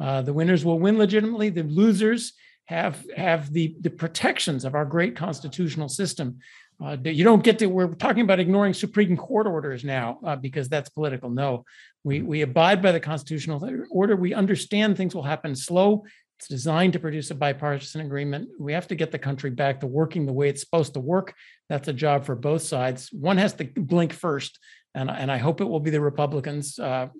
uh, 0.00 0.22
the 0.22 0.32
winners 0.32 0.64
will 0.64 0.78
win 0.78 0.98
legitimately 0.98 1.50
the 1.50 1.62
losers 1.64 2.32
have 2.66 3.04
have 3.16 3.52
the 3.52 3.76
the 3.80 3.90
protections 3.90 4.64
of 4.64 4.74
our 4.74 4.84
great 4.84 5.16
constitutional 5.16 5.88
system. 5.88 6.38
Uh, 6.82 6.96
you 7.04 7.22
don't 7.22 7.44
get 7.44 7.58
to. 7.58 7.66
We're 7.66 7.94
talking 7.94 8.22
about 8.22 8.40
ignoring 8.40 8.74
Supreme 8.74 9.16
Court 9.16 9.46
orders 9.46 9.84
now 9.84 10.18
uh, 10.24 10.36
because 10.36 10.68
that's 10.68 10.88
political. 10.88 11.30
No, 11.30 11.64
we 12.04 12.22
we 12.22 12.42
abide 12.42 12.82
by 12.82 12.92
the 12.92 13.00
constitutional 13.00 13.62
order. 13.90 14.16
We 14.16 14.34
understand 14.34 14.96
things 14.96 15.14
will 15.14 15.22
happen 15.22 15.54
slow. 15.54 16.04
It's 16.42 16.48
designed 16.48 16.94
to 16.94 16.98
produce 16.98 17.30
a 17.30 17.36
bipartisan 17.36 18.00
agreement. 18.00 18.48
We 18.58 18.72
have 18.72 18.88
to 18.88 18.96
get 18.96 19.12
the 19.12 19.18
country 19.18 19.50
back 19.50 19.78
to 19.78 19.86
working 19.86 20.26
the 20.26 20.32
way 20.32 20.48
it's 20.48 20.60
supposed 20.60 20.94
to 20.94 21.00
work. 21.00 21.34
That's 21.68 21.86
a 21.86 21.92
job 21.92 22.24
for 22.24 22.34
both 22.34 22.62
sides. 22.62 23.10
One 23.12 23.36
has 23.36 23.52
to 23.54 23.64
blink 23.76 24.12
first, 24.12 24.58
and 24.92 25.08
and 25.08 25.30
I 25.30 25.36
hope 25.36 25.60
it 25.60 25.68
will 25.68 25.78
be 25.78 25.90
the 25.90 26.00
Republicans. 26.00 26.80
Uh, 26.80 27.10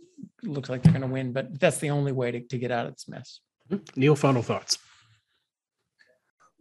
looks 0.42 0.68
like 0.68 0.82
they're 0.82 0.92
going 0.92 1.02
to 1.02 1.14
win, 1.14 1.32
but 1.32 1.60
that's 1.60 1.78
the 1.78 1.90
only 1.90 2.10
way 2.10 2.32
to, 2.32 2.40
to 2.40 2.58
get 2.58 2.72
out 2.72 2.86
of 2.86 2.94
this 2.94 3.08
mess. 3.08 3.38
Mm-hmm. 3.70 4.00
Niall, 4.00 4.16
final 4.16 4.42
thoughts. 4.42 4.78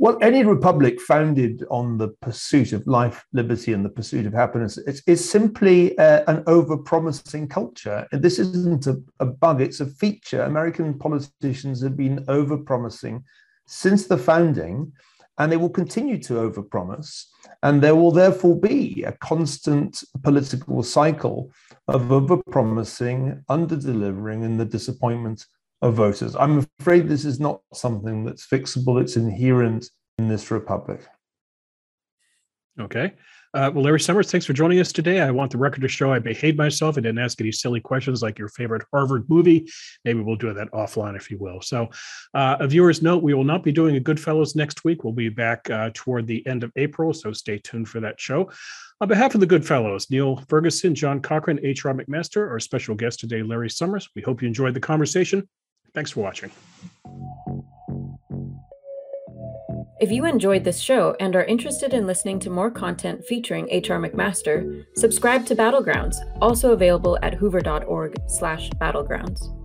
Well, 0.02 0.18
any 0.20 0.44
republic 0.44 1.00
founded 1.00 1.64
on 1.70 2.00
the 2.00 2.08
pursuit 2.08 2.74
of 2.74 2.88
life, 2.88 3.24
liberty, 3.34 3.72
and 3.72 3.86
the 3.86 3.90
pursuit 3.90 4.26
of 4.26 4.34
happiness 4.34 4.80
is, 4.80 5.04
is 5.06 5.30
simply 5.30 5.96
uh, 6.00 6.24
an 6.26 6.44
over-promising 6.48 7.50
culture. 7.50 8.08
This 8.12 8.40
isn't 8.40 8.88
a, 8.88 9.00
a 9.20 9.28
bug; 9.28 9.62
it's 9.62 9.80
a 9.80 9.86
feature. 9.86 10.42
American 10.42 10.98
politicians 10.98 11.84
have 11.84 11.96
been 11.96 12.26
over-promising 12.28 13.24
since 13.68 14.08
the 14.08 14.18
founding, 14.18 14.92
and 15.38 15.52
they 15.52 15.58
will 15.58 15.70
continue 15.70 16.18
to 16.24 16.34
overpromise. 16.34 17.26
And 17.62 17.80
there 17.80 17.96
will 17.96 18.12
therefore 18.12 18.60
be 18.60 19.04
a 19.04 19.12
constant 19.12 20.04
political 20.24 20.82
cycle 20.82 21.52
of 21.88 22.06
overpromising, 22.06 23.44
under-delivering, 23.50 24.46
and 24.46 24.60
the 24.60 24.66
disappointment 24.66 25.46
of 25.82 25.96
voters. 25.96 26.36
I'm 26.36 26.66
afraid 26.80 27.08
this 27.08 27.26
is 27.26 27.40
not 27.40 27.62
something 27.74 28.24
that's 28.24 28.46
fixable, 28.46 29.02
it's 29.02 29.16
inherent 29.16 29.90
in 30.18 30.28
this 30.28 30.52
republic. 30.52 31.02
Okay. 32.80 33.14
Uh, 33.54 33.70
well, 33.74 33.84
Larry 33.84 34.00
Summers, 34.00 34.32
thanks 34.32 34.46
for 34.46 34.54
joining 34.54 34.80
us 34.80 34.94
today. 34.94 35.20
I 35.20 35.30
want 35.30 35.52
the 35.52 35.58
record 35.58 35.82
to 35.82 35.90
show 35.90 36.14
I 36.14 36.20
behaved 36.20 36.58
myself. 36.58 36.98
I 36.98 37.02
didn't 37.02 37.20
ask 37.20 37.42
any 37.42 37.52
silly 37.52 37.82
questions 37.82 38.22
like 38.22 38.40
your 38.40 38.48
favorite 38.48 38.84
Harvard 38.94 39.30
movie. 39.30 39.70
Maybe 40.06 40.22
we'll 40.22 40.38
do 40.38 40.54
that 40.54 40.72
offline, 40.72 41.18
if 41.18 41.30
you 41.30 41.38
will. 41.38 41.60
So, 41.62 41.90
uh, 42.34 42.56
a 42.62 42.68
viewer's 42.68 43.02
note: 43.02 43.24
we 43.24 43.34
will 43.34 43.44
not 43.44 43.62
be 43.62 43.74
doing 43.74 43.98
a 43.98 44.00
Goodfellows 44.00 44.56
next 44.56 44.86
week. 44.86 45.04
We'll 45.04 45.12
be 45.12 45.28
back 45.28 45.70
uh, 45.70 45.90
toward 45.94 46.28
the 46.28 46.48
end 46.48 46.64
of 46.64 46.72
April, 46.78 47.14
so 47.14 47.34
stay 47.34 47.58
tuned 47.58 47.90
for 47.90 48.00
that 48.00 48.22
show. 48.22 48.50
On 49.02 49.08
behalf 49.10 49.34
of 49.34 49.42
the 49.42 49.48
Goodfellows, 49.48 50.10
Niall 50.10 50.42
Ferguson, 50.48 50.96
John 50.96 51.20
Cochrane, 51.20 51.60
H.R. 51.62 51.94
McMaster, 51.94 52.50
our 52.50 52.60
special 52.60 52.96
guest 52.96 53.20
today, 53.20 53.44
Larry 53.44 53.70
Summers. 53.70 54.08
We 54.16 54.22
hope 54.22 54.42
you 54.42 54.48
enjoyed 54.48 54.76
the 54.76 54.80
conversation. 54.80 55.50
Thanks 55.94 56.12
for 56.12 56.22
watching. 56.22 56.52
If 60.00 60.10
you 60.12 60.26
enjoyed 60.26 60.64
this 60.64 60.80
show 60.80 61.16
and 61.20 61.36
are 61.36 61.44
interested 61.44 61.94
in 61.94 62.08
listening 62.08 62.40
to 62.40 62.50
more 62.50 62.72
content 62.72 63.24
featuring 63.26 63.68
H.R. 63.70 64.00
McMaster, 64.00 64.84
subscribe 64.96 65.46
to 65.46 65.56
Battlegrounds, 65.56 66.16
also 66.42 66.72
available 66.72 67.20
at 67.22 67.36
hoover.org/battlegrounds. 67.36 69.61